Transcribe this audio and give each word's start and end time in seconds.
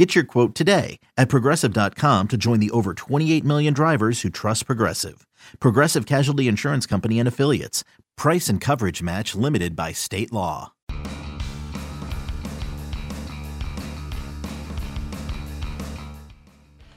Get 0.00 0.14
your 0.14 0.24
quote 0.24 0.54
today 0.54 0.98
at 1.18 1.28
progressive.com 1.28 2.28
to 2.28 2.38
join 2.38 2.58
the 2.58 2.70
over 2.70 2.94
28 2.94 3.44
million 3.44 3.74
drivers 3.74 4.22
who 4.22 4.30
trust 4.30 4.64
Progressive. 4.64 5.26
Progressive 5.60 6.06
Casualty 6.06 6.48
Insurance 6.48 6.86
Company 6.86 7.18
and 7.18 7.28
Affiliates. 7.28 7.84
Price 8.16 8.48
and 8.48 8.62
coverage 8.62 9.02
match 9.02 9.34
limited 9.34 9.76
by 9.76 9.92
state 9.92 10.32
law. 10.32 10.72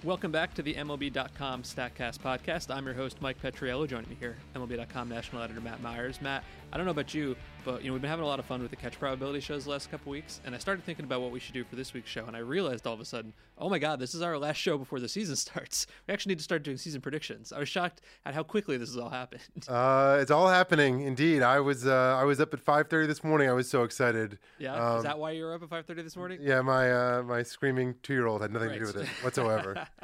Welcome 0.02 0.32
back 0.32 0.54
to 0.54 0.62
the 0.62 0.74
MLB.com 0.74 1.64
StatCast 1.64 2.20
podcast. 2.20 2.74
I'm 2.74 2.86
your 2.86 2.94
host, 2.94 3.22
Mike 3.22 3.42
Petriello. 3.42 3.86
Joining 3.86 4.10
me 4.10 4.18
here, 4.18 4.38
MLB.com 4.56 5.10
national 5.10 5.42
editor 5.42 5.60
Matt 5.60 5.82
Myers. 5.82 6.22
Matt, 6.22 6.46
I 6.74 6.78
don't 6.78 6.86
know 6.88 6.92
about 6.92 7.14
you, 7.14 7.36
but 7.64 7.84
you 7.84 7.90
know 7.90 7.94
we've 7.94 8.02
been 8.02 8.10
having 8.10 8.26
a 8.26 8.28
lot 8.28 8.40
of 8.40 8.46
fun 8.46 8.60
with 8.64 8.72
the 8.72 8.76
catch 8.76 8.98
probability 8.98 9.42
shows 9.42 9.66
the 9.66 9.70
last 9.70 9.92
couple 9.92 10.10
weeks, 10.12 10.42
and 10.44 10.56
I 10.56 10.58
started 10.58 10.84
thinking 10.84 11.06
about 11.06 11.22
what 11.22 11.30
we 11.30 11.40
should 11.40 11.54
do 11.54 11.64
for 11.64 11.76
this 11.76 11.94
week's 11.94 12.10
show, 12.10 12.26
and 12.26 12.36
I 12.36 12.40
realized 12.40 12.88
all 12.88 12.96
of 12.96 13.00
a 13.00 13.06
sudden, 13.06 13.32
oh 13.60 13.70
my 13.70 13.78
god, 13.78 14.00
this 14.00 14.16
is 14.16 14.24
our 14.24 14.40
last 14.40 14.58
show 14.58 14.80
before 14.80 15.00
the 15.00 15.08
season 15.08 15.36
starts. 15.46 15.86
We 16.08 16.16
actually 16.16 16.32
need 16.32 16.40
to 16.40 16.44
start 16.44 16.64
doing 16.64 16.78
season 16.78 17.00
predictions. 17.00 17.54
I 17.54 17.60
was 17.60 17.70
shocked 17.70 18.02
at 18.26 18.34
how 18.34 18.42
quickly 18.42 18.78
this 18.78 18.90
has 18.90 18.98
all 18.98 19.10
happened. 19.10 19.42
Uh, 19.70 20.18
it's 20.20 20.32
all 20.32 20.48
happening, 20.50 21.02
indeed. 21.02 21.42
I 21.44 21.60
was 21.60 21.86
uh, 21.86 22.18
I 22.20 22.24
was 22.24 22.40
up 22.40 22.54
at 22.56 22.66
5:30 22.66 23.06
this 23.06 23.24
morning. 23.24 23.50
I 23.50 23.54
was 23.54 23.70
so 23.70 23.84
excited. 23.84 24.40
Yeah, 24.58 24.74
Um, 24.74 24.98
is 24.98 25.04
that 25.04 25.20
why 25.20 25.32
you 25.32 25.44
were 25.44 25.54
up 25.54 25.62
at 25.62 25.70
5:30 25.70 26.04
this 26.04 26.16
morning? 26.16 26.40
Yeah, 26.42 26.62
my 26.62 26.92
uh, 26.92 27.24
my 27.24 27.44
screaming 27.44 27.96
two 28.02 28.14
year 28.14 28.26
old 28.26 28.42
had 28.42 28.52
nothing 28.52 28.70
to 28.70 28.80
do 28.80 28.86
with 28.86 28.98
it 28.98 29.08
whatsoever. 29.24 29.88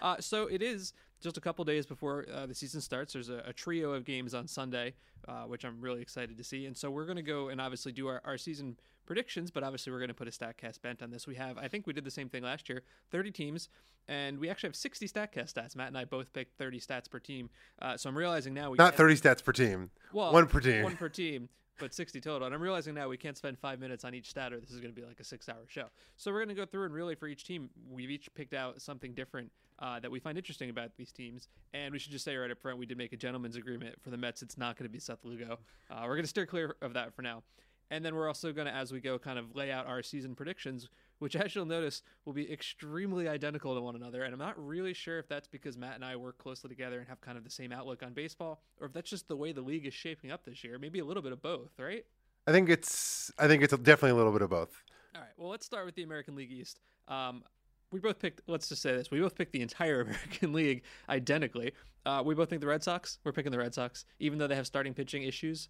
Uh, 0.00 0.16
so 0.20 0.46
it 0.46 0.62
is 0.62 0.92
just 1.20 1.36
a 1.36 1.40
couple 1.40 1.64
days 1.64 1.86
before 1.86 2.24
uh, 2.32 2.46
the 2.46 2.54
season 2.54 2.80
starts. 2.80 3.12
There's 3.12 3.28
a, 3.28 3.42
a 3.46 3.52
trio 3.52 3.92
of 3.92 4.04
games 4.04 4.34
on 4.34 4.46
Sunday, 4.46 4.94
uh, 5.26 5.42
which 5.44 5.64
I'm 5.64 5.80
really 5.80 6.00
excited 6.02 6.36
to 6.38 6.44
see. 6.44 6.66
And 6.66 6.76
so 6.76 6.90
we're 6.90 7.06
going 7.06 7.16
to 7.16 7.22
go 7.22 7.48
and 7.48 7.60
obviously 7.60 7.92
do 7.92 8.06
our, 8.08 8.20
our 8.24 8.38
season 8.38 8.76
predictions, 9.06 9.50
but 9.50 9.62
obviously 9.64 9.90
we're 9.92 9.98
going 9.98 10.08
to 10.08 10.14
put 10.14 10.28
a 10.28 10.30
StatCast 10.30 10.82
bent 10.82 11.02
on 11.02 11.10
this. 11.10 11.26
We 11.26 11.34
have, 11.36 11.58
I 11.58 11.66
think 11.68 11.86
we 11.86 11.92
did 11.92 12.04
the 12.04 12.10
same 12.10 12.28
thing 12.28 12.42
last 12.42 12.68
year, 12.68 12.82
30 13.10 13.30
teams, 13.32 13.68
and 14.06 14.38
we 14.38 14.48
actually 14.48 14.68
have 14.68 14.76
60 14.76 15.08
StatCast 15.08 15.54
stats. 15.54 15.74
Matt 15.74 15.88
and 15.88 15.98
I 15.98 16.04
both 16.04 16.32
picked 16.32 16.56
30 16.58 16.78
stats 16.80 17.10
per 17.10 17.18
team. 17.18 17.48
Uh, 17.80 17.96
so 17.96 18.08
I'm 18.08 18.16
realizing 18.16 18.54
now 18.54 18.70
we 18.70 18.76
Not 18.76 18.92
can't- 18.92 18.96
30 18.96 19.14
stats 19.16 19.42
per 19.44 19.52
team. 19.52 19.90
well, 20.12 20.32
one 20.32 20.46
per 20.46 20.60
team. 20.60 20.84
One 20.84 20.96
per 20.96 21.08
team, 21.08 21.48
but 21.78 21.94
60 21.94 22.20
total. 22.20 22.46
And 22.46 22.54
I'm 22.54 22.60
realizing 22.60 22.94
now 22.94 23.08
we 23.08 23.16
can't 23.16 23.36
spend 23.36 23.58
five 23.58 23.80
minutes 23.80 24.04
on 24.04 24.14
each 24.14 24.30
stat, 24.30 24.52
or 24.52 24.60
this 24.60 24.70
is 24.70 24.80
going 24.80 24.94
to 24.94 25.00
be 25.00 25.06
like 25.06 25.20
a 25.20 25.24
six-hour 25.24 25.66
show. 25.68 25.86
So 26.16 26.32
we're 26.32 26.38
going 26.38 26.54
to 26.54 26.54
go 26.54 26.66
through 26.66 26.84
and 26.84 26.94
really 26.94 27.14
for 27.14 27.26
each 27.28 27.44
team, 27.44 27.70
we've 27.90 28.10
each 28.10 28.32
picked 28.34 28.54
out 28.54 28.80
something 28.80 29.14
different 29.14 29.50
uh, 29.78 30.00
that 30.00 30.10
we 30.10 30.18
find 30.18 30.36
interesting 30.36 30.70
about 30.70 30.90
these 30.96 31.12
teams. 31.12 31.48
And 31.72 31.92
we 31.92 31.98
should 31.98 32.12
just 32.12 32.24
say 32.24 32.36
right 32.36 32.50
up 32.50 32.58
front, 32.58 32.78
we 32.78 32.86
did 32.86 32.98
make 32.98 33.12
a 33.12 33.16
gentleman's 33.16 33.56
agreement 33.56 33.96
for 34.02 34.10
the 34.10 34.16
Mets. 34.16 34.42
It's 34.42 34.58
not 34.58 34.76
going 34.76 34.88
to 34.88 34.92
be 34.92 34.98
Seth 34.98 35.24
Lugo. 35.24 35.58
Uh, 35.90 36.00
we're 36.02 36.14
going 36.14 36.22
to 36.22 36.28
steer 36.28 36.46
clear 36.46 36.76
of 36.82 36.94
that 36.94 37.14
for 37.14 37.22
now. 37.22 37.42
And 37.90 38.04
then 38.04 38.14
we're 38.14 38.28
also 38.28 38.52
going 38.52 38.66
to, 38.66 38.74
as 38.74 38.92
we 38.92 39.00
go, 39.00 39.18
kind 39.18 39.38
of 39.38 39.56
lay 39.56 39.70
out 39.70 39.86
our 39.86 40.02
season 40.02 40.34
predictions, 40.34 40.88
which 41.18 41.36
as 41.36 41.54
you'll 41.54 41.66
notice 41.66 42.02
will 42.24 42.32
be 42.32 42.50
extremely 42.50 43.28
identical 43.28 43.74
to 43.74 43.80
one 43.80 43.96
another. 43.96 44.22
And 44.22 44.32
I'm 44.32 44.38
not 44.38 44.54
really 44.64 44.94
sure 44.94 45.18
if 45.18 45.28
that's 45.28 45.48
because 45.48 45.76
Matt 45.76 45.94
and 45.94 46.04
I 46.04 46.16
work 46.16 46.38
closely 46.38 46.68
together 46.68 46.98
and 46.98 47.08
have 47.08 47.20
kind 47.20 47.38
of 47.38 47.44
the 47.44 47.50
same 47.50 47.72
outlook 47.72 48.02
on 48.02 48.12
baseball, 48.12 48.62
or 48.80 48.86
if 48.86 48.92
that's 48.92 49.10
just 49.10 49.28
the 49.28 49.36
way 49.36 49.52
the 49.52 49.60
league 49.60 49.86
is 49.86 49.94
shaping 49.94 50.30
up 50.30 50.44
this 50.44 50.64
year. 50.64 50.78
Maybe 50.78 50.98
a 50.98 51.04
little 51.04 51.22
bit 51.22 51.32
of 51.32 51.42
both, 51.42 51.70
right? 51.78 52.04
I 52.46 52.52
think 52.52 52.70
it's 52.70 53.30
I 53.38 53.46
think 53.46 53.62
it's 53.62 53.76
definitely 53.76 54.10
a 54.10 54.16
little 54.16 54.32
bit 54.32 54.42
of 54.42 54.50
both. 54.50 54.82
All 55.14 55.20
right. 55.20 55.30
Well, 55.36 55.50
let's 55.50 55.66
start 55.66 55.84
with 55.84 55.94
the 55.94 56.02
American 56.02 56.34
League 56.34 56.52
East. 56.52 56.80
Um, 57.08 57.42
we 57.90 58.00
both 58.00 58.18
picked. 58.18 58.42
Let's 58.46 58.68
just 58.68 58.82
say 58.82 58.92
this: 58.92 59.10
we 59.10 59.20
both 59.20 59.34
picked 59.34 59.52
the 59.52 59.60
entire 59.60 60.00
American 60.02 60.52
League 60.52 60.82
identically. 61.08 61.72
Uh, 62.06 62.22
we 62.24 62.34
both 62.34 62.48
think 62.48 62.60
the 62.60 62.66
Red 62.66 62.82
Sox. 62.82 63.18
We're 63.24 63.32
picking 63.32 63.52
the 63.52 63.58
Red 63.58 63.74
Sox, 63.74 64.04
even 64.18 64.38
though 64.38 64.46
they 64.46 64.54
have 64.54 64.66
starting 64.66 64.94
pitching 64.94 65.24
issues. 65.24 65.68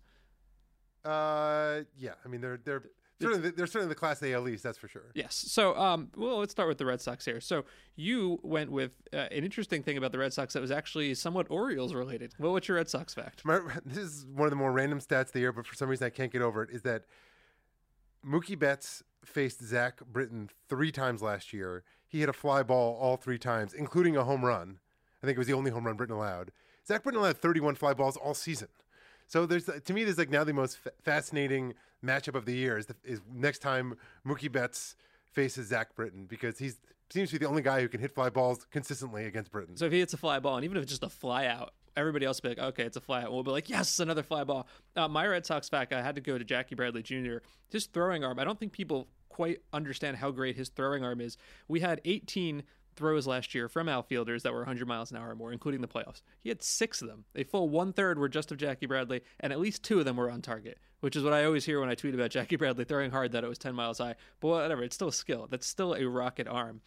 Uh, 1.05 1.81
yeah, 1.97 2.13
I 2.25 2.29
mean 2.29 2.41
they're 2.41 2.61
they're 2.65 2.83
certainly 3.21 3.51
they're 3.51 3.67
certainly 3.67 3.89
the 3.89 3.99
class 3.99 4.23
AL 4.23 4.49
East, 4.49 4.63
that's 4.63 4.79
for 4.79 4.89
sure. 4.89 5.11
Yes. 5.15 5.35
So, 5.35 5.77
um, 5.77 6.11
well, 6.17 6.39
let's 6.39 6.53
start 6.53 6.69
with 6.69 6.79
the 6.79 6.87
Red 6.87 7.01
Sox 7.01 7.25
here. 7.25 7.41
So, 7.41 7.65
you 7.97 8.41
went 8.43 8.71
with 8.71 8.97
uh, 9.13 9.29
an 9.31 9.45
interesting 9.45 9.83
thing 9.83 9.97
about 9.97 10.13
the 10.13 10.19
Red 10.19 10.33
Sox 10.33 10.55
that 10.55 10.61
was 10.61 10.71
actually 10.71 11.15
somewhat 11.15 11.47
Orioles 11.51 11.95
related. 11.95 12.35
Well, 12.39 12.53
what's 12.53 12.69
your 12.69 12.77
Red 12.77 12.89
Sox 12.89 13.15
fact? 13.15 13.45
My, 13.45 13.61
this 13.85 13.99
is 13.99 14.27
one 14.27 14.47
of 14.47 14.51
the 14.51 14.57
more 14.57 14.73
random 14.73 15.01
stats 15.01 15.27
of 15.27 15.33
the 15.33 15.41
year, 15.41 15.53
but 15.53 15.67
for 15.67 15.75
some 15.75 15.89
reason 15.89 16.07
I 16.07 16.11
can't 16.11 16.33
get 16.33 16.43
over 16.43 16.63
it. 16.63 16.71
Is 16.71 16.83
that 16.83 17.05
Mookie 18.25 18.59
Betts 18.59 19.03
faced 19.25 19.63
Zach 19.65 20.01
Britton 20.07 20.51
three 20.69 20.93
times 20.93 21.23
last 21.23 21.53
year. 21.53 21.85
He 22.07 22.21
hit 22.21 22.29
a 22.29 22.33
fly 22.33 22.63
ball 22.63 22.97
all 23.01 23.17
three 23.17 23.39
times, 23.39 23.75
including 23.75 24.17
a 24.17 24.25
home 24.25 24.45
run. 24.45 24.79
I 25.23 25.27
think 25.27 25.37
it 25.37 25.39
was 25.39 25.47
the 25.47 25.55
only 25.55 25.71
home 25.71 25.85
run 25.85 25.97
Britton 25.97 26.17
allowed. 26.17 26.53
Zach 26.87 27.03
Britton 27.03 27.21
allowed 27.21 27.39
31 27.39 27.75
fly 27.75 27.93
balls 27.93 28.17
all 28.17 28.35
season. 28.35 28.69
So 29.29 29.47
there's 29.47 29.67
to 29.67 29.93
me, 29.93 30.05
there's 30.05 30.19
like 30.19 30.31
now 30.31 30.43
the 30.43 30.53
most 30.53 30.79
fa- 30.79 30.93
fascinating 31.05 31.75
matchup 32.05 32.35
of 32.35 32.47
the 32.47 32.55
year 32.55 32.79
is, 32.79 32.87
the, 32.87 32.97
is 33.05 33.21
next 33.33 33.61
time 33.61 33.95
Mookie 34.27 34.51
Betts 34.51 34.97
faces 35.33 35.69
Zach 35.69 35.95
Britton 35.95 36.25
because 36.25 36.59
he's 36.59 36.79
seems 37.11 37.31
to 37.31 37.39
be 37.39 37.45
the 37.45 37.49
only 37.49 37.63
guy 37.63 37.81
who 37.81 37.89
can 37.89 38.01
hit 38.01 38.15
fly 38.15 38.31
balls 38.31 38.67
consistently 38.71 39.25
against 39.27 39.51
Britton. 39.51 39.77
So 39.77 39.87
if 39.87 39.93
he 39.93 39.99
hits 39.99 40.13
a 40.13 40.19
fly 40.19 40.41
ball, 40.41 40.57
and 40.57 40.65
even 40.65 40.77
if 40.77 40.83
it's 40.83 40.93
just 40.93 41.05
a 41.05 41.09
fly 41.09 41.47
out, 41.47 41.73
everybody 41.97 42.27
else 42.27 42.41
will 42.43 42.51
be 42.51 42.61
like, 42.61 42.69
okay, 42.71 42.85
it's 42.85 42.97
a 42.97 43.01
fly 43.01 43.21
out. 43.21 43.27
And 43.27 43.35
we'll 43.35 43.43
be 43.43 43.51
like, 43.51 43.71
yes, 43.71 43.99
another 43.99 44.23
fly 44.23 44.45
ball. 44.45 44.67
Uh, 44.95 45.09
my 45.09 45.27
Red 45.27 45.47
Sox 45.47 45.69
fact, 45.69 45.93
I 45.93 46.03
had 46.03 46.15
to 46.17 46.21
go 46.21 46.37
to 46.37 46.45
Jackie 46.45 46.75
Bradley 46.75 47.03
Jr. 47.03 47.39
His 47.71 47.87
throwing 47.87 48.25
arm, 48.25 48.39
I 48.39 48.45
don't 48.45 48.59
think 48.59 48.73
people 48.73 49.09
quite 49.29 49.61
understand 49.73 50.17
how 50.17 50.31
great 50.31 50.57
his 50.57 50.69
throwing 50.69 51.05
arm 51.05 51.21
is. 51.21 51.37
We 51.67 51.81
had 51.81 52.01
18 52.05 52.63
throws 52.99 53.27
last 53.27 53.55
year 53.55 53.69
from 53.69 53.89
outfielders 53.89 54.43
that 54.43 54.53
were 54.53 54.59
100 54.59 54.87
miles 54.87 55.11
an 55.11 55.17
hour 55.17 55.31
or 55.31 55.35
more, 55.37 55.53
including 55.53 55.81
the 55.81 55.89
playoffs. 55.89 56.21
He 56.43 56.49
had 56.49 56.63
six 56.63 57.01
of 57.01 57.09
them. 57.09 57.25
A 57.37 57.45
full 57.45 57.69
one 57.69 57.93
third 57.93 58.19
were 58.19 58.29
just 58.29 58.51
of 58.51 58.59
Jackie 58.59 58.87
Bradley, 58.87 59.23
and 59.41 59.53
at 59.53 59.61
least 59.61 59.85
two 59.85 60.01
of 60.01 60.05
them 60.05 60.17
were 60.17 60.31
on 60.31 60.43
target, 60.43 60.79
which 61.01 61.17
is 61.17 61.23
what 61.23 61.33
I 61.33 61.45
always 61.45 61.65
hear 61.65 61.81
when 61.81 61.89
I 61.89 61.95
tweet 61.95 62.15
about 62.15 62.31
Jackie 62.31 62.57
Bradley 62.57 62.85
throwing 62.85 63.13
hard 63.13 63.33
that 63.33 63.45
it 63.45 63.49
was 63.49 63.59
10 63.59 63.75
miles 63.75 63.99
high. 63.99 64.17
But 64.41 64.49
whatever, 64.49 64.83
it's 64.83 64.97
still 64.97 65.09
a 65.09 65.13
skill. 65.13 65.47
That's 65.49 65.67
still 65.67 65.95
a 65.95 66.05
rocket 66.05 66.49
arm. 66.49 66.81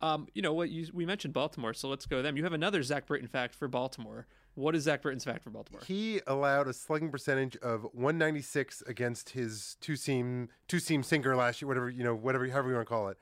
Um, 0.00 0.28
you 0.34 0.42
know 0.42 0.52
what? 0.52 0.68
We 0.92 1.06
mentioned 1.06 1.34
Baltimore, 1.34 1.74
so 1.74 1.88
let's 1.88 2.06
go 2.06 2.22
them. 2.22 2.36
You 2.36 2.44
have 2.44 2.52
another 2.52 2.82
Zach 2.82 3.06
Britton 3.06 3.28
fact 3.28 3.54
for 3.54 3.66
Baltimore. 3.66 4.26
What 4.54 4.74
is 4.74 4.84
Zach 4.84 5.02
Britton's 5.02 5.24
fact 5.24 5.42
for 5.42 5.50
Baltimore? 5.50 5.82
He 5.86 6.20
allowed 6.26 6.68
a 6.68 6.72
slugging 6.72 7.10
percentage 7.10 7.56
of 7.56 7.82
196 7.92 8.82
against 8.86 9.30
his 9.30 9.76
two 9.80 9.96
seam 9.96 10.48
two 10.68 10.78
seam 10.78 11.02
sinker 11.02 11.36
last 11.36 11.60
year, 11.60 11.68
whatever 11.68 11.90
you 11.90 12.04
know, 12.04 12.14
whatever 12.14 12.46
however 12.48 12.68
you 12.68 12.74
want 12.74 12.86
to 12.86 12.90
call 12.90 13.08
it. 13.08 13.18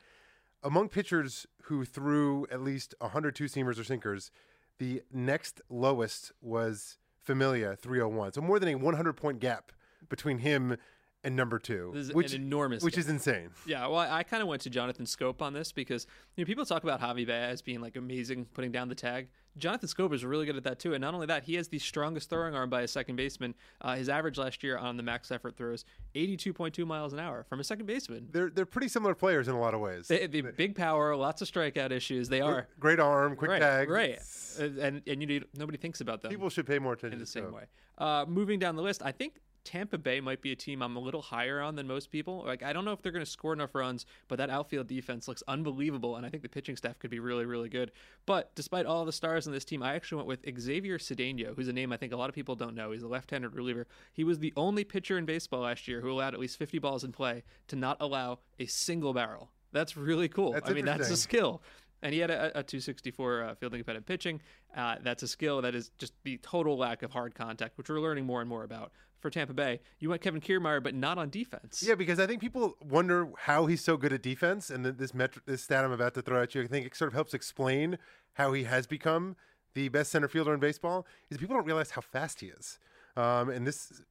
Among 0.64 0.88
pitchers 0.88 1.47
who 1.64 1.84
threw 1.84 2.47
at 2.50 2.62
least 2.62 2.94
102 3.00 3.44
seamers 3.44 3.78
or 3.78 3.84
sinkers, 3.84 4.30
the 4.78 5.02
next 5.12 5.60
lowest 5.69 6.32
was 6.41 6.97
Familia 7.22 7.76
301. 7.76 8.32
So 8.32 8.41
more 8.41 8.58
than 8.58 8.70
a 8.70 8.75
100 8.76 9.12
point 9.12 9.41
gap 9.41 9.72
between 10.08 10.38
him 10.38 10.78
and 11.24 11.34
number 11.34 11.58
two, 11.58 11.90
This 11.94 12.08
is 12.08 12.14
which 12.14 12.34
an 12.34 12.42
enormous 12.42 12.82
which 12.82 12.98
is 12.98 13.08
insane. 13.08 13.50
Yeah, 13.66 13.86
well, 13.86 13.98
I 13.98 14.22
kind 14.22 14.42
of 14.42 14.48
went 14.48 14.62
to 14.62 14.70
Jonathan 14.70 15.06
Schoop 15.06 15.42
on 15.42 15.52
this 15.52 15.72
because 15.72 16.06
you 16.36 16.44
know 16.44 16.46
people 16.46 16.64
talk 16.64 16.82
about 16.84 17.00
Javi 17.00 17.26
Baez 17.26 17.62
being 17.62 17.80
like 17.80 17.96
amazing 17.96 18.46
putting 18.54 18.70
down 18.70 18.88
the 18.88 18.94
tag. 18.94 19.28
Jonathan 19.56 19.88
Schoop 19.88 20.12
is 20.12 20.24
really 20.24 20.46
good 20.46 20.56
at 20.56 20.64
that 20.64 20.78
too, 20.80 20.94
and 20.94 21.00
not 21.00 21.14
only 21.14 21.26
that, 21.26 21.44
he 21.44 21.54
has 21.54 21.68
the 21.68 21.78
strongest 21.78 22.28
throwing 22.28 22.54
arm 22.54 22.68
by 22.68 22.82
a 22.82 22.88
second 22.88 23.14
baseman. 23.16 23.54
Uh, 23.80 23.94
his 23.94 24.08
average 24.08 24.36
last 24.36 24.62
year 24.64 24.76
on 24.76 24.96
the 24.96 25.02
max 25.02 25.30
effort 25.30 25.56
throws, 25.56 25.84
eighty-two 26.14 26.52
point 26.52 26.74
two 26.74 26.84
miles 26.84 27.12
an 27.12 27.20
hour 27.20 27.44
from 27.48 27.60
a 27.60 27.64
second 27.64 27.86
baseman. 27.86 28.28
They're 28.32 28.50
they're 28.50 28.66
pretty 28.66 28.88
similar 28.88 29.14
players 29.14 29.48
in 29.48 29.54
a 29.54 29.60
lot 29.60 29.72
of 29.74 29.80
ways. 29.80 30.08
They, 30.08 30.26
the 30.26 30.42
big 30.42 30.74
power, 30.74 31.14
lots 31.16 31.40
of 31.40 31.50
strikeout 31.50 31.90
issues. 31.92 32.28
They 32.28 32.40
are 32.40 32.66
Great 32.80 33.00
arm, 33.00 33.36
quick 33.36 33.50
right, 33.52 33.60
tag. 33.60 33.88
right, 33.90 34.18
and 34.58 35.02
and 35.06 35.20
you 35.20 35.26
need 35.26 35.44
nobody 35.56 35.78
thinks 35.78 36.00
about 36.00 36.20
them. 36.20 36.30
People 36.30 36.50
should 36.50 36.66
pay 36.66 36.78
more 36.78 36.94
attention 36.94 37.14
in 37.14 37.20
the 37.20 37.26
same 37.26 37.52
way. 37.52 37.64
Uh, 37.96 38.24
moving 38.26 38.58
down 38.58 38.74
the 38.74 38.82
list, 38.82 39.02
I 39.04 39.12
think 39.12 39.34
Tampa 39.64 39.99
Bay 39.99 40.20
might 40.20 40.43
be 40.43 40.52
a 40.52 40.56
team 40.56 40.82
I'm 40.82 40.96
a 40.96 41.00
little 41.00 41.22
higher 41.22 41.61
on 41.61 41.75
than 41.76 41.87
most 41.87 42.11
people. 42.11 42.44
Like 42.44 42.62
I 42.62 42.72
don't 42.72 42.84
know 42.84 42.93
if 42.93 43.02
they're 43.02 43.12
going 43.12 43.25
to 43.25 43.31
score 43.31 43.52
enough 43.52 43.75
runs, 43.75 44.06
but 44.28 44.37
that 44.37 44.50
outfield 44.50 44.87
defense 44.87 45.26
looks 45.26 45.43
unbelievable, 45.49 46.16
and 46.16 46.25
I 46.25 46.28
think 46.28 46.43
the 46.43 46.49
pitching 46.49 46.76
staff 46.76 46.99
could 46.99 47.11
be 47.11 47.19
really, 47.19 47.46
really 47.46 47.69
good. 47.69 47.90
But 48.26 48.55
despite 48.55 48.87
all 48.87 49.05
the 49.05 49.12
stars 49.12 49.46
on 49.46 49.52
this 49.52 49.64
team, 49.64 49.82
I 49.82 49.94
actually 49.94 50.25
went 50.25 50.28
with 50.28 50.61
Xavier 50.61 50.99
Cedeno, 50.99 51.55
who's 51.56 51.69
a 51.69 51.72
name 51.72 51.93
I 51.93 51.96
think 51.96 52.12
a 52.12 52.16
lot 52.16 52.28
of 52.28 52.34
people 52.34 52.55
don't 52.55 52.75
know. 52.75 52.93
He's 52.93 53.02
a 53.02 53.08
left-handed 53.08 53.55
reliever. 53.55 53.87
He 54.12 54.25
was 54.25 54.38
the 54.38 54.52
only 54.56 54.84
pitcher 54.84 55.19
in 55.19 55.25
baseball 55.25 55.61
last 55.61 55.88
year 55.88 56.00
who 56.00 56.11
allowed 56.11 56.34
at 56.34 56.40
least 56.40 56.58
50 56.58 56.78
balls 56.78 57.05
in 57.05 57.12
play 57.12 57.43
to 57.69 57.76
not 57.76 57.96
allow 58.00 58.38
a 58.58 58.66
single 58.66 59.12
barrel. 59.12 59.50
That's 59.75 59.96
really 59.96 60.28
cool. 60.28 60.52
That's 60.52 60.70
I 60.70 60.72
mean, 60.72 60.84
that's 60.84 61.11
a 61.11 61.16
skill. 61.16 61.61
And 62.04 62.12
he 62.12 62.20
had 62.20 62.30
a, 62.30 62.58
a 62.58 62.62
264 62.62 63.42
uh, 63.42 63.54
fielding 63.54 63.78
independent 63.78 64.04
pitching. 64.04 64.42
Uh, 64.76 64.96
that's 65.02 65.22
a 65.22 65.28
skill 65.28 65.62
that 65.62 65.74
is 65.74 65.90
just 65.98 66.12
the 66.22 66.36
total 66.36 66.76
lack 66.76 67.02
of 67.02 67.10
hard 67.10 67.34
contact, 67.34 67.78
which 67.78 67.88
we're 67.88 67.98
learning 67.98 68.26
more 68.26 68.40
and 68.40 68.48
more 68.48 68.62
about. 68.62 68.92
For 69.20 69.30
Tampa 69.30 69.54
Bay, 69.54 69.80
you 70.00 70.10
went 70.10 70.20
Kevin 70.20 70.42
Kiermaier, 70.42 70.82
but 70.82 70.94
not 70.94 71.16
on 71.16 71.30
defense. 71.30 71.82
Yeah, 71.82 71.94
because 71.94 72.20
I 72.20 72.26
think 72.26 72.42
people 72.42 72.76
wonder 72.82 73.30
how 73.38 73.64
he's 73.64 73.82
so 73.82 73.96
good 73.96 74.12
at 74.12 74.20
defense, 74.20 74.68
and 74.68 74.84
this 74.84 75.12
metri- 75.12 75.40
this 75.46 75.62
stat 75.62 75.82
I'm 75.82 75.92
about 75.92 76.12
to 76.12 76.20
throw 76.20 76.42
at 76.42 76.54
you, 76.54 76.62
I 76.62 76.66
think 76.66 76.84
it 76.84 76.94
sort 76.94 77.08
of 77.08 77.14
helps 77.14 77.32
explain 77.32 77.96
how 78.34 78.52
he 78.52 78.64
has 78.64 78.86
become 78.86 79.36
the 79.72 79.88
best 79.88 80.10
center 80.10 80.28
fielder 80.28 80.52
in 80.52 80.60
baseball. 80.60 81.06
Is 81.30 81.38
people 81.38 81.56
don't 81.56 81.64
realize 81.64 81.92
how 81.92 82.02
fast 82.02 82.40
he 82.40 82.48
is. 82.48 82.78
Um, 83.16 83.48
and 83.48 83.66
this, 83.66 84.02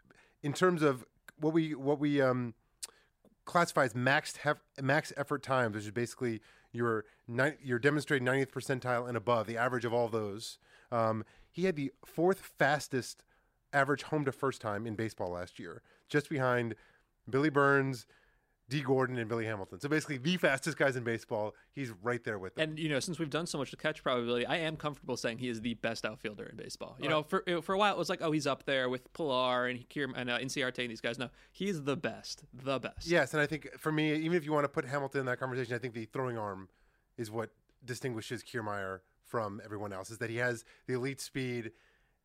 in 0.42 0.52
terms 0.52 0.82
of 0.82 1.06
what 1.40 1.54
we 1.54 1.76
what 1.76 2.00
we 2.00 2.20
um, 2.20 2.56
classify 3.46 3.86
as 3.86 3.94
max 3.94 4.38
hef- 4.38 4.64
max 4.82 5.14
effort 5.16 5.44
times, 5.44 5.76
which 5.76 5.86
is 5.86 5.92
basically 5.92 6.42
your 6.72 7.06
ni- 7.28 7.58
your 7.62 7.80
demonstrated 7.80 8.28
90th 8.28 8.52
percentile 8.52 9.08
and 9.08 9.18
above, 9.18 9.48
the 9.48 9.58
average 9.58 9.86
of 9.86 9.94
all 9.94 10.08
those. 10.08 10.60
Um, 10.92 11.24
he 11.50 11.66
had 11.66 11.76
the 11.76 11.92
fourth 12.06 12.40
fastest 12.58 13.24
average 13.72 14.04
home 14.04 14.26
to 14.26 14.32
first 14.32 14.62
time 14.62 14.86
in 14.86 14.96
baseball 14.96 15.32
last 15.32 15.60
year, 15.60 15.82
just 16.08 16.30
behind 16.30 16.76
Billy 17.30 17.50
Burns, 17.50 18.06
Dee 18.70 18.82
Gordon, 18.82 19.18
and 19.18 19.28
Billy 19.28 19.46
Hamilton. 19.46 19.80
So 19.80 19.90
basically, 19.90 20.18
the 20.18 20.38
fastest 20.38 20.78
guys 20.78 20.96
in 20.96 21.04
baseball. 21.04 21.54
He's 21.74 21.92
right 22.02 22.24
there 22.24 22.40
with 22.40 22.56
them. 22.56 22.70
And 22.70 22.80
you 22.80 22.90
know, 22.90 23.00
since 23.00 23.20
we've 23.20 23.30
done 23.30 23.46
so 23.46 23.58
much 23.58 23.72
with 23.72 23.80
catch 23.80 24.02
probability, 24.02 24.46
I 24.46 24.58
am 24.58 24.78
comfortable 24.78 25.18
saying 25.18 25.40
he 25.40 25.50
is 25.50 25.62
the 25.62 25.74
best 25.76 26.06
outfielder 26.06 26.46
in 26.46 26.56
baseball. 26.56 26.96
You 27.00 27.10
know, 27.10 27.24
for 27.24 27.44
for 27.62 27.74
a 27.74 27.78
while 27.78 27.94
it 27.94 27.98
was 27.98 28.10
like, 28.10 28.22
oh, 28.22 28.32
he's 28.32 28.48
up 28.48 28.66
there 28.66 28.90
with 28.90 29.12
Pillar 29.14 29.68
and 29.68 29.88
Kier 29.90 30.12
and 30.16 30.30
uh, 30.30 30.40
Inciarte 30.40 30.80
and 30.80 30.90
these 30.92 31.02
guys. 31.02 31.20
No, 31.20 31.30
he's 31.52 31.84
the 31.84 31.98
best, 31.98 32.44
the 32.54 32.80
best. 32.80 33.06
Yes, 33.06 33.34
and 33.34 33.42
I 33.42 33.46
think 33.46 33.70
for 33.78 33.92
me, 33.92 34.14
even 34.14 34.38
if 34.38 34.46
you 34.46 34.54
want 34.54 34.64
to 34.64 34.70
put 34.70 34.86
Hamilton 34.86 35.22
in 35.22 35.26
that 35.28 35.40
conversation, 35.40 35.76
I 35.76 35.78
think 35.78 35.94
the 35.94 36.06
throwing 36.06 36.38
arm 36.38 36.70
is 37.18 37.30
what 37.32 37.50
distinguishes 37.86 38.44
Kiermaier 38.44 39.00
from 39.26 39.62
everyone 39.64 39.94
else. 39.94 40.10
Is 40.10 40.18
that 40.20 40.30
he 40.30 40.38
has 40.38 40.64
the 40.88 40.94
elite 40.94 41.22
speed 41.22 41.72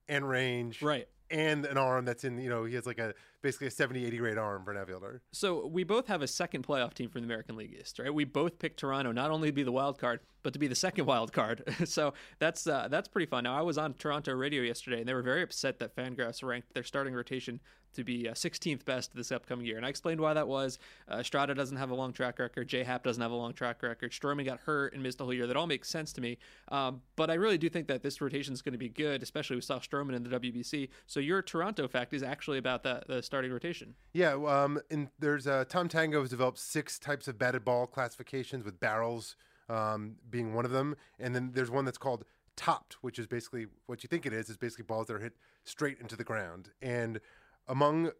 and 0.08 0.28
range, 0.28 0.82
Right. 0.82 1.08
and 1.30 1.64
an 1.66 1.76
arm 1.78 2.04
that's 2.04 2.24
in 2.24 2.38
you 2.38 2.48
know 2.48 2.64
he 2.64 2.74
has 2.74 2.86
like 2.86 2.98
a 2.98 3.14
basically 3.42 3.66
a 3.66 3.70
70 3.70 4.04
80 4.06 4.16
grade 4.18 4.38
arm 4.38 4.64
for 4.64 4.72
an 4.72 4.78
outfielder 4.78 5.22
So 5.32 5.66
we 5.66 5.84
both 5.84 6.06
have 6.08 6.22
a 6.22 6.26
second 6.26 6.66
playoff 6.66 6.94
team 6.94 7.08
from 7.08 7.22
the 7.22 7.26
American 7.26 7.56
League 7.56 7.76
East, 7.78 7.98
right? 7.98 8.12
We 8.12 8.24
both 8.24 8.58
picked 8.58 8.80
Toronto 8.80 9.12
not 9.12 9.30
only 9.30 9.48
to 9.48 9.52
be 9.52 9.62
the 9.62 9.72
wild 9.72 9.98
card, 9.98 10.20
but 10.42 10.52
to 10.52 10.58
be 10.58 10.66
the 10.66 10.74
second 10.74 11.06
wild 11.06 11.32
card. 11.32 11.62
so 11.84 12.14
that's 12.38 12.66
uh, 12.66 12.88
that's 12.88 13.08
pretty 13.08 13.26
fun. 13.26 13.44
Now 13.44 13.58
I 13.58 13.62
was 13.62 13.78
on 13.78 13.94
Toronto 13.94 14.32
radio 14.32 14.62
yesterday, 14.62 15.00
and 15.00 15.08
they 15.08 15.14
were 15.14 15.22
very 15.22 15.42
upset 15.42 15.78
that 15.80 15.94
Fangraphs 15.96 16.42
ranked 16.42 16.74
their 16.74 16.84
starting 16.84 17.14
rotation 17.14 17.60
to 17.94 18.04
be 18.04 18.28
uh, 18.28 18.32
16th 18.32 18.84
best 18.84 19.14
this 19.14 19.32
upcoming 19.32 19.66
year, 19.66 19.76
and 19.76 19.84
I 19.84 19.88
explained 19.88 20.20
why 20.20 20.34
that 20.34 20.46
was. 20.46 20.78
Uh, 21.08 21.22
Strada 21.22 21.54
doesn't 21.54 21.76
have 21.76 21.90
a 21.90 21.94
long 21.94 22.12
track 22.12 22.38
record. 22.38 22.68
J 22.68 22.84
Hap 22.84 23.02
doesn't 23.02 23.20
have 23.20 23.30
a 23.30 23.36
long 23.36 23.54
track 23.54 23.82
record. 23.82 24.12
Stroman 24.12 24.44
got 24.44 24.60
hurt 24.60 24.92
and 24.92 25.02
missed 25.02 25.20
a 25.20 25.24
whole 25.24 25.34
year. 25.34 25.46
That 25.46 25.56
all 25.56 25.66
makes 25.66 25.88
sense 25.88 26.12
to 26.14 26.20
me. 26.20 26.38
Um, 26.68 27.02
but 27.16 27.30
I 27.30 27.34
really 27.34 27.58
do 27.58 27.68
think 27.68 27.88
that 27.88 28.02
this 28.02 28.20
rotation 28.20 28.52
is 28.52 28.62
going 28.62 28.72
to 28.72 28.78
be 28.78 28.88
good, 28.88 29.22
especially 29.22 29.56
with 29.56 29.64
Sal 29.64 29.80
Stroman 29.80 30.14
in 30.14 30.22
the 30.22 30.38
WBC. 30.38 30.88
So 31.06 31.18
your 31.20 31.42
Toronto 31.42 31.88
fact 31.88 32.14
is 32.14 32.22
actually 32.22 32.58
about 32.58 32.82
that 32.84 33.08
the 33.08 33.22
starting 33.28 33.52
rotation. 33.52 33.94
yeah 34.12 34.32
um 34.32 34.80
and 34.90 35.08
there's 35.18 35.46
uh 35.46 35.64
tom 35.68 35.86
tango 35.88 36.20
has 36.20 36.30
developed 36.30 36.58
six 36.58 36.98
types 36.98 37.28
of 37.28 37.38
batted 37.38 37.64
ball 37.64 37.86
classifications 37.86 38.64
with 38.64 38.80
barrels 38.80 39.36
um 39.68 40.16
being 40.30 40.54
one 40.54 40.64
of 40.64 40.70
them 40.70 40.96
and 41.20 41.34
then 41.34 41.50
there's 41.54 41.70
one 41.70 41.84
that's 41.84 41.98
called 41.98 42.24
topped 42.56 42.96
which 43.02 43.18
is 43.18 43.26
basically 43.26 43.66
what 43.86 44.02
you 44.02 44.08
think 44.08 44.26
it 44.26 44.32
is 44.32 44.48
is 44.48 44.56
basically 44.56 44.84
balls 44.84 45.06
that 45.06 45.14
are 45.14 45.20
hit 45.20 45.34
straight 45.64 45.98
into 46.00 46.16
the 46.16 46.24
ground 46.24 46.70
and 46.82 47.20
among 47.68 48.10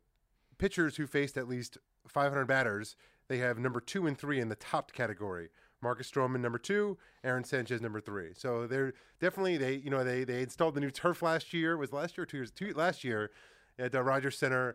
pitchers 0.59 0.97
who 0.97 1.07
faced 1.07 1.37
at 1.39 1.49
least 1.49 1.79
500 2.07 2.45
batters, 2.47 2.97
they 3.29 3.39
have 3.39 3.59
number 3.59 3.81
two 3.81 4.07
and 4.07 4.19
three 4.19 4.41
in 4.41 4.49
the 4.49 4.57
topped 4.57 4.93
category. 4.93 5.49
Marcus 5.81 6.11
Stroman 6.11 6.41
number 6.41 6.59
two, 6.59 6.99
Aaron 7.23 7.45
Sanchez 7.45 7.81
number 7.81 8.01
three. 8.01 8.31
So 8.35 8.67
they're 8.67 8.95
definitely 9.21 9.57
they 9.57 9.75
you 9.75 9.91
know 9.91 10.03
they 10.03 10.25
they 10.25 10.43
installed 10.43 10.75
the 10.75 10.81
new 10.81 10.91
turf 10.91 11.23
last 11.23 11.55
year 11.55 11.77
was 11.77 11.93
last 11.93 12.19
year 12.19 12.27
two 12.27 12.39
years 12.39 12.51
two 12.51 12.73
last 12.75 13.05
year 13.05 13.31
at 13.79 13.93
the 13.93 14.03
Rogers 14.03 14.37
Center. 14.37 14.75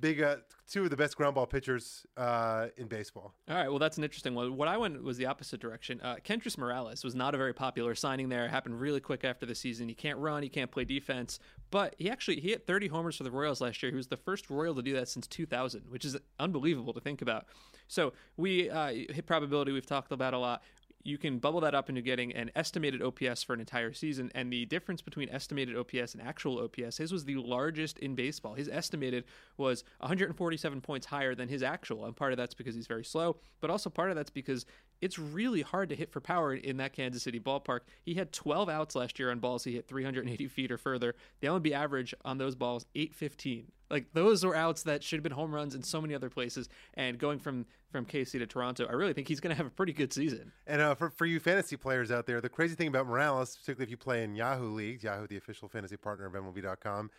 Big 0.00 0.22
uh, 0.22 0.36
two 0.68 0.84
of 0.84 0.90
the 0.90 0.96
best 0.96 1.16
ground 1.16 1.34
ball 1.34 1.46
pitchers 1.46 2.06
uh, 2.16 2.68
in 2.78 2.86
baseball. 2.86 3.34
All 3.48 3.56
right, 3.56 3.68
well, 3.68 3.78
that's 3.78 3.98
an 3.98 4.04
interesting 4.04 4.34
one. 4.34 4.56
What 4.56 4.68
I 4.68 4.78
went 4.78 5.02
was 5.02 5.18
the 5.18 5.26
opposite 5.26 5.60
direction. 5.60 6.00
Uh, 6.02 6.16
Kendrys 6.24 6.56
Morales 6.56 7.04
was 7.04 7.14
not 7.14 7.34
a 7.34 7.38
very 7.38 7.52
popular 7.52 7.94
signing 7.94 8.28
there. 8.28 8.46
It 8.46 8.50
happened 8.50 8.80
really 8.80 9.00
quick 9.00 9.22
after 9.22 9.44
the 9.44 9.54
season. 9.54 9.88
He 9.88 9.94
can't 9.94 10.18
run, 10.18 10.42
he 10.42 10.48
can't 10.48 10.70
play 10.70 10.84
defense, 10.84 11.38
but 11.70 11.94
he 11.98 12.10
actually 12.10 12.40
he 12.40 12.50
hit 12.50 12.66
30 12.66 12.88
homers 12.88 13.16
for 13.16 13.24
the 13.24 13.30
Royals 13.30 13.60
last 13.60 13.82
year. 13.82 13.92
He 13.92 13.96
was 13.96 14.08
the 14.08 14.16
first 14.16 14.48
Royal 14.48 14.74
to 14.74 14.82
do 14.82 14.94
that 14.94 15.08
since 15.08 15.26
2000, 15.26 15.82
which 15.88 16.04
is 16.04 16.16
unbelievable 16.38 16.94
to 16.94 17.00
think 17.00 17.20
about. 17.20 17.46
So 17.88 18.14
we 18.38 18.70
uh, 18.70 18.88
hit 18.88 19.26
probability 19.26 19.72
we've 19.72 19.84
talked 19.84 20.12
about 20.12 20.32
a 20.32 20.38
lot. 20.38 20.62
You 21.04 21.18
can 21.18 21.38
bubble 21.38 21.60
that 21.60 21.74
up 21.74 21.88
into 21.88 22.00
getting 22.00 22.32
an 22.34 22.50
estimated 22.54 23.02
OPS 23.02 23.42
for 23.42 23.54
an 23.54 23.60
entire 23.60 23.92
season, 23.92 24.30
and 24.34 24.52
the 24.52 24.66
difference 24.66 25.02
between 25.02 25.28
estimated 25.28 25.76
OPS 25.76 26.14
and 26.14 26.22
actual 26.22 26.58
OPS, 26.58 26.98
his 26.98 27.12
was 27.12 27.24
the 27.24 27.36
largest 27.36 27.98
in 27.98 28.14
baseball. 28.14 28.54
His 28.54 28.68
estimated 28.68 29.24
was 29.56 29.84
147 29.98 30.80
points 30.80 31.06
higher 31.06 31.34
than 31.34 31.48
his 31.48 31.62
actual, 31.62 32.04
and 32.04 32.14
part 32.14 32.32
of 32.32 32.38
that's 32.38 32.54
because 32.54 32.74
he's 32.74 32.86
very 32.86 33.04
slow, 33.04 33.36
but 33.60 33.70
also 33.70 33.90
part 33.90 34.10
of 34.10 34.16
that's 34.16 34.30
because 34.30 34.64
it's 35.02 35.18
really 35.18 35.60
hard 35.60 35.88
to 35.90 35.96
hit 35.96 36.10
for 36.10 36.20
power 36.20 36.54
in 36.54 36.78
that 36.78 36.92
Kansas 36.94 37.24
City 37.24 37.40
ballpark. 37.40 37.80
He 38.02 38.14
had 38.14 38.32
12 38.32 38.68
outs 38.68 38.94
last 38.94 39.18
year 39.18 39.30
on 39.30 39.40
balls 39.40 39.64
he 39.64 39.72
hit 39.72 39.88
380 39.88 40.46
feet 40.46 40.70
or 40.70 40.78
further. 40.78 41.14
The 41.40 41.48
MLB 41.48 41.72
average 41.72 42.14
on 42.24 42.38
those 42.38 42.54
balls 42.54 42.86
815. 42.94 43.66
Like 43.90 44.06
those 44.14 44.44
were 44.44 44.54
outs 44.54 44.84
that 44.84 45.02
should 45.02 45.18
have 45.18 45.24
been 45.24 45.32
home 45.32 45.54
runs 45.54 45.74
in 45.74 45.82
so 45.82 46.00
many 46.00 46.14
other 46.14 46.30
places. 46.30 46.68
And 46.94 47.18
going 47.18 47.40
from 47.40 47.66
from 47.90 48.06
KC 48.06 48.38
to 48.38 48.46
Toronto, 48.46 48.86
I 48.88 48.92
really 48.92 49.12
think 49.12 49.28
he's 49.28 49.40
going 49.40 49.50
to 49.50 49.56
have 49.56 49.66
a 49.66 49.70
pretty 49.70 49.92
good 49.92 50.14
season. 50.14 50.50
And 50.66 50.80
uh, 50.80 50.94
for, 50.94 51.10
for 51.10 51.26
you 51.26 51.38
fantasy 51.38 51.76
players 51.76 52.10
out 52.10 52.26
there, 52.26 52.40
the 52.40 52.48
crazy 52.48 52.74
thing 52.74 52.88
about 52.88 53.06
Morales, 53.06 53.54
particularly 53.56 53.84
if 53.84 53.90
you 53.90 53.98
play 53.98 54.24
in 54.24 54.34
Yahoo 54.34 54.70
leagues, 54.70 55.04
Yahoo, 55.04 55.26
the 55.26 55.36
official 55.36 55.68
fantasy 55.68 55.98
partner 55.98 56.24
of 56.24 56.32
MLB.com, 56.32 57.10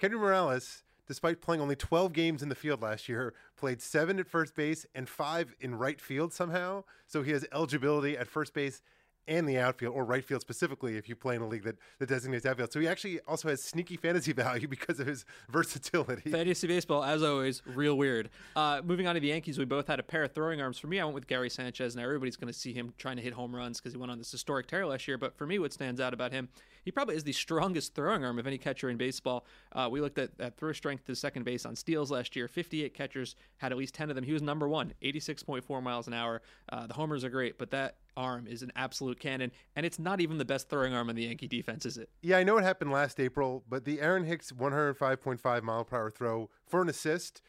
Kendry 0.00 0.20
Morales, 0.20 0.84
despite 1.10 1.40
playing 1.40 1.60
only 1.60 1.74
12 1.74 2.12
games 2.12 2.40
in 2.40 2.48
the 2.48 2.54
field 2.54 2.80
last 2.80 3.08
year, 3.08 3.34
played 3.56 3.82
seven 3.82 4.20
at 4.20 4.28
first 4.28 4.54
base 4.54 4.86
and 4.94 5.08
five 5.08 5.52
in 5.58 5.74
right 5.74 6.00
field 6.00 6.32
somehow. 6.32 6.84
So 7.08 7.24
he 7.24 7.32
has 7.32 7.44
eligibility 7.52 8.16
at 8.16 8.28
first 8.28 8.54
base 8.54 8.80
and 9.26 9.48
the 9.48 9.58
outfield, 9.58 9.94
or 9.94 10.04
right 10.04 10.24
field 10.24 10.40
specifically, 10.40 10.96
if 10.96 11.08
you 11.08 11.14
play 11.14 11.36
in 11.36 11.42
a 11.42 11.48
league 11.48 11.64
that, 11.64 11.76
that 11.98 12.08
designates 12.08 12.46
outfield. 12.46 12.72
So 12.72 12.80
he 12.80 12.88
actually 12.88 13.20
also 13.26 13.48
has 13.48 13.62
sneaky 13.62 13.96
fantasy 13.96 14.32
value 14.44 14.68
because 14.68 15.00
of 15.00 15.06
his 15.06 15.24
versatility. 15.48 16.30
Fantasy 16.30 16.66
baseball, 16.66 17.04
as 17.04 17.22
always, 17.22 17.62
real 17.66 17.96
weird. 17.96 18.30
Uh, 18.56 18.80
moving 18.84 19.06
on 19.06 19.14
to 19.14 19.20
the 19.20 19.28
Yankees, 19.28 19.58
we 19.58 19.64
both 19.64 19.86
had 19.86 20.00
a 20.00 20.02
pair 20.02 20.24
of 20.24 20.32
throwing 20.32 20.60
arms. 20.60 20.78
For 20.78 20.86
me, 20.86 21.00
I 21.00 21.04
went 21.04 21.14
with 21.14 21.26
Gary 21.26 21.50
Sanchez. 21.50 21.94
And 21.94 22.02
now 22.02 22.06
everybody's 22.06 22.36
going 22.36 22.52
to 22.52 22.58
see 22.58 22.72
him 22.72 22.92
trying 22.98 23.16
to 23.16 23.22
hit 23.22 23.32
home 23.32 23.54
runs 23.54 23.78
because 23.78 23.92
he 23.92 23.98
went 23.98 24.10
on 24.10 24.18
this 24.18 24.30
historic 24.30 24.68
tear 24.68 24.86
last 24.86 25.06
year. 25.06 25.18
But 25.18 25.36
for 25.36 25.46
me, 25.46 25.58
what 25.58 25.72
stands 25.72 26.00
out 26.00 26.14
about 26.14 26.32
him, 26.32 26.48
he 26.84 26.90
probably 26.90 27.16
is 27.16 27.24
the 27.24 27.32
strongest 27.32 27.94
throwing 27.94 28.24
arm 28.24 28.38
of 28.38 28.46
any 28.46 28.58
catcher 28.58 28.90
in 28.90 28.96
baseball. 28.96 29.44
Uh, 29.72 29.88
we 29.90 30.00
looked 30.00 30.18
at, 30.18 30.30
at 30.38 30.56
throw 30.56 30.72
strength 30.72 31.06
to 31.06 31.14
second 31.14 31.44
base 31.44 31.64
on 31.64 31.76
steals 31.76 32.10
last 32.10 32.36
year. 32.36 32.48
58 32.48 32.94
catchers 32.94 33.36
had 33.58 33.72
at 33.72 33.78
least 33.78 33.94
10 33.94 34.10
of 34.10 34.16
them. 34.16 34.24
He 34.24 34.32
was 34.32 34.42
number 34.42 34.68
one, 34.68 34.94
86.4 35.02 35.82
miles 35.82 36.06
an 36.06 36.14
hour. 36.14 36.42
Uh, 36.70 36.86
the 36.86 36.94
homers 36.94 37.24
are 37.24 37.30
great, 37.30 37.58
but 37.58 37.70
that 37.70 37.96
arm 38.16 38.46
is 38.46 38.62
an 38.62 38.72
absolute 38.76 39.18
cannon, 39.18 39.50
and 39.76 39.86
it's 39.86 39.98
not 39.98 40.20
even 40.20 40.38
the 40.38 40.44
best 40.44 40.68
throwing 40.68 40.92
arm 40.94 41.08
in 41.10 41.16
the 41.16 41.24
Yankee 41.24 41.48
defense, 41.48 41.86
is 41.86 41.96
it? 41.96 42.10
Yeah, 42.22 42.38
I 42.38 42.42
know 42.42 42.58
it 42.58 42.64
happened 42.64 42.92
last 42.92 43.18
April, 43.18 43.64
but 43.68 43.84
the 43.84 44.00
Aaron 44.00 44.24
Hicks 44.24 44.52
105.5 44.52 45.62
mile 45.62 45.84
per 45.84 45.96
hour 45.96 46.10
throw 46.10 46.50
for 46.66 46.82
an 46.82 46.88
assist, 46.88 47.40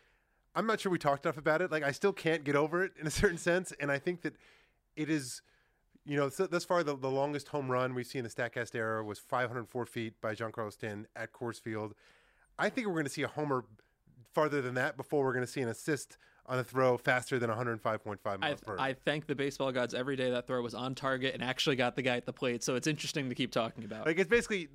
I'm 0.55 0.65
not 0.65 0.79
sure 0.79 0.91
we 0.91 0.97
talked 0.97 1.25
enough 1.25 1.37
about 1.37 1.61
it. 1.61 1.71
Like, 1.71 1.83
I 1.83 1.91
still 1.91 2.13
can't 2.13 2.43
get 2.43 2.55
over 2.55 2.83
it 2.83 2.91
in 2.99 3.07
a 3.07 3.11
certain 3.11 3.37
sense, 3.37 3.73
and 3.79 3.91
I 3.91 3.99
think 3.99 4.21
that 4.21 4.35
it 4.95 5.09
is, 5.09 5.41
you 6.05 6.17
know, 6.17 6.29
so 6.29 6.47
thus 6.47 6.65
far 6.65 6.83
the, 6.83 6.95
the 6.95 7.09
longest 7.09 7.49
home 7.49 7.69
run 7.69 7.93
we've 7.93 8.07
seen 8.07 8.19
in 8.19 8.23
the 8.25 8.29
Statcast 8.29 8.75
era 8.75 9.03
was 9.03 9.19
504 9.19 9.85
feet 9.85 10.19
by 10.21 10.33
Giancarlo 10.33 10.71
Stanton 10.71 11.07
at 11.15 11.31
Coors 11.31 11.59
Field. 11.59 11.93
I 12.57 12.69
think 12.69 12.87
we're 12.87 12.93
going 12.93 13.05
to 13.05 13.11
see 13.11 13.23
a 13.23 13.27
homer 13.27 13.65
farther 14.33 14.61
than 14.61 14.75
that 14.75 14.97
before 14.97 15.23
we're 15.23 15.33
going 15.33 15.45
to 15.45 15.51
see 15.51 15.61
an 15.61 15.69
assist 15.69 16.17
on 16.47 16.59
a 16.59 16.63
throw 16.63 16.97
faster 16.97 17.37
than 17.39 17.49
105.5 17.49 18.17
I, 18.25 18.37
miles 18.37 18.61
per. 18.61 18.77
I 18.79 18.93
thank 18.93 19.27
the 19.27 19.35
baseball 19.35 19.71
gods 19.71 19.93
every 19.93 20.15
day 20.15 20.31
that 20.31 20.47
throw 20.47 20.61
was 20.61 20.73
on 20.73 20.95
target 20.95 21.33
and 21.33 21.43
actually 21.43 21.75
got 21.75 21.95
the 21.95 22.01
guy 22.01 22.17
at 22.17 22.25
the 22.25 22.33
plate. 22.33 22.63
So 22.63 22.75
it's 22.75 22.87
interesting 22.87 23.29
to 23.29 23.35
keep 23.35 23.51
talking 23.51 23.83
about. 23.83 24.05
Like 24.05 24.19
it's 24.19 24.29
basically, 24.29 24.63
as 24.63 24.69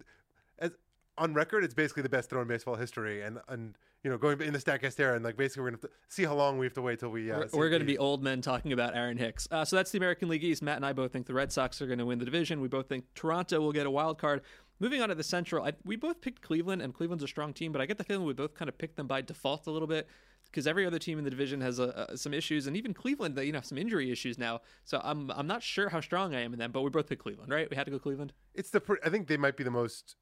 on 1.19 1.35
record, 1.35 1.65
it's 1.65 1.75
basically 1.75 2.03
the 2.03 2.09
best 2.09 2.31
throw 2.31 2.43
in 2.43 2.49
baseball 2.49 2.75
history, 2.77 3.23
and 3.23 3.39
and 3.49 3.77
you 4.05 4.11
know 4.11 4.19
going 4.19 4.41
in 4.41 4.53
the 4.53 4.59
Statcast 4.59 4.99
era, 5.01 5.17
and 5.17 5.25
like 5.25 5.37
basically 5.37 5.63
we're 5.63 5.71
gonna 5.71 5.83
have 5.83 5.91
to 5.91 5.97
see 6.09 6.25
how 6.25 6.35
long 6.35 6.59
we 6.59 6.67
have 6.67 6.75
to 6.75 6.83
wait 6.83 7.01
till 7.01 7.11
we. 7.11 7.31
Uh, 7.31 7.39
We're, 7.53 7.59
we're 7.61 7.69
going 7.71 7.81
to 7.81 7.87
the- 7.87 7.93
be 7.95 7.99
old 7.99 8.23
men 8.23 8.41
talking 8.41 8.73
about 8.73 8.95
Aaron 8.97 9.17
Hicks. 9.17 9.49
Uh, 9.51 9.65
so 9.65 9.77
that's 9.77 9.91
the 9.91 9.99
American 9.99 10.29
League 10.29 10.45
East. 10.45 10.63
Matt 10.63 10.77
and 10.77 10.87
I 10.87 10.93
both 10.93 11.13
think 11.13 11.27
the 11.27 11.35
Red 11.35 11.53
Sox 11.53 11.81
are 11.81 11.87
going 11.87 11.99
to 11.99 12.07
win 12.07 12.19
the 12.19 12.25
division. 12.25 12.61
We 12.61 12.69
both 12.69 12.89
think 12.89 13.05
Toronto 13.15 13.61
will 13.61 13.73
get 13.73 13.87
a 13.87 13.91
wild 13.91 14.19
card. 14.19 14.43
Moving 14.79 15.01
on 15.01 15.09
to 15.09 15.15
the 15.15 15.25
Central, 15.25 15.65
I, 15.65 15.73
we 15.85 15.97
both 15.97 16.21
picked 16.21 16.43
Cleveland, 16.43 16.83
and 16.83 16.93
Cleveland's 16.93 17.25
a 17.25 17.29
strong 17.29 17.55
team, 17.55 17.73
but 17.73 17.81
I 17.81 17.87
get 17.87 17.97
the 17.97 18.05
feeling 18.05 18.27
we 18.27 18.35
both 18.35 18.55
kind 18.55 18.69
of 18.69 18.77
picked 18.77 18.97
them 18.97 19.07
by 19.07 19.23
default 19.23 19.67
a 19.67 19.71
little 19.71 19.89
bit 19.89 20.07
because 20.45 20.67
every 20.67 20.87
other 20.87 20.99
team 20.99 21.19
in 21.19 21.25
the 21.25 21.31
division 21.31 21.61
has 21.61 21.81
uh, 21.81 22.15
some 22.17 22.33
issues, 22.35 22.67
and 22.67 22.77
even 22.77 22.95
Cleveland, 22.95 23.37
they, 23.37 23.45
you 23.45 23.53
know, 23.53 23.59
have 23.59 23.65
some 23.67 23.79
injury 23.79 24.11
issues 24.11 24.39
now. 24.39 24.61
So 24.85 25.01
I'm 25.03 25.31
I'm 25.31 25.47
not 25.47 25.63
sure 25.63 25.89
how 25.89 26.01
strong 26.01 26.35
I 26.35 26.43
am 26.43 26.53
in 26.53 26.59
them, 26.59 26.73
but 26.73 26.83
we 26.83 26.91
both 26.91 27.09
picked 27.09 27.23
Cleveland, 27.23 27.51
right? 27.51 27.69
We 27.71 27.77
had 27.77 27.85
to 27.87 27.91
go 27.91 27.99
Cleveland. 27.99 28.33
It's 28.55 28.71
the. 28.71 28.83
I 29.05 29.09
think 29.09 29.29
they 29.29 29.37
might 29.37 29.57
be 29.57 29.65
the 29.65 29.71
most 29.71 30.17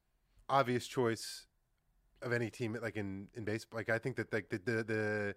obvious 0.49 0.87
choice 0.87 1.45
of 2.21 2.31
any 2.33 2.49
team, 2.49 2.77
like 2.81 2.95
in 2.95 3.27
in 3.35 3.43
baseball. 3.45 3.77
Like 3.79 3.89
I 3.89 3.97
think 3.99 4.15
that 4.17 4.31
like 4.33 4.49
the 4.49 4.57
the 4.57 4.71
the, 4.83 5.35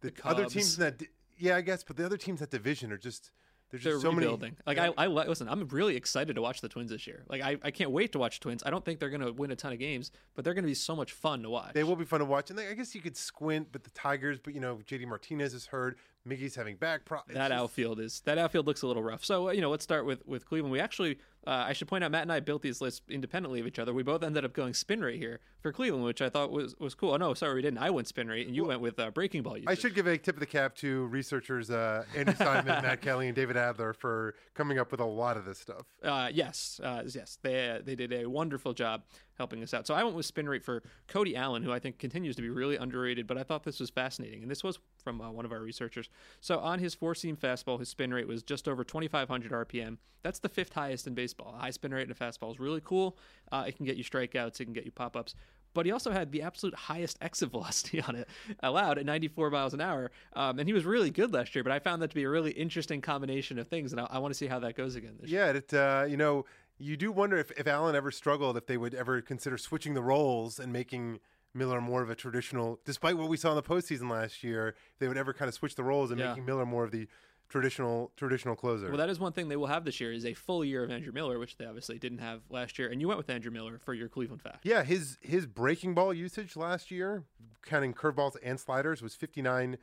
the, 0.00 0.10
The 0.10 0.12
other 0.28 0.46
teams 0.46 0.78
in 0.78 0.84
that. 0.84 0.98
di- 0.98 1.08
Yeah, 1.38 1.56
I 1.56 1.60
guess, 1.60 1.82
but 1.84 1.96
the 1.96 2.04
other 2.06 2.16
teams 2.16 2.40
that 2.40 2.50
division 2.50 2.92
are 2.92 2.98
just. 2.98 3.30
There's 3.70 3.84
They're 3.84 3.92
just 3.94 4.02
so 4.02 4.12
rebuilding. 4.12 4.50
many. 4.50 4.56
Like 4.66 4.76
yeah. 4.76 4.90
I, 4.98 5.04
I 5.04 5.06
listen. 5.06 5.48
I'm 5.48 5.66
really 5.68 5.96
excited 5.96 6.36
to 6.36 6.42
watch 6.42 6.60
the 6.60 6.68
Twins 6.68 6.90
this 6.90 7.06
year. 7.06 7.24
Like 7.30 7.40
I, 7.40 7.56
I 7.62 7.70
can't 7.70 7.90
wait 7.90 8.12
to 8.12 8.18
watch 8.18 8.38
Twins. 8.38 8.62
I 8.66 8.70
don't 8.70 8.84
think 8.84 9.00
they're 9.00 9.08
going 9.08 9.22
to 9.22 9.32
win 9.32 9.50
a 9.50 9.56
ton 9.56 9.72
of 9.72 9.78
games, 9.78 10.10
but 10.34 10.44
they're 10.44 10.52
going 10.52 10.64
to 10.64 10.68
be 10.68 10.74
so 10.74 10.94
much 10.94 11.12
fun 11.12 11.42
to 11.42 11.48
watch. 11.48 11.72
They 11.72 11.82
will 11.82 11.96
be 11.96 12.04
fun 12.04 12.20
to 12.20 12.26
watch, 12.26 12.50
and 12.50 12.58
they, 12.58 12.68
I 12.68 12.74
guess 12.74 12.94
you 12.94 13.00
could 13.00 13.16
squint. 13.16 13.68
But 13.72 13.82
the 13.84 13.90
Tigers, 13.90 14.38
but 14.38 14.52
you 14.54 14.60
know, 14.60 14.80
JD 14.86 15.06
Martinez 15.06 15.54
is 15.54 15.64
hurt. 15.66 15.96
Miggy's 16.28 16.54
having 16.54 16.76
back 16.76 17.04
problems. 17.04 17.36
That 17.36 17.50
outfield 17.50 17.98
is 17.98 18.20
that 18.26 18.38
outfield 18.38 18.66
looks 18.66 18.82
a 18.82 18.86
little 18.86 19.02
rough. 19.02 19.24
So 19.24 19.48
uh, 19.48 19.52
you 19.52 19.60
know, 19.60 19.70
let's 19.70 19.82
start 19.82 20.06
with 20.06 20.26
with 20.26 20.46
Cleveland. 20.46 20.72
We 20.72 20.78
actually, 20.78 21.18
uh, 21.46 21.64
I 21.66 21.72
should 21.72 21.88
point 21.88 22.04
out, 22.04 22.12
Matt 22.12 22.22
and 22.22 22.32
I 22.32 22.38
built 22.40 22.62
these 22.62 22.80
lists 22.80 23.02
independently 23.08 23.60
of 23.60 23.66
each 23.66 23.78
other. 23.78 23.92
We 23.92 24.04
both 24.04 24.22
ended 24.22 24.44
up 24.44 24.52
going 24.52 24.74
spin 24.74 25.00
rate 25.00 25.18
here 25.18 25.40
for 25.60 25.72
Cleveland, 25.72 26.04
which 26.04 26.22
I 26.22 26.28
thought 26.28 26.52
was 26.52 26.76
was 26.78 26.94
cool. 26.94 27.12
Oh 27.12 27.16
no, 27.16 27.34
sorry, 27.34 27.56
we 27.56 27.62
didn't. 27.62 27.78
I 27.78 27.90
went 27.90 28.06
spin 28.06 28.28
rate, 28.28 28.46
and 28.46 28.54
you 28.54 28.64
went 28.64 28.80
with 28.80 29.00
uh, 29.00 29.10
breaking 29.10 29.42
ball. 29.42 29.56
Usage. 29.56 29.68
I 29.68 29.74
should 29.74 29.94
give 29.94 30.06
a 30.06 30.16
tip 30.16 30.36
of 30.36 30.40
the 30.40 30.46
cap 30.46 30.76
to 30.76 31.06
researchers 31.06 31.70
uh, 31.70 32.04
Andrew 32.16 32.36
Simon, 32.36 32.66
Matt 32.82 33.00
Kelly, 33.00 33.26
and 33.26 33.34
David 33.34 33.56
Adler 33.56 33.92
for 33.92 34.34
coming 34.54 34.78
up 34.78 34.92
with 34.92 35.00
a 35.00 35.04
lot 35.04 35.36
of 35.36 35.44
this 35.44 35.58
stuff. 35.58 35.86
Uh, 36.04 36.28
yes, 36.32 36.80
uh, 36.84 37.02
yes, 37.12 37.38
they 37.42 37.80
they 37.84 37.96
did 37.96 38.12
a 38.12 38.26
wonderful 38.26 38.72
job 38.74 39.02
helping 39.42 39.60
us 39.64 39.74
out. 39.74 39.88
So 39.88 39.94
I 39.94 40.04
went 40.04 40.14
with 40.14 40.24
spin 40.24 40.48
rate 40.48 40.62
for 40.62 40.84
Cody 41.08 41.34
Allen, 41.34 41.64
who 41.64 41.72
I 41.72 41.80
think 41.80 41.98
continues 41.98 42.36
to 42.36 42.42
be 42.42 42.48
really 42.48 42.76
underrated, 42.76 43.26
but 43.26 43.36
I 43.36 43.42
thought 43.42 43.64
this 43.64 43.80
was 43.80 43.90
fascinating, 43.90 44.42
and 44.42 44.48
this 44.48 44.62
was 44.62 44.78
from 45.02 45.20
uh, 45.20 45.32
one 45.32 45.44
of 45.44 45.50
our 45.50 45.58
researchers. 45.58 46.08
So 46.40 46.60
on 46.60 46.78
his 46.78 46.94
four 46.94 47.16
seam 47.16 47.36
fastball, 47.36 47.80
his 47.80 47.88
spin 47.88 48.14
rate 48.14 48.28
was 48.28 48.44
just 48.44 48.68
over 48.68 48.84
2,500 48.84 49.50
RPM. 49.68 49.98
That's 50.22 50.38
the 50.38 50.48
fifth 50.48 50.74
highest 50.74 51.08
in 51.08 51.14
baseball. 51.14 51.56
A 51.56 51.62
high 51.62 51.70
spin 51.70 51.92
rate 51.92 52.06
in 52.06 52.12
a 52.12 52.14
fastball 52.14 52.52
is 52.52 52.60
really 52.60 52.82
cool. 52.84 53.18
Uh, 53.50 53.64
it 53.66 53.76
can 53.76 53.84
get 53.84 53.96
you 53.96 54.04
strikeouts, 54.04 54.60
it 54.60 54.64
can 54.64 54.72
get 54.72 54.84
you 54.84 54.92
pop 54.92 55.16
ups 55.16 55.34
but 55.74 55.86
he 55.86 55.92
also 55.92 56.10
had 56.10 56.32
the 56.32 56.42
absolute 56.42 56.74
highest 56.74 57.18
exit 57.22 57.50
velocity 57.50 58.00
on 58.02 58.16
it 58.16 58.28
allowed 58.62 58.98
at 58.98 59.06
94 59.06 59.50
miles 59.50 59.74
an 59.74 59.80
hour. 59.80 60.10
Um, 60.34 60.58
and 60.58 60.68
he 60.68 60.72
was 60.72 60.84
really 60.84 61.10
good 61.10 61.32
last 61.32 61.54
year, 61.54 61.64
but 61.64 61.72
I 61.72 61.78
found 61.78 62.02
that 62.02 62.10
to 62.10 62.14
be 62.14 62.24
a 62.24 62.28
really 62.28 62.52
interesting 62.52 63.00
combination 63.00 63.58
of 63.58 63.68
things, 63.68 63.92
and 63.92 64.00
I, 64.00 64.06
I 64.10 64.18
want 64.18 64.32
to 64.32 64.38
see 64.38 64.46
how 64.46 64.58
that 64.60 64.76
goes 64.76 64.96
again 64.96 65.16
this 65.20 65.30
year. 65.30 65.46
yeah, 65.46 65.52
it, 65.52 65.74
uh, 65.74 66.04
you 66.08 66.16
know, 66.16 66.44
you 66.78 66.96
do 66.96 67.12
wonder 67.12 67.36
if, 67.38 67.50
if 67.52 67.66
Allen 67.66 67.94
ever 67.94 68.10
struggled, 68.10 68.56
if 68.56 68.66
they 68.66 68.76
would 68.76 68.94
ever 68.94 69.20
consider 69.20 69.56
switching 69.58 69.94
the 69.94 70.02
roles 70.02 70.58
and 70.58 70.72
making 70.72 71.20
Miller 71.54 71.80
more 71.80 72.02
of 72.02 72.10
a 72.10 72.14
traditional, 72.14 72.80
despite 72.84 73.16
what 73.18 73.28
we 73.28 73.36
saw 73.36 73.50
in 73.50 73.56
the 73.56 73.62
postseason 73.62 74.10
last 74.10 74.42
year, 74.42 74.68
if 74.68 74.98
they 74.98 75.08
would 75.08 75.18
ever 75.18 75.32
kind 75.32 75.48
of 75.48 75.54
switch 75.54 75.74
the 75.74 75.84
roles 75.84 76.10
and 76.10 76.18
Yeah. 76.18 76.30
making 76.30 76.46
Miller 76.46 76.64
more 76.66 76.84
of 76.84 76.90
the 76.90 77.08
traditional 77.48 78.10
traditional 78.16 78.56
closer. 78.56 78.88
Well, 78.88 78.96
that 78.96 79.10
is 79.10 79.20
one 79.20 79.32
thing 79.32 79.48
they 79.48 79.56
will 79.56 79.66
have 79.66 79.84
this 79.84 80.00
year 80.00 80.10
is 80.10 80.24
a 80.24 80.32
full 80.32 80.64
year 80.64 80.82
of 80.84 80.90
Andrew 80.90 81.12
Miller, 81.12 81.38
which 81.38 81.58
they 81.58 81.66
obviously 81.66 81.98
didn't 81.98 82.18
have 82.18 82.40
last 82.48 82.78
year. 82.78 82.88
And 82.88 82.98
you 82.98 83.08
went 83.08 83.18
with 83.18 83.28
Andrew 83.28 83.50
Miller 83.50 83.78
for 83.78 83.92
your 83.92 84.08
Cleveland 84.08 84.40
fact. 84.40 84.64
Yeah, 84.64 84.82
his 84.84 85.18
his 85.20 85.44
breaking 85.46 85.94
ball 85.94 86.14
usage 86.14 86.56
last 86.56 86.90
year, 86.90 87.24
counting 87.62 87.92
curveballs 87.92 88.36
and 88.42 88.58
sliders, 88.58 89.02
was 89.02 89.14
fifty 89.14 89.42
nine 89.42 89.76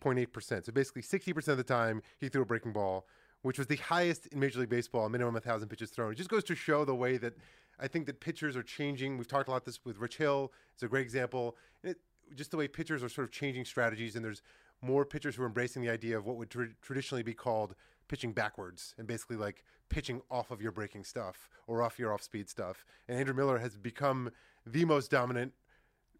point 0.00 0.18
eight 0.18 0.32
percent. 0.32 0.64
So 0.64 0.72
basically, 0.72 1.02
sixty 1.02 1.34
percent 1.34 1.52
of 1.52 1.58
the 1.58 1.70
time 1.74 2.00
he 2.18 2.30
threw 2.30 2.40
a 2.40 2.46
breaking 2.46 2.72
ball, 2.72 3.06
which 3.42 3.58
was 3.58 3.66
the 3.66 3.76
highest 3.76 4.26
in 4.26 4.40
Major 4.40 4.60
League 4.60 4.68
Baseball, 4.68 5.08
minimum 5.08 5.34
of 5.34 5.42
a 5.42 5.46
thousand 5.46 5.68
pitches 5.68 5.90
thrown. 5.90 6.12
It 6.12 6.16
just 6.16 6.30
goes 6.30 6.44
to 6.44 6.54
show 6.54 6.84
the 6.84 6.94
way 6.94 7.16
that 7.16 7.34
I 7.78 7.88
think 7.88 8.06
that 8.06 8.20
pitchers 8.20 8.56
are 8.56 8.62
changing. 8.62 9.16
We've 9.16 9.28
talked 9.28 9.48
a 9.48 9.50
lot 9.50 9.64
this 9.64 9.80
with 9.84 9.98
Rich 9.98 10.18
Hill. 10.18 10.52
It's 10.74 10.82
a 10.82 10.88
great 10.88 11.02
example. 11.02 11.56
It, 11.82 11.98
just 12.34 12.50
the 12.50 12.56
way 12.56 12.68
pitchers 12.68 13.02
are 13.02 13.08
sort 13.08 13.26
of 13.26 13.32
changing 13.32 13.64
strategies, 13.64 14.14
and 14.16 14.24
there's 14.24 14.42
more 14.82 15.04
pitchers 15.04 15.34
who 15.34 15.42
are 15.42 15.46
embracing 15.46 15.82
the 15.82 15.90
idea 15.90 16.16
of 16.16 16.26
what 16.26 16.36
would 16.36 16.50
tra- 16.50 16.68
traditionally 16.82 17.22
be 17.22 17.34
called 17.34 17.74
pitching 18.08 18.32
backwards 18.32 18.94
and 18.98 19.06
basically 19.06 19.36
like 19.36 19.62
pitching 19.88 20.20
off 20.30 20.50
of 20.50 20.60
your 20.60 20.72
breaking 20.72 21.04
stuff 21.04 21.48
or 21.66 21.82
off 21.82 21.98
your 21.98 22.12
off 22.12 22.22
speed 22.22 22.48
stuff. 22.48 22.84
And 23.08 23.18
Andrew 23.18 23.34
Miller 23.34 23.58
has 23.58 23.76
become 23.76 24.30
the 24.66 24.84
most 24.84 25.10
dominant 25.10 25.52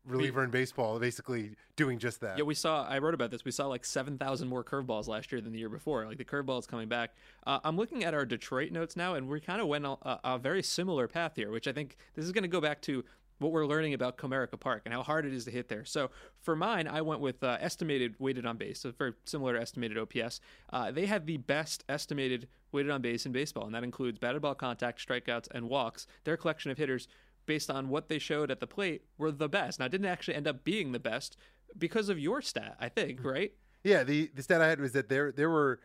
reliever 0.07 0.43
in 0.43 0.51
baseball, 0.51 0.99
basically 0.99 1.53
doing 1.77 1.99
just 1.99 2.21
that. 2.21 2.39
Yeah, 2.39 2.45
we 2.45 2.55
saw. 2.55 2.87
I 2.87 2.99
wrote 2.99 3.15
about 3.15 3.31
this. 3.31 3.45
We 3.45 3.51
saw 3.51 3.67
like 3.67 3.85
seven 3.85 4.19
thousand 4.19 4.49
more 4.49 4.65
curveballs 4.65 5.09
last 5.09 5.33
year 5.33 5.41
than 5.41 5.53
the 5.53 5.59
year 5.59 5.69
before. 5.69 6.07
Like 6.07 6.19
the 6.19 6.25
curveball 6.25 6.59
is 6.59 6.67
coming 6.67 6.89
back. 6.89 7.15
Uh, 7.47 7.61
I'm 7.65 7.77
looking 7.77 8.05
at 8.05 8.15
our 8.15 8.25
Detroit 8.25 8.73
notes 8.73 8.97
now, 8.97 9.15
and 9.15 9.29
we 9.29 9.41
kind 9.41 9.61
of 9.61 9.69
went 9.69 9.85
a, 9.87 9.97
a 10.25 10.39
very 10.39 10.63
similar 10.63 11.09
path 11.09 11.33
here, 11.37 11.51
which 11.51 11.69
I 11.69 11.73
think 11.73 11.97
this 12.15 12.25
is 12.25 12.33
going 12.33 12.43
to 12.43 12.49
go 12.49 12.61
back 12.61 12.81
to 12.83 13.05
what 13.41 13.53
we're 13.53 13.67
learning 13.67 13.95
about 13.95 14.19
Comerica 14.19 14.61
Park 14.61 14.83
and 14.85 14.95
how 14.95 15.03
hard 15.03 15.25
it 15.25 15.33
is 15.33 15.47
to 15.47 15.51
hit 15.51 15.69
there. 15.69 15.85
So 15.85 16.11
for 16.43 16.55
mine, 16.55 16.87
I 16.87 17.01
went 17.01 17.21
with 17.21 17.43
uh, 17.43 17.57
estimated 17.59 18.15
weighted 18.19 18.47
on 18.47 18.59
base, 18.59 18.81
so 18.81 18.93
very 18.93 19.15
similar 19.25 19.55
to 19.55 19.61
estimated 19.61 19.99
OPS. 19.99 20.41
Uh, 20.71 20.91
they 20.91 21.07
have 21.07 21.27
the 21.27 21.39
best 21.39 21.83
estimated 21.89 22.49
weighted 22.71 22.93
on 22.93 23.01
base 23.01 23.27
in 23.27 23.33
baseball, 23.33 23.65
and 23.65 23.75
that 23.75 23.83
includes 23.83 24.19
batted 24.19 24.43
ball 24.43 24.55
contact, 24.55 25.05
strikeouts, 25.05 25.49
and 25.53 25.69
walks. 25.69 26.07
Their 26.25 26.37
collection 26.37 26.71
of 26.71 26.79
hitters, 26.79 27.09
based 27.51 27.69
on 27.69 27.89
what 27.89 28.09
they 28.09 28.21
showed 28.21 28.49
at 28.49 28.61
the 28.61 28.67
plate, 28.69 29.03
were 29.19 29.33
the 29.33 29.49
best. 29.49 29.81
Now, 29.81 29.87
it 29.87 29.89
didn't 29.89 30.07
actually 30.07 30.37
end 30.37 30.47
up 30.47 30.63
being 30.63 30.93
the 30.93 31.01
best 31.01 31.37
because 31.77 32.09
of 32.09 32.17
your 32.17 32.41
stat, 32.41 32.77
I 32.79 32.89
think, 32.89 33.25
right? 33.25 33.53
Yeah, 33.83 34.05
the, 34.05 34.31
the 34.33 34.45
stat 34.45 34.61
I 34.61 34.69
had 34.69 34.79
was 34.79 34.93
that 34.93 35.09
there 35.09 35.33
there 35.33 35.51
were 35.51 35.81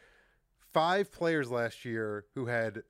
five 0.73 1.11
players 1.11 1.49
last 1.49 1.83
year 1.83 2.25
who 2.35 2.45
had 2.45 2.83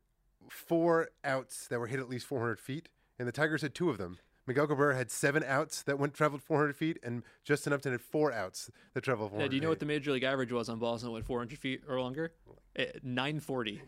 four 0.50 1.08
outs 1.24 1.70
that 1.70 1.80
were 1.80 1.88
hit 1.88 2.02
at 2.02 2.10
least 2.10 2.26
400 2.26 2.60
feet, 2.60 2.90
and 3.18 3.26
the 3.26 3.32
Tigers 3.32 3.62
had 3.62 3.74
two 3.74 3.90
of 3.90 3.98
them. 3.98 4.18
Miguel 4.46 4.68
Cabrera 4.68 4.94
had 4.94 5.10
seven 5.10 5.42
outs 5.42 5.82
that 5.84 5.98
went 5.98 6.14
traveled 6.14 6.44
400 6.44 6.76
feet, 6.76 7.00
and 7.02 7.24
Justin 7.46 7.72
Upton 7.72 7.94
had 7.94 8.02
four 8.02 8.34
outs 8.34 8.70
that 8.94 9.06
traveled 9.06 9.30
400 9.30 9.46
Yeah, 9.46 9.50
do 9.50 9.56
you 9.56 9.62
know 9.62 9.70
what 9.70 9.80
the 9.80 9.86
major 9.86 10.12
league 10.12 10.24
average 10.24 10.52
was 10.52 10.68
on 10.68 10.80
balls 10.80 11.02
that 11.04 11.12
went 11.12 11.26
400 11.26 11.58
feet 11.58 11.82
or 11.88 12.02
longer? 12.02 12.34
Eh, 12.76 12.88
940. 13.04 13.82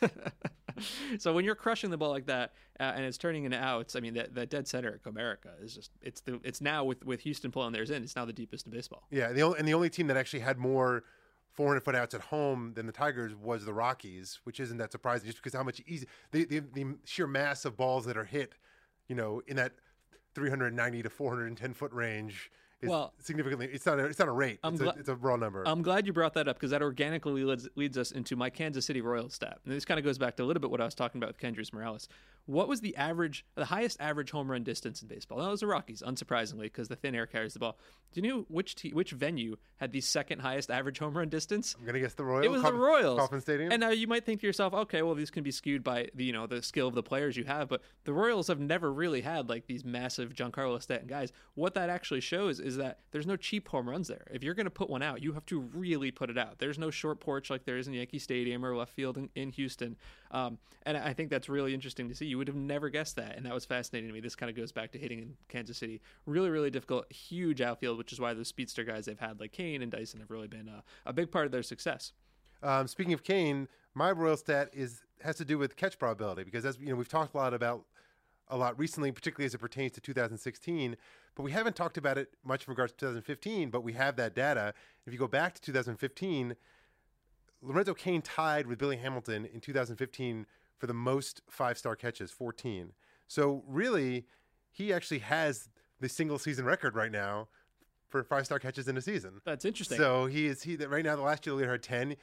so 1.18 1.32
when 1.32 1.44
you're 1.44 1.54
crushing 1.54 1.90
the 1.90 1.96
ball 1.96 2.10
like 2.10 2.26
that 2.26 2.52
uh, 2.80 2.92
and 2.94 3.04
it's 3.04 3.18
turning 3.18 3.44
into 3.44 3.58
outs, 3.58 3.96
I 3.96 4.00
mean 4.00 4.14
that, 4.14 4.34
that 4.34 4.50
dead 4.50 4.68
center 4.68 4.88
at 4.94 5.02
Comerica 5.02 5.62
is 5.62 5.74
just 5.74 5.90
it's 6.02 6.20
the 6.20 6.40
it's 6.44 6.60
now 6.60 6.84
with 6.84 7.04
with 7.04 7.20
Houston 7.20 7.50
pulling 7.50 7.72
theirs 7.72 7.90
in, 7.90 8.02
it's 8.02 8.16
now 8.16 8.24
the 8.24 8.32
deepest 8.32 8.66
in 8.66 8.72
baseball. 8.72 9.04
Yeah, 9.10 9.32
the 9.32 9.42
only, 9.42 9.58
and 9.58 9.68
the 9.68 9.74
only 9.74 9.90
team 9.90 10.06
that 10.08 10.16
actually 10.16 10.40
had 10.40 10.58
more 10.58 11.04
400 11.52 11.80
foot 11.80 11.94
outs 11.94 12.14
at 12.14 12.20
home 12.20 12.72
than 12.74 12.86
the 12.86 12.92
Tigers 12.92 13.34
was 13.34 13.64
the 13.64 13.72
Rockies, 13.72 14.40
which 14.44 14.60
isn't 14.60 14.78
that 14.78 14.92
surprising 14.92 15.26
just 15.26 15.38
because 15.38 15.54
how 15.54 15.64
much 15.64 15.82
easy 15.86 16.06
the, 16.30 16.44
the, 16.44 16.60
the 16.60 16.96
sheer 17.04 17.26
mass 17.26 17.64
of 17.64 17.76
balls 17.76 18.04
that 18.06 18.16
are 18.16 18.24
hit, 18.24 18.54
you 19.08 19.16
know, 19.16 19.42
in 19.46 19.56
that 19.56 19.72
390 20.34 21.02
to 21.02 21.10
410 21.10 21.74
foot 21.74 21.92
range 21.92 22.50
is 22.80 22.88
Well- 22.88 23.12
significantly. 23.18 23.68
It's 23.72 23.86
not 23.86 23.98
a, 23.98 24.04
it's 24.04 24.18
not 24.18 24.28
a 24.28 24.32
rate. 24.32 24.60
It's, 24.62 24.80
gla- 24.80 24.92
a, 24.92 24.98
it's 24.98 25.08
a 25.08 25.16
raw 25.16 25.36
number. 25.36 25.66
I'm 25.66 25.82
glad 25.82 26.06
you 26.06 26.12
brought 26.12 26.34
that 26.34 26.48
up 26.48 26.56
because 26.56 26.70
that 26.70 26.82
organically 26.82 27.44
leads, 27.44 27.68
leads 27.74 27.98
us 27.98 28.12
into 28.12 28.36
my 28.36 28.50
Kansas 28.50 28.86
City 28.86 29.00
Royals 29.00 29.34
stat. 29.34 29.58
And 29.64 29.74
this 29.74 29.84
kind 29.84 29.98
of 29.98 30.04
goes 30.04 30.18
back 30.18 30.36
to 30.36 30.42
a 30.42 30.46
little 30.46 30.60
bit 30.60 30.70
what 30.70 30.80
I 30.80 30.84
was 30.84 30.94
talking 30.94 31.20
about 31.20 31.28
with 31.34 31.38
Kendrys 31.38 31.72
Morales. 31.72 32.08
What 32.48 32.66
was 32.66 32.80
the 32.80 32.96
average, 32.96 33.44
the 33.56 33.66
highest 33.66 34.00
average 34.00 34.30
home 34.30 34.50
run 34.50 34.64
distance 34.64 35.02
in 35.02 35.08
baseball? 35.08 35.38
That 35.38 35.50
was 35.50 35.60
the 35.60 35.66
Rockies, 35.66 36.02
unsurprisingly, 36.02 36.62
because 36.62 36.88
the 36.88 36.96
thin 36.96 37.14
air 37.14 37.26
carries 37.26 37.52
the 37.52 37.58
ball. 37.58 37.76
Do 38.12 38.22
you 38.22 38.26
know 38.26 38.46
which 38.48 38.74
te- 38.74 38.94
which 38.94 39.10
venue 39.10 39.56
had 39.76 39.92
the 39.92 40.00
second 40.00 40.38
highest 40.38 40.70
average 40.70 40.98
home 40.98 41.14
run 41.14 41.28
distance? 41.28 41.76
I'm 41.78 41.84
gonna 41.84 42.00
guess 42.00 42.14
the 42.14 42.24
Royals. 42.24 42.46
It 42.46 42.50
was 42.50 42.62
the 42.62 42.72
Royals. 42.72 43.18
Kauffman 43.20 43.42
Stadium. 43.42 43.70
And 43.70 43.80
now 43.80 43.90
you 43.90 44.06
might 44.06 44.24
think 44.24 44.40
to 44.40 44.46
yourself, 44.46 44.72
okay, 44.72 45.02
well 45.02 45.14
these 45.14 45.30
can 45.30 45.42
be 45.42 45.50
skewed 45.50 45.84
by 45.84 46.08
the 46.14 46.24
you 46.24 46.32
know 46.32 46.46
the 46.46 46.62
skill 46.62 46.88
of 46.88 46.94
the 46.94 47.02
players 47.02 47.36
you 47.36 47.44
have, 47.44 47.68
but 47.68 47.82
the 48.04 48.14
Royals 48.14 48.46
have 48.46 48.60
never 48.60 48.90
really 48.90 49.20
had 49.20 49.50
like 49.50 49.66
these 49.66 49.84
massive 49.84 50.32
Giancarlo 50.32 50.80
Stanton 50.80 51.06
guys. 51.06 51.32
What 51.54 51.74
that 51.74 51.90
actually 51.90 52.20
shows 52.20 52.60
is 52.60 52.78
that 52.78 53.00
there's 53.10 53.26
no 53.26 53.36
cheap 53.36 53.68
home 53.68 53.90
runs 53.90 54.08
there. 54.08 54.26
If 54.30 54.42
you're 54.42 54.54
going 54.54 54.64
to 54.64 54.70
put 54.70 54.88
one 54.88 55.02
out, 55.02 55.22
you 55.22 55.34
have 55.34 55.44
to 55.46 55.60
really 55.60 56.10
put 56.10 56.30
it 56.30 56.38
out. 56.38 56.58
There's 56.58 56.78
no 56.78 56.90
short 56.90 57.20
porch 57.20 57.50
like 57.50 57.64
there 57.66 57.76
is 57.76 57.88
in 57.88 57.92
Yankee 57.92 58.18
Stadium 58.18 58.64
or 58.64 58.74
left 58.74 58.94
field 58.94 59.18
in, 59.18 59.28
in 59.34 59.50
Houston. 59.50 59.96
Um, 60.30 60.58
and 60.84 60.96
I 60.96 61.12
think 61.12 61.28
that's 61.30 61.48
really 61.48 61.74
interesting 61.74 62.08
to 62.08 62.14
see. 62.14 62.26
You 62.26 62.37
would 62.38 62.48
have 62.48 62.56
never 62.56 62.88
guessed 62.88 63.16
that, 63.16 63.36
and 63.36 63.44
that 63.44 63.54
was 63.54 63.64
fascinating 63.64 64.08
to 64.08 64.14
me. 64.14 64.20
This 64.20 64.36
kind 64.36 64.48
of 64.50 64.56
goes 64.56 64.72
back 64.72 64.92
to 64.92 64.98
hitting 64.98 65.18
in 65.18 65.36
Kansas 65.48 65.76
City. 65.76 66.00
Really, 66.26 66.50
really 66.50 66.70
difficult, 66.70 67.10
huge 67.12 67.60
outfield, 67.60 67.98
which 67.98 68.12
is 68.12 68.20
why 68.20 68.34
those 68.34 68.48
speedster 68.48 68.84
guys 68.84 69.06
they've 69.06 69.18
had 69.18 69.40
like 69.40 69.52
Cain 69.52 69.82
and 69.82 69.92
Dyson 69.92 70.20
have 70.20 70.30
really 70.30 70.48
been 70.48 70.70
a 71.04 71.12
big 71.12 71.30
part 71.30 71.46
of 71.46 71.52
their 71.52 71.62
success. 71.62 72.12
Um, 72.62 72.88
speaking 72.88 73.12
of 73.12 73.22
Cain, 73.22 73.68
my 73.94 74.10
Royal 74.10 74.36
stat 74.36 74.70
is 74.72 75.02
has 75.22 75.36
to 75.36 75.44
do 75.44 75.58
with 75.58 75.76
catch 75.76 75.98
probability 75.98 76.44
because 76.44 76.64
as 76.64 76.78
you 76.78 76.90
know 76.90 76.94
we've 76.94 77.08
talked 77.08 77.34
a 77.34 77.36
lot 77.36 77.52
about 77.52 77.84
a 78.50 78.56
lot 78.56 78.78
recently, 78.78 79.12
particularly 79.12 79.46
as 79.46 79.54
it 79.54 79.58
pertains 79.58 79.92
to 79.92 80.00
2016, 80.00 80.96
but 81.34 81.42
we 81.42 81.52
haven't 81.52 81.76
talked 81.76 81.98
about 81.98 82.16
it 82.18 82.30
much 82.44 82.66
in 82.66 82.70
regards 82.70 82.92
to 82.92 82.98
2015. 82.98 83.70
But 83.70 83.82
we 83.82 83.92
have 83.92 84.16
that 84.16 84.34
data. 84.34 84.74
If 85.06 85.12
you 85.12 85.18
go 85.18 85.28
back 85.28 85.54
to 85.54 85.60
2015, 85.60 86.56
Lorenzo 87.60 87.94
Cain 87.94 88.22
tied 88.22 88.66
with 88.66 88.78
Billy 88.78 88.96
Hamilton 88.96 89.44
in 89.44 89.60
2015 89.60 90.46
for 90.78 90.86
the 90.86 90.94
most 90.94 91.42
five-star 91.50 91.96
catches, 91.96 92.30
14. 92.30 92.92
So 93.26 93.62
really, 93.66 94.24
he 94.70 94.92
actually 94.92 95.18
has 95.18 95.68
the 96.00 96.08
single 96.08 96.38
season 96.38 96.64
record 96.64 96.94
right 96.94 97.12
now 97.12 97.48
for 98.08 98.22
five-star 98.22 98.58
catches 98.58 98.88
in 98.88 98.96
a 98.96 99.02
season. 99.02 99.40
That's 99.44 99.64
interesting. 99.64 99.98
So 99.98 100.26
he 100.26 100.46
is 100.46 100.62
he 100.62 100.76
that 100.76 100.88
right 100.88 101.04
now 101.04 101.16
the 101.16 101.22
last 101.22 101.44
year 101.44 101.54
leader 101.54 101.72
had 101.72 101.82
ten. 101.82 102.16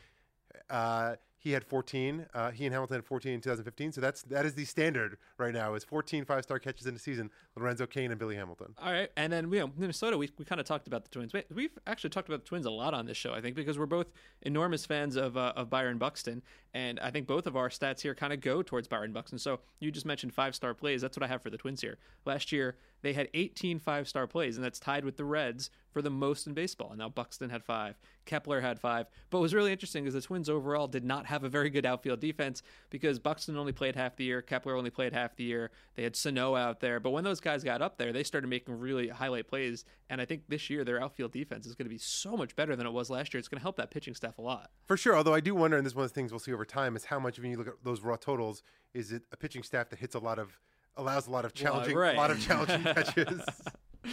Uh, 0.70 1.16
he 1.46 1.52
had 1.52 1.64
14. 1.64 2.26
Uh, 2.34 2.50
he 2.50 2.66
and 2.66 2.74
Hamilton 2.74 2.96
had 2.96 3.06
14 3.06 3.34
in 3.34 3.40
2015. 3.40 3.92
So 3.92 4.02
that's 4.02 4.24
that 4.24 4.46
is 4.48 4.56
the 4.56 4.66
standard 4.66 5.18
right 5.38 5.54
now 5.54 5.76
is 5.76 5.84
14 5.84 6.26
five 6.26 6.44
star 6.44 6.58
catches 6.58 6.88
in 6.88 6.96
a 6.96 7.00
season. 7.00 7.30
Lorenzo 7.56 7.86
Cain 7.86 8.10
and 8.10 8.20
Billy 8.20 8.36
Hamilton. 8.36 8.74
All 8.82 8.92
right, 8.92 9.10
and 9.16 9.32
then 9.32 9.52
you 9.54 9.60
know 9.60 9.72
Minnesota, 9.78 10.18
we, 10.18 10.30
we 10.40 10.44
kind 10.44 10.60
of 10.60 10.66
talked 10.68 10.88
about 10.88 11.04
the 11.04 11.10
Twins. 11.12 11.32
We- 11.34 11.44
We've 11.54 11.78
actually 11.86 12.10
talked 12.10 12.28
about 12.28 12.42
the 12.44 12.48
Twins 12.50 12.66
a 12.66 12.72
lot 12.72 12.94
on 12.96 13.06
this 13.06 13.16
show, 13.16 13.34
I 13.34 13.42
think, 13.42 13.56
because 13.56 13.78
we're 13.78 13.86
both 13.86 14.08
enormous 14.42 14.86
fans 14.88 15.16
of 15.16 15.38
uh, 15.38 15.54
of 15.56 15.70
Byron 15.70 16.00
Buxton, 16.00 16.42
and 16.74 17.00
I 17.00 17.12
think 17.12 17.28
both 17.28 17.46
of 17.46 17.56
our 17.56 17.70
stats 17.70 18.02
here 18.02 18.16
kind 18.16 18.34
of 18.34 18.42
go 18.42 18.64
towards 18.64 18.88
Byron 18.88 19.14
Buxton. 19.14 19.38
So 19.38 19.60
you 19.80 19.92
just 19.92 20.08
mentioned 20.08 20.34
five 20.34 20.56
star 20.56 20.74
plays. 20.74 21.02
That's 21.02 21.16
what 21.16 21.24
I 21.24 21.28
have 21.28 21.44
for 21.44 21.52
the 21.52 21.58
Twins 21.58 21.80
here. 21.82 22.00
Last 22.26 22.52
year 22.52 22.76
they 23.04 23.14
had 23.14 23.30
18 23.36 23.78
five 23.80 24.10
star 24.10 24.26
plays, 24.26 24.58
and 24.58 24.66
that's 24.66 24.80
tied 24.80 25.06
with 25.06 25.16
the 25.16 25.26
Reds 25.26 25.70
for 25.96 26.02
the 26.02 26.10
most 26.10 26.46
in 26.46 26.54
baseball. 26.54 26.90
And 26.90 27.00
now 27.00 27.08
Buxton 27.08 27.50
had 27.50 27.64
five, 27.64 27.98
Kepler 28.26 28.60
had 28.60 28.82
five. 28.82 29.08
But 29.30 29.38
what 29.38 29.44
was 29.44 29.54
really 29.54 29.72
interesting 29.72 30.06
is 30.06 30.14
the 30.14 30.20
Twins 30.20 30.50
overall 30.50 30.90
did 30.90 31.06
not 31.06 31.26
have 31.28 31.46
a 31.46 31.50
very 31.50 31.70
good 31.70 31.86
outfield 31.86 32.20
defense 32.20 32.62
because 32.90 33.18
Buxton 33.18 33.56
only 33.56 33.72
played 33.72 33.96
half 33.96 34.18
the 34.18 34.26
year, 34.26 34.42
Kepler 34.42 34.76
only 34.76 34.90
played 34.90 35.14
half 35.14 35.38
the 35.38 35.46
year. 35.46 35.72
They 35.96 36.04
had 36.04 36.18
Sano 36.18 36.54
out 36.54 36.82
there, 36.82 37.00
but 37.00 37.12
when 37.12 37.24
those 37.24 37.40
guys 37.40 37.64
got 37.64 37.82
up 37.82 37.98
there, 37.98 38.12
they 38.12 38.24
started 38.24 38.50
making 38.50 38.78
really 38.78 39.08
highlight 39.08 39.48
plays. 39.48 39.86
And 40.10 40.20
I 40.20 40.26
think 40.26 40.50
this 40.50 40.70
year 40.70 40.84
their 40.84 41.02
outfield 41.02 41.32
defense 41.32 41.66
is 41.66 41.76
going 41.76 41.86
to 41.86 41.94
be 41.94 41.98
so 41.98 42.36
much 42.36 42.58
better 42.58 42.76
than 42.76 42.86
it 42.86 42.92
was 42.92 43.10
last 43.10 43.34
year. 43.34 43.40
It's 43.40 43.48
going 43.48 43.60
to 43.60 43.64
help 43.64 43.78
that 43.78 43.90
pitching 43.90 44.16
staff 44.16 44.38
a 44.38 44.42
lot. 44.42 44.72
For 44.88 44.98
sure. 44.98 45.16
Although 45.16 45.34
I 45.34 45.40
do 45.40 45.56
wonder, 45.56 45.78
and 45.78 45.86
this 45.86 45.92
is 45.92 45.96
one 45.96 46.04
of 46.04 46.12
the 46.12 46.16
things 46.16 46.34
we'll 46.34 46.40
see 46.40 46.52
over 46.52 46.66
time, 46.66 46.98
is 46.98 47.06
how 47.06 47.20
much 47.20 47.40
when 47.40 47.52
you 47.52 47.58
look 47.58 47.70
at 47.70 47.76
those 47.86 48.02
raw 48.02 48.18
totals, 48.18 48.64
is 48.94 49.14
it 49.14 49.24
a 49.32 49.38
pitching 49.38 49.64
staff 49.64 49.88
that 49.92 50.00
hits 50.00 50.14
a 50.14 50.20
lot 50.20 50.40
of 50.40 50.60
allows 50.98 51.28
a 51.28 51.32
lot 51.32 51.46
of 51.46 51.54
challenging, 51.54 51.96
right. 51.96 52.16
a 52.16 52.18
lot 52.18 52.32
of 52.32 52.42
challenging 52.46 52.84
catches. 52.84 53.42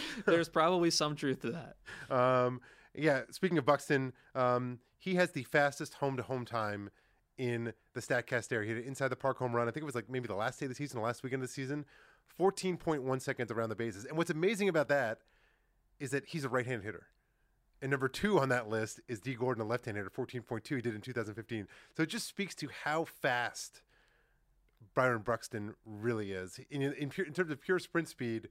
There's 0.25 0.49
probably 0.49 0.91
some 0.91 1.15
truth 1.15 1.41
to 1.41 1.51
that. 1.51 2.15
Um, 2.15 2.61
yeah. 2.93 3.21
Speaking 3.31 3.57
of 3.57 3.65
Buxton, 3.65 4.13
um, 4.35 4.79
he 4.97 5.15
has 5.15 5.31
the 5.31 5.43
fastest 5.43 5.95
home 5.95 6.17
to 6.17 6.23
home 6.23 6.45
time 6.45 6.89
in 7.37 7.73
the 7.93 8.01
Statcast 8.01 8.51
area. 8.51 8.69
He 8.69 8.75
hit 8.75 8.83
an 8.83 8.89
inside 8.89 9.09
the 9.09 9.15
park 9.15 9.37
home 9.37 9.55
run. 9.55 9.67
I 9.67 9.71
think 9.71 9.81
it 9.83 9.85
was 9.85 9.95
like 9.95 10.09
maybe 10.09 10.27
the 10.27 10.35
last 10.35 10.59
day 10.59 10.65
of 10.65 10.69
the 10.69 10.75
season, 10.75 10.99
the 10.99 11.05
last 11.05 11.23
weekend 11.23 11.41
of 11.41 11.49
the 11.49 11.53
season. 11.53 11.85
14.1 12.39 13.21
seconds 13.21 13.51
around 13.51 13.69
the 13.69 13.75
bases. 13.75 14.05
And 14.05 14.17
what's 14.17 14.29
amazing 14.29 14.69
about 14.69 14.87
that 14.89 15.19
is 15.99 16.11
that 16.11 16.25
he's 16.27 16.43
a 16.43 16.49
right-handed 16.49 16.83
hitter. 16.83 17.07
And 17.81 17.91
number 17.91 18.07
two 18.07 18.39
on 18.39 18.49
that 18.49 18.69
list 18.69 19.01
is 19.07 19.19
Dee 19.19 19.35
Gordon, 19.35 19.61
a 19.61 19.67
left-handed 19.67 19.99
hitter, 19.99 20.09
14.2. 20.09 20.75
He 20.75 20.81
did 20.81 20.95
in 20.95 21.01
2015. 21.01 21.67
So 21.95 22.03
it 22.03 22.09
just 22.09 22.27
speaks 22.27 22.55
to 22.55 22.69
how 22.85 23.03
fast 23.03 23.81
Byron 24.95 25.21
Buxton 25.21 25.75
really 25.85 26.31
is. 26.31 26.59
In, 26.69 26.81
in, 26.81 26.93
in 26.93 27.33
terms 27.33 27.51
of 27.51 27.61
pure 27.61 27.79
sprint 27.79 28.07
speed, 28.07 28.49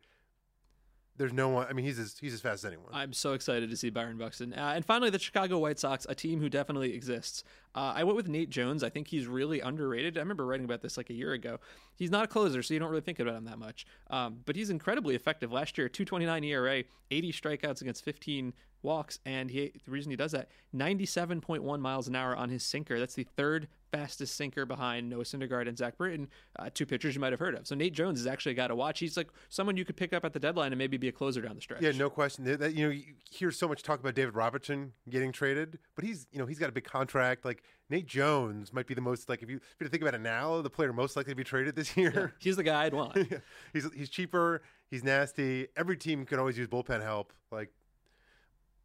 there's 1.16 1.33
no 1.33 1.49
one. 1.50 1.66
I 1.69 1.73
mean, 1.73 1.85
he's 1.85 1.99
as 1.99 2.16
he's 2.19 2.33
as 2.33 2.40
fast 2.40 2.64
as 2.64 2.64
anyone. 2.64 2.88
I'm 2.92 3.12
so 3.12 3.35
excited 3.35 3.69
to 3.69 3.76
see 3.76 3.90
Byron 3.90 4.16
Buxton. 4.16 4.54
Uh, 4.54 4.73
and 4.75 4.85
finally, 4.85 5.11
the 5.11 5.19
Chicago 5.19 5.59
White 5.59 5.78
Sox, 5.78 6.07
a 6.09 6.14
team 6.14 6.40
who 6.40 6.49
definitely 6.49 6.95
exists. 6.95 7.45
Uh, 7.75 7.92
I 7.95 8.04
went 8.04 8.16
with 8.16 8.28
Nate 8.28 8.50
Jones. 8.50 8.83
I 8.83 8.88
think 8.88 9.09
he's 9.09 9.26
really 9.26 9.61
underrated. 9.61 10.16
I 10.16 10.21
remember 10.21 10.47
writing 10.47 10.64
about 10.64 10.81
this 10.81 10.97
like 10.97 11.11
a 11.11 11.14
year 11.14 11.33
ago. 11.33 11.59
He's 11.97 12.11
not 12.11 12.25
a 12.25 12.28
closer, 12.28 12.62
so 12.62 12.73
you 12.75 12.81
don't 12.81 12.90
really 12.90 13.02
think 13.02 13.21
about 13.21 13.35
him 13.35 13.45
that 13.45 13.59
much. 13.59 13.87
Um, 14.11 14.40
but 14.45 14.57
he's 14.57 14.71
incredibly 14.71 15.14
effective. 15.14 15.52
Last 15.52 15.76
year, 15.76 15.88
229 15.88 16.45
ERA, 16.45 16.85
80 17.11 17.33
strikeouts 17.33 17.83
against 17.83 18.04
15 18.04 18.52
walks, 18.83 19.19
and 19.25 19.50
he 19.50 19.73
the 19.85 19.90
reason 19.90 20.11
he 20.11 20.16
does 20.16 20.33
that 20.33 20.49
97.1 20.75 21.81
miles 21.81 22.09
an 22.09 22.16
hour 22.16 22.35
on 22.35 22.49
his 22.49 22.62
sinker. 22.62 22.99
That's 22.99 23.14
the 23.14 23.26
third 23.37 23.69
fastest 23.92 24.37
sinker 24.37 24.64
behind 24.66 25.08
Noah 25.08 25.22
Syndergaard 25.22 25.68
and 25.68 25.76
Zach 25.76 25.96
Britton, 25.99 26.28
uh, 26.58 26.70
two 26.72 26.87
pitchers 26.87 27.14
you 27.14 27.20
might 27.20 27.32
have 27.32 27.38
heard 27.38 27.54
of. 27.54 27.66
So 27.66 27.75
Nate 27.75 27.92
Jones 27.92 28.18
is 28.18 28.26
actually 28.26 28.52
a 28.52 28.54
guy 28.56 28.66
to 28.66 28.75
watch. 28.75 28.99
He's 28.99 29.16
like 29.16 29.28
someone 29.50 29.76
you 29.76 29.84
could 29.84 29.96
pick 29.96 30.12
up 30.12 30.25
at 30.25 30.32
the 30.32 30.40
deadline 30.40 30.72
and 30.72 30.78
maybe 30.78 30.96
be 30.96 31.08
a 31.08 31.12
closer 31.12 31.42
down 31.42 31.54
the 31.54 31.61
stretch. 31.61 31.82
Yeah, 31.82 31.92
no 31.92 32.11
question. 32.11 32.44
That, 32.44 32.75
you 32.75 32.87
know, 32.87 32.90
you 32.90 33.04
hear 33.30 33.52
so 33.52 33.68
much 33.68 33.82
talk 33.82 34.00
about 34.00 34.14
David 34.14 34.34
Robertson 34.34 34.92
getting 35.08 35.30
traded, 35.30 35.78
but 35.94 36.04
he's 36.04 36.26
you 36.32 36.38
know 36.38 36.46
he's 36.46 36.58
got 36.58 36.70
a 36.70 36.72
big 36.72 36.84
contract. 36.84 37.44
Like 37.44 37.62
Nate 37.90 38.06
Jones 38.06 38.72
might 38.72 38.87
be 38.87 38.94
the 38.94 39.00
most 39.00 39.28
like 39.28 39.42
if 39.42 39.50
you 39.50 39.56
if 39.56 39.76
you 39.80 39.88
think 39.88 40.02
about 40.02 40.14
it 40.14 40.22
now, 40.22 40.62
the 40.62 40.70
player 40.70 40.92
most 40.92 41.14
likely 41.14 41.32
to 41.32 41.37
be 41.37 41.44
traded 41.44 41.76
this 41.76 41.96
year. 41.96 42.12
Yeah, 42.14 42.26
he's 42.38 42.56
the 42.56 42.62
guy 42.62 42.84
I'd 42.84 42.94
want. 42.94 43.16
he's 43.72 43.87
he's 43.94 44.08
cheaper. 44.08 44.62
He's 44.90 45.04
nasty. 45.04 45.68
Every 45.76 45.96
team 45.96 46.25
can 46.25 46.38
always 46.38 46.56
use 46.58 46.68
bullpen 46.68 47.02
help. 47.02 47.32
Like 47.50 47.70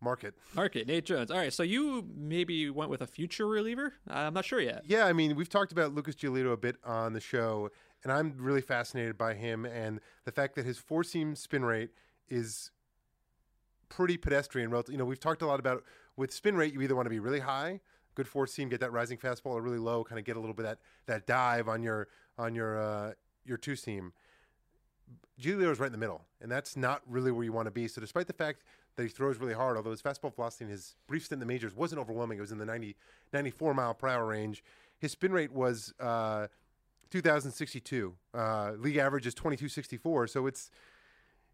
market. 0.01 0.35
Market, 0.53 0.87
Nate 0.87 1.05
Jones. 1.05 1.31
All 1.31 1.37
right, 1.37 1.53
so 1.53 1.63
you 1.63 2.07
maybe 2.15 2.69
went 2.69 2.89
with 2.89 3.01
a 3.01 3.07
future 3.07 3.47
reliever? 3.47 3.93
I'm 4.07 4.33
not 4.33 4.45
sure 4.45 4.59
yet. 4.59 4.83
Yeah, 4.85 5.05
I 5.05 5.13
mean, 5.13 5.35
we've 5.35 5.49
talked 5.49 5.71
about 5.71 5.93
Lucas 5.93 6.15
Giolito 6.15 6.51
a 6.53 6.57
bit 6.57 6.77
on 6.83 7.13
the 7.13 7.19
show, 7.19 7.69
and 8.03 8.11
I'm 8.11 8.35
really 8.37 8.61
fascinated 8.61 9.17
by 9.17 9.33
him 9.33 9.65
and 9.65 9.99
the 10.25 10.31
fact 10.31 10.55
that 10.55 10.65
his 10.65 10.77
four 10.77 11.03
seam 11.03 11.35
spin 11.35 11.65
rate 11.65 11.91
is 12.29 12.71
pretty 13.89 14.17
pedestrian. 14.17 14.71
You 14.89 14.97
know, 14.97 15.05
we've 15.05 15.19
talked 15.19 15.41
a 15.41 15.47
lot 15.47 15.59
about 15.59 15.83
with 16.15 16.33
spin 16.33 16.55
rate, 16.55 16.73
you 16.73 16.81
either 16.81 16.95
want 16.95 17.05
to 17.05 17.11
be 17.11 17.19
really 17.19 17.39
high, 17.39 17.79
good 18.15 18.27
four 18.27 18.47
seam, 18.47 18.69
get 18.69 18.79
that 18.79 18.91
rising 18.91 19.17
fastball, 19.17 19.51
or 19.51 19.61
really 19.61 19.77
low, 19.77 20.03
kind 20.03 20.19
of 20.19 20.25
get 20.25 20.35
a 20.35 20.39
little 20.39 20.55
bit 20.55 20.63
that 20.63 20.79
that 21.05 21.27
dive 21.27 21.67
on 21.67 21.83
your 21.83 22.07
on 22.37 22.55
your 22.55 22.79
uh, 22.79 23.13
your 23.45 23.57
two 23.57 23.75
seam. 23.75 24.13
Giolito 25.39 25.71
is 25.71 25.79
right 25.79 25.85
in 25.85 25.91
the 25.91 25.99
middle, 25.99 26.25
and 26.41 26.51
that's 26.51 26.75
not 26.75 27.01
really 27.07 27.31
where 27.31 27.43
you 27.43 27.53
want 27.53 27.67
to 27.67 27.71
be. 27.71 27.87
So, 27.87 28.01
despite 28.01 28.27
the 28.27 28.33
fact 28.33 28.63
that 28.97 29.03
he 29.03 29.09
throws 29.09 29.37
really 29.37 29.53
hard, 29.53 29.77
although 29.77 29.91
his 29.91 30.01
fastball 30.01 30.33
velocity 30.35 30.65
in 30.65 30.71
his 30.71 30.95
brief 31.07 31.25
stint 31.25 31.41
in 31.41 31.47
the 31.47 31.51
majors 31.51 31.73
wasn't 31.73 32.01
overwhelming, 32.01 32.37
it 32.37 32.41
was 32.41 32.51
in 32.51 32.57
the 32.57 32.65
90, 32.65 32.95
94 33.31 33.73
mile 33.73 33.93
per 33.93 34.07
hour 34.07 34.25
range. 34.25 34.63
His 34.99 35.11
spin 35.11 35.31
rate 35.31 35.51
was 35.51 35.93
uh, 35.99 36.47
2,062. 37.11 38.13
Uh, 38.33 38.71
league 38.77 38.97
average 38.97 39.25
is 39.25 39.33
2264. 39.33 40.27
So 40.27 40.47
it's 40.47 40.71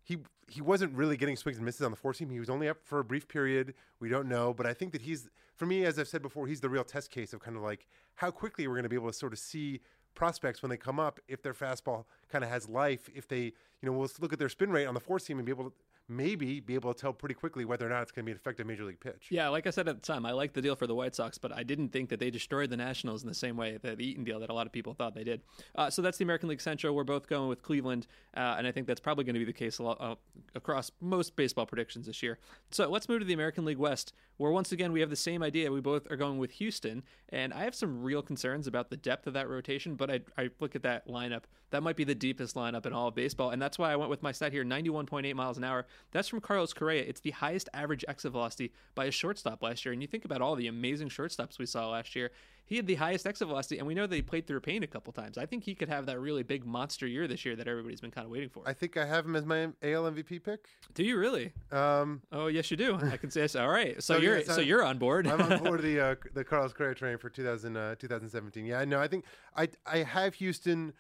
he 0.03 0.17
he 0.50 0.62
wasn't 0.62 0.93
really 0.93 1.15
getting 1.15 1.38
swings 1.38 1.57
and 1.57 1.65
misses 1.65 1.81
on 1.81 1.91
the 1.91 1.97
four 1.97 2.13
seam. 2.13 2.29
He 2.29 2.39
was 2.39 2.50
only 2.50 2.67
up 2.67 2.77
for 2.83 3.00
a 3.00 3.03
brief 3.03 3.27
period. 3.27 3.73
We 4.00 4.09
don't 4.09 4.27
know, 4.27 4.53
but 4.53 4.65
I 4.65 4.73
think 4.73 4.91
that 4.91 5.01
he's 5.01 5.29
for 5.55 5.65
me, 5.65 5.85
as 5.85 5.97
I've 6.00 6.07
said 6.07 6.22
before, 6.22 6.48
he's 6.48 6.61
the 6.61 6.70
real 6.70 6.83
test 6.83 7.11
case 7.11 7.33
of 7.33 7.39
kind 7.39 7.55
of 7.55 7.63
like 7.63 7.87
how 8.15 8.31
quickly 8.31 8.68
we're 8.68 8.75
going 8.75 8.83
to 8.83 8.89
be 8.89 8.96
able 8.96 9.07
to 9.07 9.13
sort 9.13 9.33
of 9.33 9.39
see 9.39 9.79
prospects 10.15 10.61
when 10.61 10.70
they 10.70 10.77
come 10.77 11.00
up 11.00 11.20
if 11.27 11.41
their 11.41 11.53
fastball 11.53 12.05
kind 12.29 12.44
of 12.44 12.50
has 12.50 12.68
life. 12.68 13.09
If 13.15 13.27
they, 13.27 13.41
you 13.41 13.53
know, 13.83 13.91
we'll 13.91 14.09
look 14.20 14.33
at 14.33 14.39
their 14.39 14.50
spin 14.50 14.72
rate 14.72 14.85
on 14.85 14.94
the 14.94 15.00
four 15.00 15.20
seam 15.20 15.37
and 15.39 15.46
be 15.46 15.51
able 15.51 15.65
to 15.65 15.74
maybe 16.09 16.59
be 16.59 16.75
able 16.75 16.94
to 16.94 17.00
tell 17.00 17.13
pretty 17.13 17.35
quickly 17.35 17.66
whether 17.66 17.85
or 17.85 17.89
not 17.89 18.01
it's 18.01 18.11
going 18.11 18.24
to 18.24 18.25
be 18.25 18.31
an 18.31 18.37
effective 18.37 18.68
major 18.68 18.83
league 18.83 19.00
pitch. 19.00 19.27
Yeah, 19.29 19.48
like 19.50 19.66
I 19.68 19.70
said 19.70 19.87
at 19.87 19.96
the 19.96 20.05
time, 20.05 20.25
I 20.25 20.31
like 20.31 20.53
the 20.53 20.61
deal 20.61 20.75
for 20.75 20.85
the 20.85 20.96
White 20.96 21.16
Sox, 21.16 21.37
but 21.37 21.53
I 21.53 21.63
didn't 21.63 21.89
think 21.89 22.09
that 22.09 22.20
they 22.20 22.29
destroyed 22.29 22.70
the 22.70 22.77
Nationals 22.77 23.24
in 23.24 23.29
the 23.29 23.35
same 23.35 23.55
way 23.55 23.77
that 23.81 23.98
the 23.98 24.05
Eaton 24.05 24.24
deal 24.24 24.39
that 24.39 24.50
a 24.50 24.53
lot 24.53 24.66
of 24.66 24.74
people 24.74 24.94
thought 24.94 25.16
they 25.16 25.24
did. 25.24 25.42
Uh, 25.75 25.89
so 25.89 26.01
that's 26.01 26.18
the 26.18 26.24
American 26.24 26.50
League 26.50 26.61
Central. 26.61 26.94
We're 26.94 27.03
both 27.03 27.27
going 27.27 27.48
with 27.48 27.61
Cleveland, 27.61 28.07
uh, 28.35 28.55
and 28.57 28.68
I 28.68 28.72
think 28.72 28.87
that's 28.87 29.00
probably 29.00 29.24
going 29.24 29.35
to 29.35 29.39
be 29.39 29.46
the 29.46 29.53
case 29.53 29.79
lot, 29.79 29.98
uh, 30.01 30.16
across 30.55 30.92
most 31.00 31.35
baseball 31.35 31.66
predictions 31.66 32.05
this 32.07 32.22
year. 32.22 32.37
So 32.72 32.89
let's 32.89 33.07
move 33.07 33.20
to 33.20 33.25
the 33.25 33.33
American 33.33 33.63
League 33.63 33.77
West, 33.77 34.13
where 34.37 34.51
once 34.51 34.72
again 34.72 34.92
we 34.92 35.00
have 35.00 35.09
the 35.09 35.16
same 35.16 35.42
idea. 35.42 35.72
We 35.72 35.79
both 35.81 36.11
are 36.11 36.18
going 36.18 36.37
with 36.37 36.51
Houston, 36.51 37.03
and 37.29 37.53
I 37.53 37.63
have 37.63 37.75
some 37.75 38.03
real 38.03 38.22
concerns 38.22 38.68
about 38.68 38.89
the 38.89 38.98
depth 38.98 39.27
of 39.27 39.33
that 39.33 39.48
rotation, 39.48 39.96
but 39.96 40.11
I, 40.11 40.20
I 40.37 40.50
look 40.59 40.75
at 40.75 40.83
that 40.83 41.07
lineup. 41.07 41.44
That 41.72 41.81
might 41.81 41.96
be 41.96 42.03
the 42.03 42.13
deepest 42.13 42.55
lineup 42.55 42.85
in 42.85 42.94
all 42.94 43.07
of 43.07 43.16
baseball, 43.16 43.50
and 43.50 43.61
that's 43.61 43.79
why 43.79 43.92
I 43.92 43.96
went 43.96 44.09
with 44.09 44.22
my 44.22 44.31
stat 44.31 44.51
here 44.51 44.63
91.8 44.63 45.33
miles 45.33 45.57
an 45.57 45.63
hour. 45.63 45.87
That's 46.12 46.27
from 46.27 46.42
Carlos 46.42 46.74
Correa. 46.74 47.03
It's 47.03 47.22
the 47.22 47.32
highest 47.32 47.70
average 47.74 48.06
exit 48.08 48.32
velocity 48.32 48.72
by 48.96 49.06
a 49.06 49.12
shortstop 49.12 49.64
last 49.64 49.86
year. 49.86 49.94
And 49.94 50.01
you 50.01 50.08
think 50.08 50.25
about 50.25 50.42
all 50.42 50.56
the 50.56 50.68
amazing 50.68 51.10
shortstops 51.10 51.60
we 51.60 51.66
saw 51.66 51.90
last 51.90 52.16
year, 52.16 52.32
he 52.66 52.77
had 52.77 52.88
the 52.88 52.96
highest 52.96 53.27
exit 53.27 53.48
velocity, 53.48 53.77
and 53.77 53.88
we 53.88 53.94
know 53.94 54.08
that 54.08 54.16
he 54.16 54.22
played 54.22 54.48
through 54.48 54.62
pain 54.62 54.84
a 54.84 54.88
couple 54.88 55.12
times. 55.12 55.38
I 55.38 55.46
think 55.46 55.64
he 55.64 55.75
could 55.75 55.90
have 55.90 56.06
that 56.06 56.20
really 56.20 56.44
big 56.44 56.66
monster 56.66 57.06
year 57.06 57.27
this 57.27 57.44
year 57.44 57.56
that 57.58 57.68
everybody's 57.68 58.00
been 58.00 58.12
kind 58.12 58.25
of 58.25 58.32
waiting 58.32 58.50
for. 58.50 58.64
I 58.66 58.74
think 58.74 58.96
I 58.96 59.06
have 59.06 59.25
him 59.25 59.36
as 59.36 59.46
my 59.46 59.64
AL 59.82 60.12
MVP 60.12 60.44
pick. 60.44 60.68
Do 60.94 61.03
you 61.03 61.18
really? 61.18 61.51
Um, 61.72 62.22
oh 62.32 62.48
yes, 62.48 62.72
you 62.72 62.77
do. 62.77 62.96
I 62.96 63.18
can 63.18 63.32
say. 63.32 63.48
All 63.60 63.70
right, 63.70 64.01
so, 64.01 64.14
so 64.16 64.22
you're 64.22 64.38
yes, 64.38 64.48
so 64.48 64.62
you're 64.62 64.84
on 64.84 64.98
board. 64.98 65.27
I'm 65.27 65.42
on 65.42 65.64
board 65.64 65.82
the 65.82 66.00
uh, 66.00 66.16
the 66.34 66.44
Carlos 66.44 66.72
Correa 66.72 66.96
train 66.96 67.18
for 67.18 67.29
2000, 67.29 67.75
uh, 67.75 67.96
2017. 67.96 68.66
Yeah, 68.66 68.86
no, 68.86 69.00
I 69.00 69.08
think 69.08 69.25
I 69.58 69.68
I 69.86 69.98
have 69.98 70.36
Houston 70.36 70.94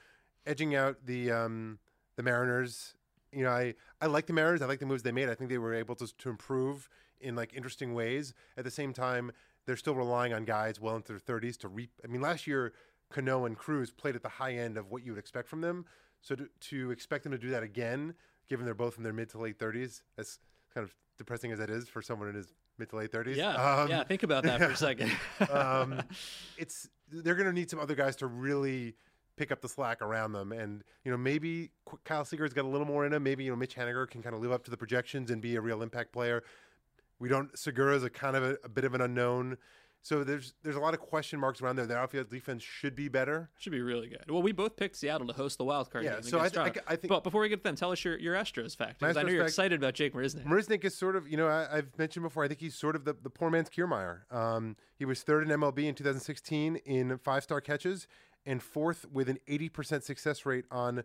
edging 0.45 0.75
out 0.75 0.97
the 1.05 1.31
um, 1.31 1.79
the 2.17 2.23
Mariners. 2.23 2.95
You 3.35 3.43
know, 3.43 3.51
I, 3.51 3.73
I 4.01 4.07
like 4.07 4.27
the 4.27 4.33
Mariners. 4.33 4.61
I 4.61 4.65
like 4.65 4.79
the 4.79 4.85
moves 4.85 5.03
they 5.03 5.11
made. 5.11 5.29
I 5.29 5.35
think 5.35 5.49
they 5.49 5.57
were 5.57 5.73
able 5.73 5.95
to 5.95 6.07
to 6.17 6.29
improve 6.29 6.89
in 7.19 7.35
like 7.35 7.53
interesting 7.53 7.93
ways. 7.93 8.33
At 8.57 8.63
the 8.63 8.71
same 8.71 8.93
time, 8.93 9.31
they're 9.65 9.77
still 9.77 9.95
relying 9.95 10.33
on 10.33 10.43
guys 10.45 10.79
well 10.79 10.95
into 10.95 11.13
their 11.13 11.19
thirties 11.19 11.57
to 11.57 11.67
reap. 11.67 11.91
I 12.03 12.07
mean, 12.07 12.21
last 12.21 12.47
year 12.47 12.73
Cano 13.11 13.45
and 13.45 13.57
Cruz 13.57 13.91
played 13.91 14.15
at 14.15 14.23
the 14.23 14.29
high 14.29 14.53
end 14.53 14.77
of 14.77 14.89
what 14.91 15.05
you 15.05 15.11
would 15.13 15.19
expect 15.19 15.47
from 15.47 15.61
them. 15.61 15.85
So 16.21 16.35
to, 16.35 16.47
to 16.69 16.91
expect 16.91 17.23
them 17.23 17.31
to 17.31 17.37
do 17.37 17.49
that 17.49 17.63
again, 17.63 18.13
given 18.47 18.65
they're 18.65 18.73
both 18.73 18.97
in 18.97 19.03
their 19.03 19.13
mid 19.13 19.29
to 19.29 19.37
late 19.37 19.59
thirties, 19.59 20.03
that's 20.15 20.39
kind 20.73 20.83
of 20.83 20.93
depressing 21.17 21.51
as 21.51 21.59
that 21.59 21.69
is 21.69 21.87
for 21.87 22.01
someone 22.01 22.29
in 22.29 22.35
his 22.35 22.53
mid 22.77 22.89
to 22.89 22.95
late 22.97 23.11
thirties. 23.11 23.37
Yeah, 23.37 23.55
um, 23.55 23.89
yeah. 23.89 24.03
Think 24.03 24.23
about 24.23 24.43
that 24.43 24.59
for 24.59 24.71
a 24.71 24.75
second. 24.89 25.11
um, 25.51 26.01
it's 26.57 26.89
they're 27.11 27.35
going 27.35 27.47
to 27.47 27.53
need 27.53 27.69
some 27.69 27.79
other 27.79 27.95
guys 27.95 28.15
to 28.17 28.27
really 28.27 28.95
pick 29.35 29.51
up 29.51 29.61
the 29.61 29.69
slack 29.69 30.01
around 30.01 30.33
them. 30.33 30.51
And 30.51 30.83
you 31.03 31.11
know, 31.11 31.17
maybe 31.17 31.71
Kyle 32.03 32.25
Seager's 32.25 32.53
got 32.53 32.65
a 32.65 32.67
little 32.67 32.87
more 32.87 33.05
in 33.05 33.13
him. 33.13 33.23
Maybe 33.23 33.43
you 33.43 33.51
know, 33.51 33.55
Mitch 33.55 33.75
Haniger 33.75 34.09
can 34.09 34.21
kind 34.21 34.35
of 34.35 34.41
live 34.41 34.51
up 34.51 34.63
to 34.65 34.71
the 34.71 34.77
projections 34.77 35.31
and 35.31 35.41
be 35.41 35.55
a 35.55 35.61
real 35.61 35.81
impact 35.81 36.11
player. 36.11 36.43
We 37.19 37.29
don't. 37.29 37.57
Segura's 37.57 38.03
a 38.03 38.09
kind 38.09 38.35
of 38.35 38.43
a, 38.43 38.57
a 38.63 38.69
bit 38.69 38.83
of 38.83 38.93
an 38.93 39.01
unknown. 39.01 39.57
So 40.03 40.25
there's 40.25 40.53
there's 40.63 40.75
a 40.75 40.81
lot 40.81 40.93
of 40.93 40.99
question 40.99 41.39
marks 41.39 41.61
around 41.61 41.77
there. 41.77 41.85
The 41.85 41.95
outfield 41.95 42.29
defense 42.29 42.61
should 42.61 42.93
be 42.93 43.07
better. 43.07 43.49
Should 43.57 43.71
be 43.71 43.81
really 43.81 44.09
good. 44.09 44.29
Well, 44.29 44.41
we 44.41 44.51
both 44.51 44.75
picked 44.75 44.97
Seattle 44.97 45.25
to 45.27 45.33
host 45.33 45.57
the 45.57 45.63
wild 45.63 45.89
card 45.89 46.03
yeah, 46.03 46.15
game. 46.15 46.23
so 46.23 46.41
I, 46.41 46.49
th- 46.49 46.57
I, 46.57 46.91
I, 46.91 46.95
think. 46.97 47.07
But 47.07 47.23
before 47.23 47.39
we 47.39 47.47
get 47.47 47.59
to 47.59 47.63
them, 47.63 47.77
tell 47.77 47.93
us 47.93 48.03
your, 48.03 48.19
your 48.19 48.35
Astros 48.35 48.75
fact 48.75 48.99
because 48.99 49.15
I 49.15 49.23
know 49.23 49.29
you're 49.29 49.45
excited 49.45 49.79
about 49.79 49.93
Jake 49.93 50.13
Marisnick. 50.13 50.43
Marisnick 50.43 50.83
is 50.83 50.93
sort 50.93 51.15
of 51.15 51.29
you 51.29 51.37
know 51.37 51.47
I, 51.47 51.77
have 51.77 51.97
mentioned 51.97 52.23
before. 52.23 52.43
I 52.43 52.49
think 52.49 52.59
he's 52.59 52.75
sort 52.75 52.97
of 52.97 53.05
the, 53.05 53.15
the 53.23 53.29
poor 53.29 53.49
man's 53.49 53.69
Kiermaier. 53.69 54.29
Um, 54.29 54.75
he 54.99 55.05
was 55.05 55.23
third 55.23 55.49
in 55.49 55.57
MLB 55.57 55.85
in 55.85 55.95
2016 55.95 56.75
in 56.85 57.17
five 57.19 57.43
star 57.43 57.61
catches 57.61 58.07
and 58.45 58.61
fourth 58.61 59.05
with 59.11 59.29
an 59.29 59.39
80% 59.47 60.03
success 60.03 60.45
rate 60.45 60.65
on 60.71 61.03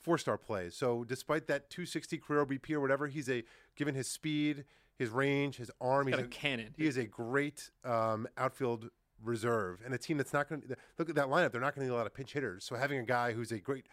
four 0.00 0.18
star 0.18 0.36
plays. 0.36 0.74
So 0.74 1.04
despite 1.04 1.46
that 1.46 1.70
260 1.70 2.18
career 2.18 2.44
BP 2.44 2.72
or 2.72 2.80
whatever, 2.80 3.06
he's 3.06 3.28
a 3.28 3.44
given 3.76 3.94
his 3.94 4.08
speed, 4.08 4.64
his 4.98 5.10
range, 5.10 5.56
his 5.56 5.70
arm, 5.80 6.06
he's, 6.06 6.16
he's 6.16 6.24
got 6.24 6.26
a, 6.26 6.28
cannon. 6.28 6.74
He 6.76 6.86
is 6.86 6.96
a 6.96 7.04
great 7.04 7.70
um, 7.84 8.26
outfield 8.36 8.90
reserve 9.22 9.80
and 9.84 9.94
a 9.94 9.98
team 9.98 10.16
that's 10.16 10.32
not 10.32 10.48
going 10.48 10.60
to 10.62 10.76
look 10.98 11.08
at 11.08 11.14
that 11.14 11.26
lineup. 11.26 11.52
They're 11.52 11.60
not 11.60 11.74
going 11.74 11.86
to 11.86 11.90
need 11.90 11.94
a 11.94 11.96
lot 11.96 12.06
of 12.06 12.14
pinch 12.14 12.32
hitters. 12.32 12.64
So 12.64 12.74
having 12.76 12.98
a 12.98 13.04
guy 13.04 13.32
who's 13.32 13.52
a 13.52 13.58
great 13.58 13.86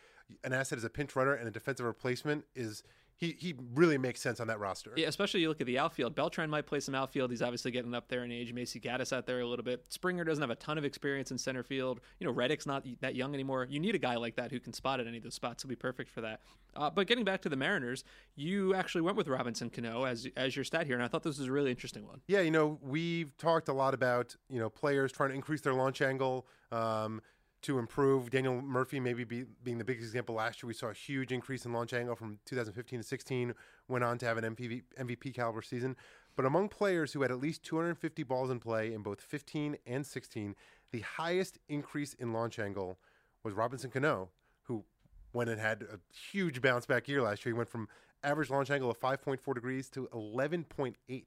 an 0.44 0.54
asset 0.54 0.78
as 0.78 0.84
a 0.84 0.90
pinch 0.90 1.16
runner 1.16 1.34
and 1.34 1.48
a 1.48 1.52
defensive 1.52 1.86
replacement 1.86 2.46
is 2.56 2.84
he 3.20 3.36
he 3.38 3.54
really 3.74 3.98
makes 3.98 4.22
sense 4.22 4.40
on 4.40 4.48
that 4.48 4.60
roster. 4.60 4.94
Yeah, 4.96 5.08
especially 5.08 5.42
you 5.42 5.50
look 5.50 5.60
at 5.60 5.68
the 5.68 5.78
outfield. 5.78 6.16
Beltran 6.16 6.50
might 6.50 6.66
play 6.66 6.80
some 6.80 6.96
outfield. 6.96 7.32
He's 7.32 7.42
obviously 7.42 7.70
getting 7.70 7.94
up 7.94 8.08
there 8.08 8.24
in 8.24 8.32
age. 8.32 8.54
Macy 8.54 8.80
Gaddis 8.80 9.12
out 9.12 9.28
there 9.28 9.42
a 9.42 9.46
little 9.46 9.66
bit. 9.66 9.84
Springer 9.90 10.24
doesn't 10.24 10.42
have 10.42 10.50
a 10.50 10.56
ton 10.56 10.78
of 10.78 10.86
experience 10.86 11.30
in 11.30 11.38
center 11.38 11.62
field. 11.62 12.00
You 12.20 12.28
know, 12.28 12.32
Reddick's 12.32 12.66
not 12.66 12.86
that 13.02 13.16
young 13.16 13.34
anymore. 13.34 13.68
You 13.70 13.82
need 13.82 13.94
a 13.94 14.00
guy 14.00 14.16
like 14.16 14.38
that 14.38 14.52
who 14.52 14.60
can 14.62 14.72
spot 14.72 15.02
at 15.02 15.08
any 15.08 15.18
of 15.18 15.24
those 15.24 15.34
spots. 15.34 15.64
He'll 15.64 15.70
be 15.70 15.76
perfect 15.76 16.10
for 16.10 16.22
that. 16.22 16.40
Uh, 16.78 16.90
but 16.90 17.08
getting 17.08 17.26
back 17.26 17.42
to 17.42 17.50
the 17.50 17.58
Mariners, 17.58 18.06
you 18.36 18.74
actually 18.74 19.02
went 19.02 19.18
with 19.18 19.28
Robinson 19.28 19.70
Cano 19.70 20.06
as 20.06 20.26
as 20.38 20.56
your 20.56 20.64
stat 20.64 20.86
here, 20.86 20.96
and 20.96 21.04
I 21.04 21.10
thought 21.10 21.24
this 21.24 21.40
was 21.40 21.48
a 21.48 21.52
really 21.52 21.72
interesting 21.72 22.08
one. 22.08 22.22
Yeah, 22.28 22.40
you 22.40 22.52
know, 22.52 22.80
we've 22.82 23.36
talked 23.38 23.68
a 23.68 23.74
lot 23.74 23.94
about 23.94 24.36
you 24.50 24.60
know 24.60 24.70
players 24.70 25.12
trying 25.12 25.30
to 25.30 25.36
increase 25.36 25.60
their 25.60 25.74
launch 25.74 26.02
angle. 26.02 26.48
Um, 26.72 27.22
to 27.62 27.80
improve. 27.80 28.30
Daniel 28.30 28.62
Murphy, 28.62 29.00
maybe 29.00 29.24
be, 29.24 29.46
being 29.64 29.78
the 29.78 29.84
biggest 29.84 30.06
example 30.06 30.36
last 30.36 30.62
year, 30.64 30.68
we 30.68 30.74
saw 30.74 30.88
a 30.88 30.94
huge 30.94 31.32
increase 31.32 31.66
in 31.66 31.74
launch 31.74 31.94
angle 31.94 32.16
from 32.16 32.40
2015 32.46 33.00
to 33.00 33.04
16, 33.06 33.54
went 33.88 34.04
on 34.04 34.18
to 34.18 34.26
have 34.26 34.38
an 34.38 34.56
MVP, 34.56 34.84
MVP 35.00 35.34
caliber 35.34 35.62
season. 35.62 35.96
But 36.36 36.46
among 36.46 36.70
players 36.70 37.14
who 37.14 37.22
had 37.22 37.32
at 37.32 37.40
least 37.40 37.64
250 37.64 38.24
balls 38.24 38.50
in 38.50 38.60
play 38.60 38.94
in 38.94 39.02
both 39.02 39.20
15 39.22 39.78
and 39.86 40.06
16, 40.06 40.56
the 40.92 41.02
highest 41.02 41.60
increase 41.68 42.14
in 42.14 42.32
launch 42.32 42.60
angle 42.60 42.98
was 43.44 43.54
Robinson 43.54 43.90
Cano, 43.90 44.30
who 44.64 44.86
went 45.34 45.50
and 45.50 45.60
had 45.60 45.84
a 45.84 46.00
huge 46.14 46.62
bounce 46.62 46.86
back 46.86 47.08
year 47.08 47.22
last 47.22 47.46
year. 47.46 47.54
He 47.54 47.58
went 47.58 47.70
from 47.70 47.88
average 48.24 48.50
launch 48.50 48.70
angle 48.72 48.90
of 48.90 49.00
5.4 49.00 49.54
degrees 49.54 49.90
to 49.92 50.08
11.8. 50.14 50.96
And 51.10 51.26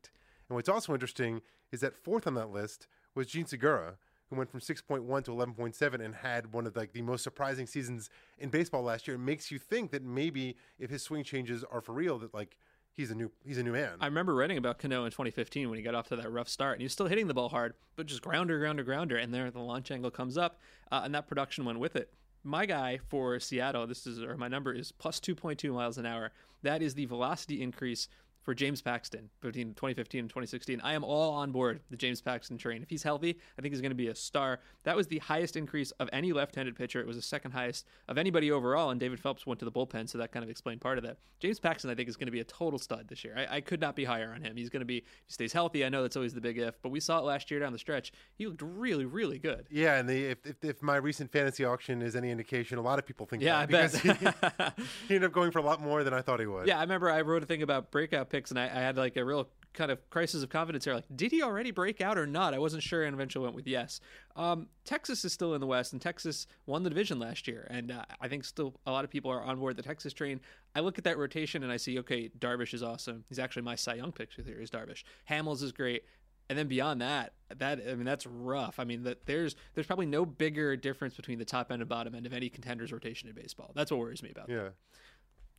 what's 0.49 0.69
also 0.69 0.95
interesting 0.95 1.43
is 1.71 1.81
that 1.81 1.97
fourth 1.97 2.27
on 2.27 2.35
that 2.35 2.51
list 2.51 2.87
was 3.15 3.27
Jean 3.27 3.47
Segura, 3.47 3.97
who 4.33 4.39
went 4.39 4.51
from 4.51 4.61
6.1 4.61 5.25
to 5.25 5.31
11.7 5.31 6.05
and 6.05 6.15
had 6.15 6.53
one 6.53 6.67
of 6.67 6.75
like 6.75 6.93
the 6.93 7.03
most 7.03 7.23
surprising 7.23 7.67
seasons 7.67 8.09
in 8.39 8.49
baseball 8.49 8.83
last 8.83 9.07
year. 9.07 9.17
It 9.17 9.21
makes 9.21 9.51
you 9.51 9.59
think 9.59 9.91
that 9.91 10.03
maybe 10.03 10.57
if 10.79 10.91
his 10.91 11.03
swing 11.03 11.23
changes 11.23 11.65
are 11.71 11.83
for 11.83 11.93
real, 11.93 12.19
that 12.19 12.33
like 12.33 12.57
he's 12.95 13.11
a 13.11 13.15
new 13.15 13.31
he's 13.45 13.59
a 13.59 13.63
new 13.63 13.73
man. 13.73 13.93
I 14.01 14.07
remember 14.07 14.35
writing 14.35 14.57
about 14.57 14.79
Cano 14.79 15.05
in 15.05 15.11
2015 15.11 15.69
when 15.69 15.77
he 15.77 15.83
got 15.83 15.95
off 15.95 16.09
to 16.09 16.17
that 16.17 16.33
rough 16.33 16.49
start, 16.49 16.75
and 16.75 16.81
he 16.81 16.85
was 16.87 16.93
still 16.93 17.07
hitting 17.07 17.27
the 17.27 17.35
ball 17.35 17.51
hard, 17.51 17.75
but 17.95 18.07
just 18.07 18.23
grounder, 18.23 18.59
grounder, 18.59 18.85
grounder, 18.85 19.17
and 19.17 19.35
there 19.35 19.51
the 19.51 19.61
launch 19.61 19.91
angle 19.91 20.11
comes 20.11 20.39
up, 20.39 20.59
uh, 20.91 21.03
and 21.05 21.15
that 21.15 21.27
production 21.27 21.65
went 21.67 21.79
with 21.79 21.95
it. 21.95 22.11
My 22.43 22.65
guy 22.65 22.99
for 23.09 23.39
Seattle, 23.39 23.87
this 23.87 24.07
is 24.07 24.21
or 24.23 24.37
my 24.37 24.49
number 24.49 24.73
is 24.73 24.93
plus 24.93 25.21
2.2 25.21 25.73
miles 25.75 25.99
an 25.99 26.07
hour. 26.07 26.33
That 26.63 26.81
is 26.81 26.95
the 26.95 27.05
velocity 27.05 27.63
increase 27.63 28.09
for 28.43 28.55
James 28.55 28.83
Paxton 28.83 29.31
between 29.41 29.69
2015 29.75 30.21
and 30.21 30.29
2016. 30.29 30.81
I 30.83 30.95
am 30.95 31.05
all 31.05 31.33
on 31.35 31.53
board 31.53 31.81
the 31.91 31.97
James 31.97 32.21
Paxton 32.21 32.59
train. 32.59 32.83
If 32.83 32.91
he's 32.91 33.03
healthy, 33.03 33.39
I 33.59 33.63
think 33.63 33.73
he's 33.73 33.81
going 33.81 33.91
to 33.91 33.97
be 33.97 34.09
a 34.09 34.15
star. 34.15 34.61
That 34.85 34.97
was 34.97 35.07
the 35.07 35.19
highest 35.19 35.57
increase 35.57 35.91
of 35.93 36.09
any 36.13 36.33
left-handed 36.33 36.77
pitcher. 36.77 37.01
It 37.01 37.07
was 37.07 37.17
the 37.17 37.23
second 37.23 37.53
highest 37.53 37.87
of 38.09 38.19
anybody 38.19 38.51
overall, 38.51 38.91
and 38.91 38.99
David 38.99 39.21
Phelps 39.21 39.47
went 39.47 39.61
to 39.61 39.65
the 39.65 39.73
bullpen, 39.73 40.09
so 40.09 40.19
that 40.19 40.33
kind 40.33 40.43
of 40.45 40.51
explained 40.51 40.81
part 40.81 40.99
of 40.99 41.05
that. 41.05 41.19
James 41.41 41.59
Paxton, 41.59 41.91
I 41.91 41.95
think, 41.95 42.09
is 42.09 42.17
going 42.17 42.27
to 42.27 42.33
be 42.33 42.41
a 42.41 42.45
total 42.45 42.79
stud 42.79 43.09
this 43.09 43.25
year. 43.25 43.35
I, 43.37 43.57
I 43.57 43.61
could 43.61 43.81
not 43.81 43.97
be 43.97 44.05
higher 44.05 44.33
on 44.35 44.43
him. 44.43 44.57
He's 44.57 44.71
going 44.71 44.81
to 44.81 44.87
be, 44.87 45.05
he 45.27 45.33
stays 45.33 45.53
healthy, 45.53 45.85
I 45.85 45.89
know 45.89 46.03
that's 46.03 46.17
always 46.17 46.35
the 46.35 46.41
big 46.41 46.59
if, 46.59 46.81
but 46.83 46.91
we 46.91 47.01
saw 47.01 47.19
it 47.19 47.25
last 47.25 47.51
year 47.51 47.61
down 47.61 47.73
the 47.73 47.79
stretch. 47.79 48.13
He 48.35 48.47
looked 48.47 48.63
really, 48.63 49.05
really 49.05 49.39
good. 49.39 49.67
Yeah, 49.71 49.99
and 49.99 50.09
the, 50.09 50.27
if, 50.27 50.47
if, 50.47 50.65
if 50.65 50.83
my 50.83 50.97
recent 50.97 51.31
fantasy 51.31 51.65
auction 51.65 52.03
is 52.03 52.17
any 52.17 52.31
indication, 52.31 52.79
a 52.79 52.83
lot 52.83 52.99
of 52.99 53.07
people 53.07 53.27
think 53.27 53.43
yeah, 53.43 53.59
I 53.59 53.67
because 53.67 54.01
bet. 54.01 54.17
he, 54.17 54.27
he 55.09 55.15
ended 55.15 55.25
up 55.25 55.33
going 55.33 55.51
for 55.51 55.59
a 55.59 55.63
lot 55.63 55.81
more 55.81 56.05
than 56.05 56.15
I 56.15 56.23
thought 56.23 56.41
he 56.41 56.47
would. 56.47 56.67
Yeah, 56.67 56.79
I 56.79 56.83
remember 56.83 57.11
I 57.11 57.21
wrote 57.21 57.43
a 57.43 57.47
thing 57.47 57.63
about 57.63 57.91
breakout 57.91 58.31
picks, 58.33 58.51
and 58.51 58.59
I, 58.59 58.65
I 58.65 58.81
had 58.81 58.97
like 58.97 59.17
a 59.17 59.25
real 59.25 59.49
kind 59.75 59.91
of 59.91 60.11
crisis 60.11 60.43
of 60.43 60.51
confidence 60.51 60.85
here. 60.85 60.95
Like, 60.95 61.05
did 61.15 61.31
he 61.31 61.43
already 61.43 61.71
break 61.71 62.01
out 62.01 62.19
or 62.19 62.27
not? 62.27 62.55
I 62.55 62.59
wasn't 62.59 62.83
sure, 62.83 63.05
and 63.05 63.15
eventually 63.15 63.45
went 63.45 63.55
with 63.55 63.67
yes. 63.67 64.01
Um, 64.35 64.67
Texas 64.85 65.25
is 65.25 65.33
still 65.33 65.55
in 65.55 65.61
the 65.61 65.67
West, 65.67 65.93
and 65.93 66.03
Texas 66.03 66.47
won 66.67 66.83
the 66.83 66.91
division 66.91 67.19
last 67.19 67.47
year, 67.47 67.67
and 67.71 67.93
uh, 67.93 68.05
I 68.21 68.29
think 68.29 68.45
still 68.45 68.75
a 68.87 68.91
lot 68.91 69.05
of 69.05 69.11
people 69.11 69.31
are 69.31 69.43
on 69.43 69.59
board 69.59 69.77
the 69.77 69.83
Texas 69.83 70.13
train. 70.13 70.41
I 70.75 70.81
look 70.81 70.99
at 70.99 71.05
that 71.05 71.19
rotation 71.19 71.63
and 71.63 71.71
I 71.71 71.77
see, 71.77 71.99
okay, 72.01 72.31
Darvish 72.39 72.75
is 72.75 72.83
awesome. 72.83 73.25
He's 73.29 73.39
actually 73.39 73.63
my 73.63 73.75
Cy 73.75 73.95
Young 73.95 74.13
pick 74.13 74.31
here 74.33 74.61
is 74.61 74.71
Darvish. 74.71 75.05
Hamels 75.29 75.63
is 75.63 75.73
great. 75.73 76.05
And 76.49 76.59
then 76.59 76.67
beyond 76.67 77.01
that, 77.01 77.33
that 77.57 77.81
I 77.89 77.95
mean 77.95 78.05
that's 78.05 78.27
rough. 78.27 78.79
I 78.79 78.85
mean 78.85 79.05
that 79.05 79.25
there's 79.27 79.57
there's 79.75 79.87
probably 79.87 80.07
no 80.07 80.27
bigger 80.27 80.77
difference 80.77 81.15
between 81.15 81.39
the 81.39 81.45
top 81.45 81.71
end 81.73 81.81
and 81.81 81.89
bottom 81.89 82.15
end 82.15 82.27
of 82.27 82.33
any 82.35 82.49
contender's 82.49 82.93
rotation 82.93 83.29
in 83.29 83.35
baseball. 83.35 83.71
That's 83.75 83.91
what 83.91 84.01
worries 84.01 84.23
me 84.23 84.31
about. 84.31 84.51
Yeah. 84.51 84.71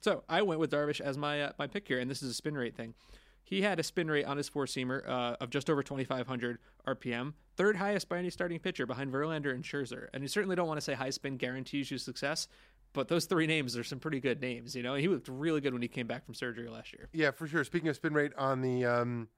So 0.04 0.24
I 0.28 0.42
went 0.42 0.60
with 0.60 0.70
Darvish 0.70 1.00
as 1.00 1.18
my 1.18 1.44
uh, 1.44 1.52
my 1.58 1.66
pick 1.66 1.88
here, 1.88 2.00
and 2.00 2.12
this 2.12 2.22
is 2.22 2.30
a 2.30 2.34
spin 2.34 2.56
rate 2.56 2.76
thing. 2.76 2.94
He 3.42 3.62
had 3.62 3.80
a 3.80 3.84
spin 3.84 4.12
rate 4.12 4.26
on 4.26 4.36
his 4.36 4.50
four 4.50 4.66
seamer 4.66 5.08
uh, 5.08 5.38
of 5.40 5.50
just 5.50 5.70
over 5.70 5.82
2,500 5.82 6.60
RPM, 6.88 7.34
third 7.56 7.78
highest 7.78 8.10
by 8.10 8.18
any 8.18 8.30
starting 8.30 8.60
pitcher 8.60 8.86
behind 8.86 9.14
Verlander 9.14 9.54
and 9.54 9.64
Scherzer. 9.64 10.08
And 10.14 10.22
you 10.22 10.28
certainly 10.28 10.56
don't 10.56 10.68
want 10.68 10.78
to 10.78 10.82
say 10.82 10.94
high 10.94 11.10
spin 11.10 11.38
guarantees 11.38 11.90
you 11.90 11.98
success, 11.98 12.48
but 12.92 13.08
those 13.08 13.26
three 13.26 13.48
names 13.48 13.78
are 13.78 13.84
some 13.84 14.00
pretty 14.00 14.20
good 14.20 14.42
names. 14.42 14.76
You 14.76 14.84
know, 14.84 14.96
he 14.96 15.08
looked 15.08 15.30
really 15.30 15.62
good 15.62 15.72
when 15.72 15.82
he 15.82 15.88
came 15.88 16.08
back 16.08 16.26
from 16.26 16.34
surgery 16.34 16.68
last 16.68 16.92
year. 16.94 17.08
Yeah, 17.14 17.32
for 17.32 17.48
sure. 17.48 17.64
Speaking 17.64 17.88
of 17.88 17.96
spin 17.96 18.14
rate 18.14 18.34
on 18.38 18.62
the 18.62 18.86
um, 18.86 19.30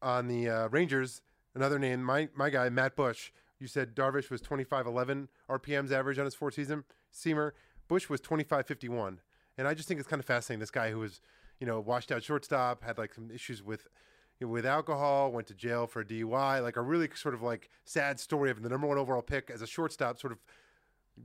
on 0.00 0.26
the 0.26 0.48
uh, 0.48 0.68
Rangers, 0.70 1.22
another 1.54 1.78
name, 1.78 2.02
my 2.02 2.28
my 2.34 2.50
guy 2.50 2.68
Matt 2.68 2.96
Bush. 2.96 3.30
You 3.60 3.68
said 3.68 3.94
Darvish 3.94 4.28
was 4.28 4.40
2511 4.40 5.28
RPMs 5.48 5.92
average 5.92 6.18
on 6.18 6.24
his 6.24 6.34
four 6.34 6.50
season 6.50 6.82
seamer. 7.14 7.52
Bush 7.86 8.08
was 8.08 8.20
2551, 8.20 9.20
and 9.58 9.68
I 9.68 9.74
just 9.74 9.88
think 9.88 10.00
it's 10.00 10.08
kind 10.08 10.20
of 10.20 10.26
fascinating. 10.26 10.60
This 10.60 10.70
guy 10.70 10.90
who 10.90 10.98
was, 10.98 11.20
you 11.60 11.66
know, 11.66 11.80
washed 11.80 12.12
out 12.12 12.22
shortstop, 12.22 12.82
had 12.82 12.98
like 12.98 13.14
some 13.14 13.30
issues 13.30 13.62
with 13.62 13.88
you 14.40 14.46
know, 14.46 14.52
with 14.52 14.66
alcohol, 14.66 15.30
went 15.30 15.46
to 15.48 15.54
jail 15.54 15.86
for 15.86 16.00
a 16.00 16.04
DUI, 16.04 16.62
like 16.62 16.76
a 16.76 16.80
really 16.80 17.08
sort 17.14 17.34
of 17.34 17.42
like 17.42 17.70
sad 17.84 18.18
story 18.18 18.50
of 18.50 18.62
the 18.62 18.68
number 18.68 18.86
one 18.86 18.98
overall 18.98 19.22
pick 19.22 19.50
as 19.50 19.62
a 19.62 19.66
shortstop, 19.66 20.18
sort 20.18 20.32
of 20.32 20.38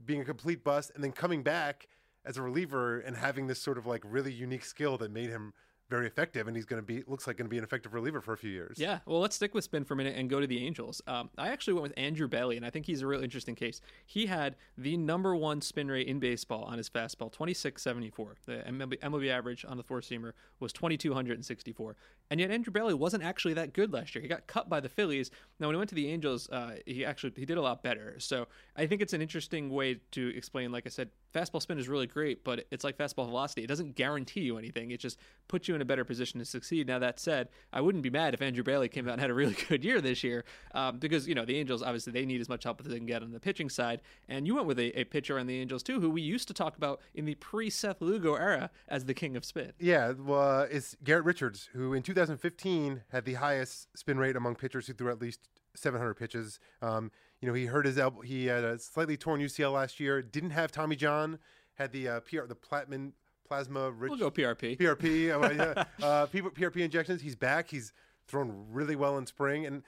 being 0.04 0.20
a 0.20 0.24
complete 0.24 0.62
bust, 0.62 0.92
and 0.94 1.02
then 1.02 1.12
coming 1.12 1.42
back 1.42 1.88
as 2.24 2.36
a 2.36 2.42
reliever 2.42 3.00
and 3.00 3.16
having 3.16 3.46
this 3.46 3.60
sort 3.60 3.78
of 3.78 3.86
like 3.86 4.02
really 4.04 4.32
unique 4.32 4.64
skill 4.64 4.98
that 4.98 5.10
made 5.10 5.30
him 5.30 5.52
very 5.88 6.06
effective, 6.06 6.46
and 6.46 6.56
he's 6.56 6.66
going 6.66 6.80
to 6.80 6.86
be 6.86 7.02
looks 7.06 7.26
like 7.26 7.36
going 7.36 7.46
to 7.46 7.50
be 7.50 7.58
an 7.58 7.64
effective 7.64 7.94
reliever 7.94 8.20
for 8.20 8.32
a 8.32 8.36
few 8.36 8.50
years. 8.50 8.78
Yeah, 8.78 8.98
well, 9.06 9.20
let's 9.20 9.36
stick 9.36 9.54
with 9.54 9.64
spin 9.64 9.84
for 9.84 9.94
a 9.94 9.96
minute 9.96 10.16
and 10.16 10.28
go 10.28 10.40
to 10.40 10.46
the 10.46 10.64
Angels. 10.64 11.00
Um, 11.06 11.30
I 11.38 11.48
actually 11.48 11.74
went 11.74 11.84
with 11.84 11.92
Andrew 11.96 12.28
Bailey, 12.28 12.56
and 12.56 12.66
I 12.66 12.70
think 12.70 12.86
he's 12.86 13.02
a 13.02 13.06
real 13.06 13.22
interesting 13.22 13.54
case. 13.54 13.80
He 14.06 14.26
had 14.26 14.56
the 14.76 14.96
number 14.96 15.34
one 15.34 15.60
spin 15.60 15.90
rate 15.90 16.06
in 16.06 16.18
baseball 16.18 16.64
on 16.64 16.78
his 16.78 16.88
fastball, 16.88 17.32
2674. 17.32 18.36
The 18.46 18.52
MLB, 18.68 18.98
MLB 19.00 19.30
average 19.30 19.64
on 19.66 19.76
the 19.76 19.82
four 19.82 20.00
seamer 20.00 20.32
was 20.60 20.72
2264. 20.72 21.96
And 22.30 22.40
yet 22.40 22.50
Andrew 22.50 22.72
Bailey 22.72 22.94
wasn't 22.94 23.22
actually 23.22 23.54
that 23.54 23.72
good 23.72 23.92
last 23.92 24.14
year. 24.14 24.20
He 24.22 24.28
got 24.28 24.46
cut 24.46 24.68
by 24.68 24.80
the 24.80 24.88
Phillies. 24.88 25.30
Now, 25.58 25.68
when 25.68 25.76
he 25.76 25.78
went 25.78 25.88
to 25.90 25.94
the 25.94 26.08
Angels, 26.08 26.48
uh, 26.50 26.76
he 26.84 27.04
actually 27.04 27.32
he 27.36 27.46
did 27.46 27.56
a 27.56 27.62
lot 27.62 27.82
better. 27.82 28.16
So 28.18 28.48
I 28.76 28.86
think 28.86 29.00
it's 29.00 29.14
an 29.14 29.22
interesting 29.22 29.70
way 29.70 30.00
to 30.10 30.36
explain. 30.36 30.70
Like 30.70 30.86
I 30.86 30.90
said, 30.90 31.08
fastball 31.34 31.60
spin 31.60 31.78
is 31.78 31.88
really 31.88 32.06
great, 32.06 32.44
but 32.44 32.66
it's 32.70 32.84
like 32.84 32.96
fastball 32.96 33.26
velocity. 33.26 33.62
It 33.62 33.66
doesn't 33.66 33.94
guarantee 33.94 34.40
you 34.40 34.58
anything. 34.58 34.90
It 34.90 35.00
just 35.00 35.18
puts 35.46 35.68
you 35.68 35.74
in 35.74 35.82
a 35.82 35.84
better 35.84 36.04
position 36.04 36.38
to 36.38 36.44
succeed. 36.44 36.86
Now 36.86 36.98
that 36.98 37.20
said, 37.20 37.48
I 37.72 37.80
wouldn't 37.80 38.02
be 38.02 38.10
mad 38.10 38.34
if 38.34 38.42
Andrew 38.42 38.62
Bailey 38.62 38.88
came 38.88 39.06
out 39.08 39.12
and 39.12 39.20
had 39.20 39.30
a 39.30 39.34
really 39.34 39.56
good 39.68 39.84
year 39.84 40.00
this 40.00 40.24
year, 40.24 40.44
um, 40.74 40.98
because 40.98 41.28
you 41.28 41.34
know 41.34 41.44
the 41.44 41.56
Angels 41.56 41.82
obviously 41.82 42.12
they 42.12 42.24
need 42.24 42.40
as 42.40 42.48
much 42.48 42.64
help 42.64 42.80
as 42.80 42.86
they 42.86 42.96
can 42.96 43.06
get 43.06 43.22
on 43.22 43.32
the 43.32 43.40
pitching 43.40 43.68
side. 43.68 44.00
And 44.28 44.46
you 44.46 44.54
went 44.54 44.66
with 44.66 44.78
a, 44.78 44.98
a 44.98 45.04
pitcher 45.04 45.38
on 45.38 45.46
the 45.46 45.60
Angels 45.60 45.82
too, 45.82 46.00
who 46.00 46.10
we 46.10 46.22
used 46.22 46.48
to 46.48 46.54
talk 46.54 46.76
about 46.76 47.00
in 47.14 47.24
the 47.24 47.34
pre 47.36 47.70
Seth 47.70 48.00
Lugo 48.00 48.34
era 48.34 48.70
as 48.88 49.04
the 49.04 49.14
king 49.14 49.36
of 49.36 49.44
spin. 49.44 49.72
Yeah, 49.78 50.12
well, 50.18 50.62
it's 50.70 50.96
Garrett 51.04 51.24
Richards, 51.24 51.68
who 51.72 51.94
in 51.94 52.02
2015 52.02 53.02
had 53.10 53.24
the 53.24 53.34
highest 53.34 53.88
spin 53.96 54.18
rate 54.18 54.36
among 54.36 54.56
pitchers 54.56 54.86
who 54.86 54.92
threw 54.94 55.10
at 55.10 55.20
least 55.20 55.48
700 55.74 56.14
pitches. 56.14 56.58
Um, 56.82 57.10
you 57.40 57.48
know, 57.48 57.54
he 57.54 57.66
hurt 57.66 57.86
his 57.86 57.98
elbow. 57.98 58.20
He 58.20 58.46
had 58.46 58.64
a 58.64 58.78
slightly 58.78 59.16
torn 59.16 59.40
UCL 59.40 59.72
last 59.72 60.00
year. 60.00 60.22
Didn't 60.22 60.50
have 60.50 60.72
Tommy 60.72 60.96
John. 60.96 61.38
Had 61.74 61.92
the 61.92 62.08
uh, 62.08 62.20
PR, 62.20 62.46
the 62.46 62.56
platinum 62.56 63.12
plasma 63.46 63.90
rich. 63.90 64.10
We'll 64.10 64.18
go 64.18 64.30
PRP. 64.30 64.76
PRP, 64.78 65.30
uh, 66.00 66.04
uh, 66.04 66.26
PRP 66.26 66.76
injections. 66.78 67.22
He's 67.22 67.36
back. 67.36 67.70
He's 67.70 67.92
thrown 68.26 68.66
really 68.70 68.96
well 68.96 69.16
in 69.18 69.26
spring, 69.26 69.66
and 69.66 69.82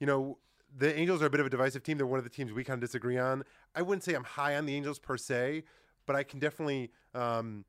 you 0.00 0.06
know 0.06 0.38
the 0.76 0.96
Angels 0.98 1.22
are 1.22 1.26
a 1.26 1.30
bit 1.30 1.40
of 1.40 1.46
a 1.46 1.50
divisive 1.50 1.82
team. 1.82 1.96
They're 1.96 2.06
one 2.06 2.18
of 2.18 2.24
the 2.24 2.30
teams 2.30 2.52
we 2.52 2.64
kind 2.64 2.82
of 2.82 2.88
disagree 2.88 3.18
on. 3.18 3.44
I 3.74 3.82
wouldn't 3.82 4.04
say 4.04 4.14
I'm 4.14 4.24
high 4.24 4.56
on 4.56 4.66
the 4.66 4.74
Angels 4.74 4.98
per 4.98 5.16
se, 5.16 5.64
but 6.06 6.16
I 6.16 6.22
can 6.22 6.38
definitely 6.40 6.90
um, 7.14 7.64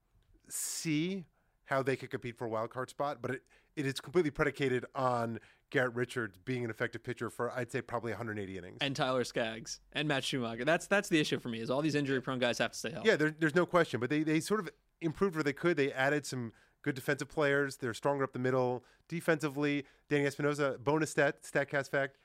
see 0.50 1.26
how 1.66 1.84
they 1.84 1.96
could 1.96 2.10
compete 2.10 2.38
for 2.38 2.46
a 2.46 2.50
wild 2.50 2.70
card 2.70 2.90
spot. 2.90 3.20
But 3.22 3.32
it, 3.32 3.42
it 3.76 3.86
is 3.86 4.02
completely 4.02 4.32
predicated 4.32 4.86
on 4.96 5.40
Garrett 5.70 5.94
Richards 5.96 6.38
being 6.46 6.64
an 6.64 6.70
effective 6.70 7.04
pitcher 7.04 7.30
for 7.30 7.52
I'd 7.52 7.72
say 7.72 7.82
probably 7.82 8.12
180 8.12 8.58
innings. 8.58 8.78
And 8.82 8.96
Tyler 8.96 9.24
Skaggs 9.24 9.80
and 9.94 10.08
Matt 10.08 10.24
Shoemaker. 10.24 10.66
That's 10.66 10.88
that's 10.88 11.10
the 11.10 11.20
issue 11.20 11.40
for 11.40 11.50
me. 11.50 11.60
Is 11.60 11.70
all 11.70 11.82
these 11.82 11.96
injury 11.96 12.22
prone 12.22 12.40
guys 12.40 12.58
have 12.60 12.72
to 12.72 12.78
stay 12.78 12.92
healthy. 12.92 13.10
Yeah, 13.10 13.16
there, 13.16 13.36
there's 13.38 13.56
no 13.56 13.66
question. 13.66 14.00
But 14.00 14.10
they 14.10 14.24
they 14.24 14.40
sort 14.40 14.60
of 14.60 14.70
improved 15.02 15.36
where 15.36 15.44
they 15.44 15.54
could. 15.54 15.78
They 15.78 15.92
added 15.92 16.26
some 16.26 16.54
good 16.82 16.96
defensive 16.96 17.30
players. 17.30 17.78
They're 17.78 17.94
stronger 17.94 18.24
up 18.24 18.34
the 18.34 18.40
middle 18.40 18.84
defensively. 19.08 19.86
Danny 20.10 20.26
Espinosa, 20.26 20.78
bonus 20.84 21.12
stat, 21.12 21.44
Statcast 21.44 21.90
fact, 21.90 22.18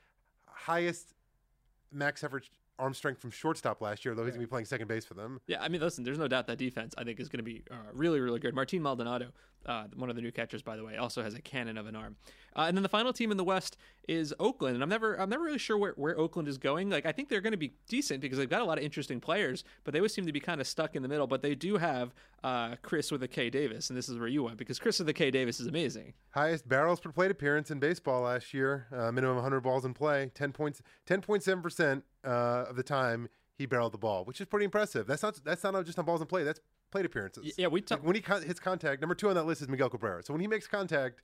highest 0.45 1.13
max 1.91 2.23
average 2.23 2.49
arm 2.79 2.93
strength 2.93 3.21
from 3.21 3.31
shortstop 3.31 3.81
last 3.81 4.03
year, 4.03 4.15
though 4.15 4.23
he's 4.23 4.31
going 4.33 4.41
to 4.41 4.47
be 4.47 4.49
playing 4.49 4.65
second 4.65 4.87
base 4.87 5.05
for 5.05 5.13
them. 5.13 5.39
Yeah, 5.47 5.61
I 5.61 5.69
mean, 5.69 5.81
listen, 5.81 6.03
there's 6.03 6.17
no 6.17 6.27
doubt 6.27 6.47
that 6.47 6.57
defense, 6.57 6.93
I 6.97 7.03
think, 7.03 7.19
is 7.19 7.29
going 7.29 7.37
to 7.39 7.43
be 7.43 7.63
uh, 7.69 7.75
really, 7.93 8.19
really 8.19 8.39
good. 8.39 8.55
Martin 8.55 8.81
Maldonado, 8.81 9.27
uh, 9.65 9.85
one 9.95 10.09
of 10.09 10.15
the 10.15 10.21
new 10.21 10.31
catchers, 10.31 10.61
by 10.61 10.75
the 10.75 10.83
way, 10.83 10.97
also 10.97 11.23
has 11.23 11.33
a 11.33 11.41
cannon 11.41 11.77
of 11.77 11.87
an 11.87 11.95
arm. 11.95 12.15
Uh, 12.55 12.65
and 12.67 12.77
then 12.77 12.83
the 12.83 12.89
final 12.89 13.13
team 13.13 13.31
in 13.31 13.37
the 13.37 13.43
West 13.43 13.77
is 14.07 14.33
Oakland, 14.39 14.75
and 14.75 14.83
I'm 14.83 14.89
never 14.89 15.15
I'm 15.19 15.29
never 15.29 15.43
really 15.43 15.57
sure 15.57 15.77
where, 15.77 15.93
where 15.93 16.17
Oakland 16.19 16.47
is 16.47 16.57
going. 16.57 16.89
Like 16.89 17.05
I 17.05 17.11
think 17.11 17.29
they're 17.29 17.41
going 17.41 17.51
to 17.51 17.57
be 17.57 17.73
decent 17.87 18.21
because 18.21 18.37
they've 18.37 18.49
got 18.49 18.61
a 18.61 18.65
lot 18.65 18.77
of 18.77 18.83
interesting 18.83 19.19
players, 19.19 19.63
but 19.83 19.93
they 19.93 19.99
always 19.99 20.13
seem 20.13 20.25
to 20.25 20.31
be 20.31 20.39
kind 20.39 20.61
of 20.61 20.67
stuck 20.67 20.95
in 20.95 21.01
the 21.01 21.07
middle. 21.07 21.25
But 21.25 21.41
they 21.41 21.55
do 21.55 21.77
have 21.77 22.13
uh, 22.43 22.75
Chris 22.81 23.11
with 23.11 23.23
a 23.23 23.27
K 23.27 23.49
Davis, 23.49 23.89
and 23.89 23.97
this 23.97 24.09
is 24.09 24.19
where 24.19 24.27
you 24.27 24.43
went 24.43 24.57
because 24.57 24.77
Chris 24.79 24.99
with 24.99 25.09
a 25.09 25.13
K 25.13 25.31
Davis 25.31 25.59
is 25.59 25.67
amazing. 25.67 26.13
Highest 26.31 26.67
barrels 26.67 26.99
per 26.99 27.11
plate 27.11 27.31
appearance 27.31 27.71
in 27.71 27.79
baseball 27.79 28.21
last 28.23 28.53
year, 28.53 28.87
uh, 28.91 29.11
minimum 29.11 29.35
100 29.37 29.61
balls 29.61 29.85
in 29.85 29.93
play, 29.93 30.31
10 30.35 30.51
points, 30.51 30.81
10.7 31.07 31.63
percent 31.63 32.03
uh, 32.23 32.65
of 32.69 32.75
the 32.75 32.83
time 32.83 33.29
he 33.55 33.65
barreled 33.65 33.93
the 33.93 33.97
ball, 33.97 34.25
which 34.25 34.41
is 34.41 34.47
pretty 34.47 34.65
impressive. 34.65 35.07
That's 35.07 35.23
not 35.23 35.39
that's 35.43 35.63
not 35.63 35.85
just 35.85 35.97
on 35.97 36.05
balls 36.05 36.21
in 36.21 36.27
play. 36.27 36.43
That's 36.43 36.59
plate 36.93 37.05
appearances. 37.05 37.53
Yeah, 37.57 37.67
we 37.67 37.81
talk- 37.81 37.99
like 37.99 38.05
when 38.07 38.15
he 38.15 38.21
con- 38.21 38.43
hits 38.43 38.59
contact. 38.59 39.01
Number 39.01 39.15
two 39.15 39.27
on 39.29 39.35
that 39.35 39.43
list 39.45 39.61
is 39.61 39.67
Miguel 39.67 39.89
Cabrera. 39.89 40.23
So 40.23 40.31
when 40.33 40.39
he 40.41 40.47
makes 40.47 40.67
contact, 40.67 41.21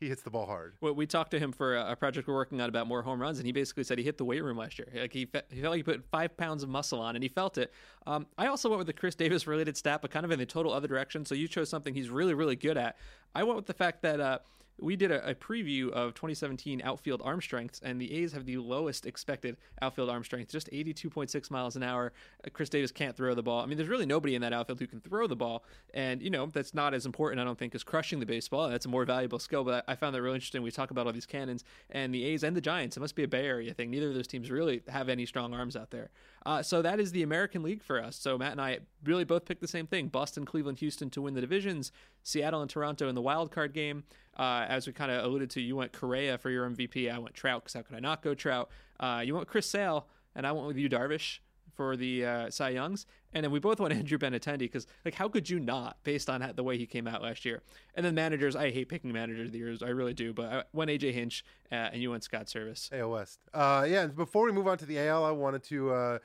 he 0.00 0.08
hits 0.08 0.22
the 0.22 0.30
ball 0.30 0.46
hard. 0.46 0.74
Well, 0.80 0.94
we 0.96 1.06
talked 1.06 1.30
to 1.30 1.38
him 1.38 1.52
for 1.52 1.76
a 1.76 1.94
project 1.94 2.26
we're 2.26 2.34
working 2.34 2.60
on 2.60 2.68
about 2.68 2.88
more 2.88 3.02
home 3.02 3.22
runs, 3.22 3.38
and 3.38 3.46
he 3.46 3.52
basically 3.52 3.84
said 3.84 3.98
he 3.98 4.04
hit 4.04 4.18
the 4.18 4.24
weight 4.24 4.42
room 4.42 4.56
last 4.56 4.76
year. 4.78 4.88
Like 4.94 5.12
he, 5.12 5.26
fe- 5.26 5.42
he 5.48 5.60
felt 5.60 5.70
like 5.70 5.78
he 5.78 5.82
put 5.84 6.04
five 6.10 6.36
pounds 6.36 6.64
of 6.64 6.68
muscle 6.68 7.00
on, 7.00 7.14
and 7.14 7.22
he 7.22 7.28
felt 7.28 7.56
it. 7.56 7.72
Um, 8.04 8.26
I 8.36 8.48
also 8.48 8.68
went 8.68 8.78
with 8.78 8.88
the 8.88 8.92
Chris 8.92 9.14
Davis 9.14 9.46
related 9.46 9.76
stat, 9.76 10.02
but 10.02 10.10
kind 10.10 10.24
of 10.24 10.32
in 10.32 10.40
the 10.40 10.46
total 10.46 10.72
other 10.72 10.88
direction. 10.88 11.24
So 11.24 11.36
you 11.36 11.46
chose 11.46 11.68
something 11.70 11.94
he's 11.94 12.10
really, 12.10 12.34
really 12.34 12.56
good 12.56 12.76
at. 12.76 12.96
I 13.34 13.44
went 13.44 13.56
with 13.56 13.66
the 13.66 13.74
fact 13.74 14.02
that. 14.02 14.20
Uh, 14.20 14.38
we 14.78 14.96
did 14.96 15.10
a, 15.10 15.30
a, 15.30 15.34
preview 15.34 15.90
of 15.90 16.14
2017 16.14 16.82
outfield 16.84 17.20
arm 17.24 17.40
strengths, 17.40 17.80
and 17.82 18.00
the 18.00 18.12
A's 18.12 18.32
have 18.32 18.46
the 18.46 18.56
lowest 18.58 19.06
expected 19.06 19.56
outfield 19.80 20.10
arm 20.10 20.24
strength, 20.24 20.50
just 20.50 20.70
82.6 20.70 21.50
miles 21.50 21.76
an 21.76 21.82
hour. 21.82 22.12
Uh, 22.44 22.50
Chris 22.52 22.68
Davis 22.68 22.90
can't 22.90 23.16
throw 23.16 23.34
the 23.34 23.42
ball. 23.42 23.62
I 23.62 23.66
mean, 23.66 23.76
there's 23.76 23.88
really 23.88 24.06
nobody 24.06 24.34
in 24.34 24.42
that 24.42 24.52
outfield 24.52 24.80
who 24.80 24.86
can 24.86 25.00
throw 25.00 25.26
the 25.26 25.36
ball, 25.36 25.64
and 25.94 26.22
you 26.22 26.30
know 26.30 26.46
that's 26.46 26.74
not 26.74 26.94
as 26.94 27.06
important, 27.06 27.40
I 27.40 27.44
don't 27.44 27.58
think, 27.58 27.74
as 27.74 27.84
crushing 27.84 28.20
the 28.20 28.26
baseball. 28.26 28.68
That's 28.68 28.86
a 28.86 28.88
more 28.88 29.04
valuable 29.04 29.38
skill. 29.38 29.64
But 29.64 29.84
I, 29.86 29.92
I 29.92 29.94
found 29.94 30.14
that 30.14 30.22
really 30.22 30.36
interesting. 30.36 30.62
We 30.62 30.70
talk 30.70 30.90
about 30.90 31.06
all 31.06 31.12
these 31.12 31.26
cannons, 31.26 31.64
and 31.90 32.14
the 32.14 32.24
A's 32.24 32.42
and 32.42 32.56
the 32.56 32.60
Giants. 32.60 32.96
It 32.96 33.00
must 33.00 33.14
be 33.14 33.24
a 33.24 33.28
Bay 33.28 33.46
Area 33.46 33.74
thing. 33.74 33.90
Neither 33.90 34.08
of 34.08 34.14
those 34.14 34.26
teams 34.26 34.50
really 34.50 34.82
have 34.88 35.08
any 35.08 35.26
strong 35.26 35.54
arms 35.54 35.76
out 35.76 35.90
there. 35.90 36.10
Uh, 36.44 36.62
so 36.62 36.82
that 36.82 36.98
is 36.98 37.12
the 37.12 37.22
American 37.22 37.62
League 37.62 37.82
for 37.82 38.02
us. 38.02 38.16
So 38.16 38.36
Matt 38.36 38.52
and 38.52 38.60
I 38.60 38.80
really 39.04 39.24
both 39.24 39.44
picked 39.44 39.60
the 39.60 39.68
same 39.68 39.86
thing: 39.86 40.08
Boston, 40.08 40.44
Cleveland, 40.44 40.78
Houston 40.78 41.10
to 41.10 41.22
win 41.22 41.34
the 41.34 41.40
divisions. 41.40 41.92
Seattle 42.22 42.62
and 42.62 42.70
Toronto 42.70 43.08
in 43.08 43.14
the 43.14 43.22
wild 43.22 43.50
card 43.50 43.72
game. 43.72 44.04
Uh, 44.36 44.64
as 44.68 44.86
we 44.86 44.92
kind 44.92 45.10
of 45.10 45.24
alluded 45.24 45.50
to, 45.50 45.60
you 45.60 45.76
went 45.76 45.92
Correa 45.92 46.38
for 46.38 46.50
your 46.50 46.68
MVP. 46.68 47.12
I 47.12 47.18
went 47.18 47.34
Trout 47.34 47.62
because 47.62 47.74
how 47.74 47.82
could 47.82 47.96
I 47.96 48.00
not 48.00 48.22
go 48.22 48.34
Trout? 48.34 48.70
Uh, 48.98 49.22
you 49.24 49.34
went 49.34 49.46
Chris 49.46 49.66
Sale, 49.66 50.06
and 50.34 50.46
I 50.46 50.52
went 50.52 50.66
with 50.66 50.76
you 50.76 50.88
Darvish 50.88 51.38
for 51.74 51.96
the 51.96 52.24
uh, 52.24 52.50
Cy 52.50 52.70
Youngs, 52.70 53.06
and 53.32 53.44
then 53.44 53.50
we 53.50 53.58
both 53.58 53.80
went 53.80 53.94
Andrew 53.98 54.18
Benintendi 54.18 54.58
because 54.60 54.86
like 55.04 55.14
how 55.14 55.28
could 55.28 55.48
you 55.48 55.58
not 55.58 55.96
based 56.04 56.28
on 56.28 56.52
the 56.54 56.62
way 56.62 56.78
he 56.78 56.86
came 56.86 57.06
out 57.06 57.22
last 57.22 57.44
year? 57.44 57.62
And 57.94 58.04
then 58.04 58.14
managers, 58.14 58.56
I 58.56 58.70
hate 58.70 58.88
picking 58.88 59.12
managers 59.12 59.48
of 59.48 59.52
the 59.52 59.58
years, 59.58 59.82
I 59.82 59.88
really 59.88 60.14
do. 60.14 60.32
But 60.32 60.52
I 60.52 60.62
went 60.72 60.90
AJ 60.90 61.12
Hinch, 61.12 61.44
uh, 61.70 61.74
and 61.74 62.02
you 62.02 62.10
went 62.10 62.24
Scott 62.24 62.46
Servais. 62.46 62.92
AL 62.92 63.10
West. 63.10 63.40
Uh, 63.52 63.86
yeah. 63.88 64.06
Before 64.06 64.44
we 64.44 64.52
move 64.52 64.68
on 64.68 64.78
to 64.78 64.86
the 64.86 64.98
AL, 64.98 65.24
I 65.24 65.30
wanted 65.30 65.62
to 65.64 65.92
uh, 65.92 66.18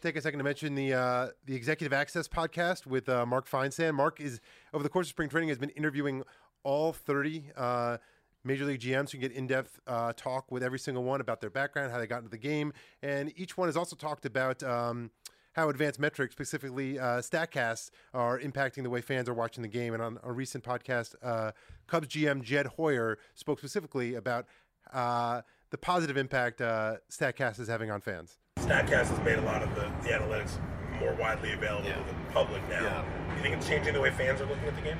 take 0.00 0.16
a 0.16 0.20
second 0.20 0.38
to 0.38 0.44
mention 0.44 0.74
the 0.74 0.94
uh, 0.94 1.28
the 1.46 1.54
Executive 1.54 1.92
Access 1.92 2.28
podcast 2.28 2.86
with 2.86 3.08
uh, 3.08 3.26
Mark 3.26 3.48
Feinsand. 3.48 3.94
Mark 3.94 4.20
is 4.20 4.40
over 4.72 4.82
the 4.82 4.88
course 4.88 5.06
of 5.06 5.10
spring 5.10 5.28
training 5.28 5.48
has 5.48 5.58
been 5.58 5.70
interviewing 5.70 6.22
all 6.62 6.92
30 6.92 7.44
uh, 7.56 7.98
major 8.44 8.64
league 8.64 8.80
GMs 8.80 9.10
who 9.10 9.18
can 9.18 9.20
get 9.20 9.32
in-depth 9.32 9.80
uh, 9.86 10.12
talk 10.16 10.50
with 10.50 10.62
every 10.62 10.78
single 10.78 11.04
one 11.04 11.20
about 11.20 11.40
their 11.40 11.50
background, 11.50 11.92
how 11.92 11.98
they 11.98 12.06
got 12.06 12.18
into 12.18 12.30
the 12.30 12.38
game, 12.38 12.72
and 13.02 13.32
each 13.36 13.56
one 13.56 13.68
has 13.68 13.76
also 13.76 13.96
talked 13.96 14.26
about. 14.26 14.62
Um, 14.62 15.10
how 15.54 15.68
advanced 15.68 15.98
metrics, 15.98 16.32
specifically 16.32 17.00
uh, 17.00 17.18
StatCasts, 17.18 17.90
are 18.14 18.38
impacting 18.38 18.84
the 18.84 18.90
way 18.90 19.00
fans 19.00 19.28
are 19.28 19.34
watching 19.34 19.62
the 19.62 19.68
game. 19.68 19.92
And 19.92 20.00
on 20.00 20.18
a 20.22 20.30
recent 20.30 20.62
podcast, 20.62 21.16
uh, 21.20 21.50
Cubs 21.88 22.06
GM 22.06 22.42
Jed 22.42 22.66
Hoyer 22.66 23.18
spoke 23.34 23.58
specifically 23.58 24.14
about 24.14 24.46
uh, 24.92 25.42
the 25.70 25.78
positive 25.78 26.16
impact 26.16 26.60
uh, 26.60 26.96
StatCast 27.10 27.58
is 27.58 27.66
having 27.66 27.90
on 27.90 28.00
fans. 28.00 28.38
StatCast 28.60 29.06
has 29.06 29.18
made 29.24 29.38
a 29.38 29.42
lot 29.42 29.62
of 29.62 29.74
the, 29.74 29.90
the 30.02 30.10
analytics 30.10 30.60
more 31.00 31.14
widely 31.14 31.52
available 31.52 31.88
yeah. 31.88 31.96
to 31.96 32.04
the 32.04 32.32
public 32.32 32.62
now. 32.68 32.82
Yeah. 32.82 33.04
Do 33.30 33.36
you 33.36 33.42
think 33.42 33.56
it's 33.56 33.66
changing 33.66 33.94
the 33.94 34.00
way 34.00 34.10
fans 34.10 34.40
are 34.40 34.46
looking 34.46 34.68
at 34.68 34.76
the 34.76 34.82
game? 34.82 34.98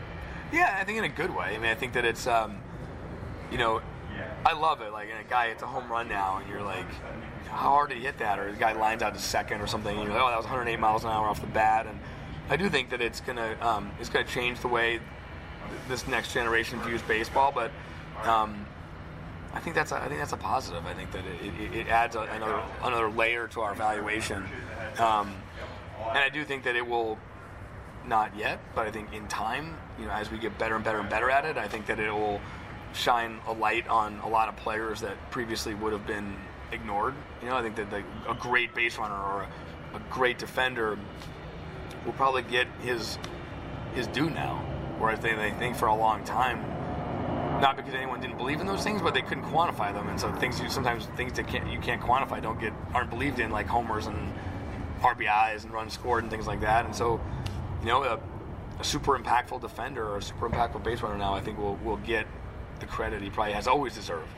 Yeah, 0.53 0.77
I 0.81 0.85
think 0.85 0.99
in 0.99 1.05
a 1.05 1.09
good 1.09 1.35
way. 1.35 1.55
I 1.55 1.59
mean, 1.59 1.71
I 1.71 1.75
think 1.75 1.93
that 1.93 2.05
it's, 2.05 2.27
um, 2.27 2.59
you 3.51 3.59
know, 3.59 3.83
I 4.45 4.53
love 4.55 4.81
it. 4.81 4.93
Like, 4.93 5.09
a 5.09 5.29
guy, 5.29 5.47
it's 5.47 5.63
a 5.63 5.67
home 5.67 5.91
run 5.91 6.09
now, 6.09 6.39
and 6.39 6.49
you're 6.49 6.63
like, 6.63 6.87
how 7.51 7.71
hard 7.71 7.91
did 7.91 7.99
he 7.99 8.05
hit 8.05 8.19
that? 8.19 8.39
Or 8.39 8.51
the 8.51 8.59
guy 8.59 8.73
lines 8.73 9.03
out 9.03 9.15
to 9.15 9.21
second 9.21 9.61
or 9.61 9.67
something, 9.67 9.95
and 9.95 10.05
you're 10.05 10.13
like, 10.13 10.23
oh, 10.23 10.29
that 10.29 10.37
was 10.37 10.47
108 10.47 10.79
miles 10.79 11.05
an 11.05 11.11
hour 11.11 11.27
off 11.27 11.41
the 11.41 11.47
bat. 11.49 11.87
And 11.87 11.99
I 12.49 12.57
do 12.57 12.69
think 12.69 12.91
that 12.91 13.01
it's 13.01 13.21
gonna 13.21 13.57
um, 13.61 13.91
it's 14.01 14.09
gonna 14.09 14.25
change 14.25 14.61
the 14.61 14.69
way 14.69 15.01
this 15.89 16.07
next 16.07 16.33
generation 16.33 16.81
views 16.83 17.03
baseball. 17.03 17.53
But 17.53 17.71
um, 18.25 18.67
I 19.55 19.61
think 19.61 19.75
that's 19.75 19.93
a, 19.93 19.97
I 19.97 20.09
think 20.09 20.21
that's 20.21 20.33
a 20.33 20.37
positive. 20.37 20.87
I 20.87 20.95
think 20.95 21.11
that 21.13 21.25
it, 21.43 21.53
it, 21.61 21.77
it 21.81 21.89
adds 21.89 22.17
a, 22.17 22.21
another 22.21 22.63
another 22.83 23.11
layer 23.11 23.49
to 23.49 23.61
our 23.61 23.73
evaluation. 23.73 24.45
Um, 24.99 25.35
and 26.09 26.19
I 26.19 26.29
do 26.29 26.45
think 26.45 26.65
that 26.65 26.77
it 26.77 26.87
will 26.87 27.19
not 28.07 28.37
yet, 28.37 28.61
but 28.75 28.87
I 28.87 28.91
think 28.91 29.13
in 29.13 29.27
time, 29.29 29.77
you 29.99 30.07
know, 30.07 30.13
as 30.13 30.31
we 30.31 30.39
get 30.39 30.59
better 30.59 30.77
and 30.77 30.85
better 30.85 30.99
and 30.99 31.09
better 31.09 31.31
at 31.31 31.45
it, 31.45 31.57
I 31.57 31.69
think 31.69 31.87
that 31.87 31.99
it 31.99 32.11
will 32.11 32.41
shine 32.93 33.39
a 33.47 33.53
light 33.53 33.87
on 33.89 34.19
a 34.21 34.29
lot 34.29 34.49
of 34.49 34.57
players 34.57 35.01
that 35.01 35.17
previously 35.31 35.75
would 35.75 35.93
have 35.93 36.07
been 36.07 36.37
ignored. 36.73 37.15
You 37.43 37.49
know, 37.49 37.57
I 37.57 37.63
think 37.63 37.77
that 37.77 37.91
the, 37.91 38.03
a 38.29 38.35
great 38.35 38.75
base 38.75 38.99
runner 38.99 39.15
or 39.15 39.43
a, 39.43 39.97
a 39.97 40.01
great 40.11 40.39
defender 40.39 40.99
will 42.05 42.13
probably 42.13 42.43
get 42.43 42.67
his 42.83 43.19
his 43.95 44.07
due 44.09 44.31
now. 44.31 44.65
Whereas 44.99 45.21
they, 45.21 45.35
they 45.35 45.53
think 45.53 45.77
for 45.77 45.87
a 45.87 45.95
long 45.95 46.25
time, 46.25 46.61
not 47.61 47.77
because 47.77 47.95
anyone 47.95 48.21
didn't 48.21 48.37
believe 48.37 48.61
in 48.61 48.67
those 48.67 48.83
things, 48.83 49.01
but 49.01 49.15
they 49.15 49.23
couldn't 49.23 49.45
quantify 49.45 49.93
them. 49.93 50.09
And 50.09 50.19
so 50.19 50.33
things 50.35 50.61
you 50.61 50.69
sometimes 50.69 51.07
things 51.17 51.35
that 51.35 51.47
can't 51.47 51.71
you 51.71 51.81
can't 51.81 52.01
quantify 52.01 52.43
don't 52.43 52.61
get 52.61 52.73
aren't 52.95 53.11
believed 53.11 53.39
in, 53.39 53.51
like 53.51 53.67
homers 53.67 54.07
and 54.07 54.33
RBIs 55.01 55.65
and 55.65 55.73
runs 55.73 55.93
scored 55.93 56.25
and 56.25 56.31
things 56.31 56.47
like 56.47 56.61
that. 56.61 56.85
And 56.85 56.95
so 56.95 57.21
you 57.81 57.87
know, 57.87 58.03
a, 58.03 58.21
a, 58.81 58.85
super 58.85 59.19
impactful 59.19 59.61
defender 59.61 60.07
or 60.07 60.19
a 60.19 60.23
super 60.23 60.49
impactful 60.49 60.83
base 60.83 61.01
runner 61.01 61.19
now, 61.19 61.35
I 61.35 61.41
think 61.41 61.59
will 61.59 61.77
will 61.77 61.97
get 61.99 62.27
the 62.81 62.87
credit 62.87 63.23
he 63.23 63.31
probably 63.31 63.53
has 63.53 63.67
always 63.67 63.95
deserved. 63.95 64.29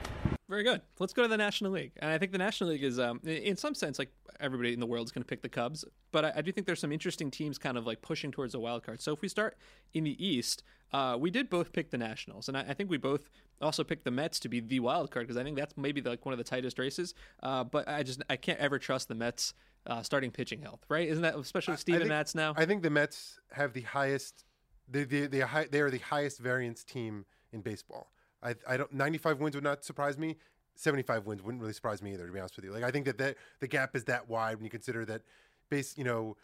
Very 0.49 0.65
good. 0.65 0.81
Let's 0.99 1.13
go 1.13 1.23
to 1.23 1.29
the 1.29 1.37
National 1.37 1.71
League, 1.71 1.93
and 1.99 2.11
I 2.11 2.19
think 2.19 2.33
the 2.33 2.39
National 2.39 2.71
League 2.71 2.83
is, 2.83 2.99
um, 2.99 3.21
in 3.25 3.57
some 3.57 3.73
sense, 3.73 4.01
like 4.01 4.11
everybody 4.41 4.73
in 4.73 4.81
the 4.81 4.87
world 4.87 5.07
is 5.07 5.13
going 5.13 5.23
to 5.23 5.29
pick 5.29 5.43
the 5.43 5.49
Cubs, 5.49 5.85
but 6.11 6.25
I, 6.25 6.33
I, 6.37 6.43
do 6.43 6.51
think 6.51 6.67
there's 6.67 6.81
some 6.81 6.91
interesting 6.91 7.31
teams 7.31 7.57
kind 7.57 7.79
of 7.79 7.87
like 7.87 8.03
pushing 8.03 8.33
towards 8.33 8.53
a 8.55 8.59
wild 8.59 8.83
card. 8.83 9.01
So 9.01 9.13
if 9.13 9.21
we 9.21 9.29
start 9.29 9.57
in 9.95 10.03
the 10.03 10.27
East, 10.27 10.65
uh, 10.93 11.17
we 11.21 11.31
did 11.31 11.51
both 11.51 11.73
pick 11.73 11.91
the 11.91 11.99
Nationals, 11.99 12.49
and 12.49 12.57
I, 12.57 12.63
I, 12.63 12.75
think 12.75 12.91
we 12.91 12.97
both 12.97 13.31
also 13.63 13.85
picked 13.85 14.05
the 14.05 14.11
Mets 14.11 14.41
to 14.41 14.49
be 14.49 14.59
the 14.59 14.81
wild 14.81 15.13
card 15.13 15.29
because 15.29 15.37
I 15.37 15.45
think 15.45 15.57
that's 15.57 15.77
maybe 15.77 16.01
the, 16.01 16.11
like 16.11 16.27
one 16.27 16.33
of 16.33 16.39
the 16.39 16.45
tightest 16.45 16.81
races. 16.81 17.15
Uh, 17.43 17.63
but 17.63 17.89
I 17.89 18.03
just 18.03 18.21
I 18.29 18.35
can't 18.35 18.59
ever 18.59 18.81
trust 18.81 19.07
the 19.07 19.15
Mets 19.15 19.55
uh, 19.87 20.03
starting 20.03 20.31
pitching 20.31 20.63
health, 20.63 20.81
right? 20.89 21.09
Isn't 21.09 21.23
that 21.23 21.37
especially 21.37 21.77
Steven 21.77 22.09
Matz 22.09 22.35
now? 22.35 22.55
I 22.57 22.67
think 22.67 22.83
the 22.83 22.91
Mets 22.91 23.41
have 23.53 23.73
the 23.73 23.83
highest. 23.83 24.45
They 24.89 25.05
they 25.05 25.27
they, 25.27 25.41
high, 25.41 25.67
they 25.71 25.81
are 25.81 25.91
the 25.91 25.99
highest 25.99 26.39
variance 26.39 26.85
team 26.85 27.25
in 27.53 27.61
baseball. 27.61 28.11
I 28.43 28.55
I 28.69 28.77
don't 28.77 28.93
95 28.93 29.41
wins 29.41 29.55
would 29.55 29.65
not 29.65 29.85
surprise 29.85 30.19
me. 30.19 30.37
75 30.77 31.27
wins 31.27 31.43
wouldn't 31.43 31.61
really 31.61 31.75
surprise 31.75 32.03
me 32.03 32.13
either. 32.13 32.27
To 32.27 32.33
be 32.33 32.39
honest 32.39 32.57
with 32.57 32.65
you, 32.65 32.73
like 32.73 32.85
I 32.85 32.91
think 32.91 33.07
that 33.07 33.19
that 33.19 33.37
the 33.61 33.69
gap 33.69 33.95
is 33.97 34.05
that 34.05 34.29
wide 34.29 34.57
when 34.57 34.65
you 34.65 34.71
consider 34.71 35.05
that 35.07 35.23
base. 35.69 35.97
You 35.97 36.05
know, 36.05 36.37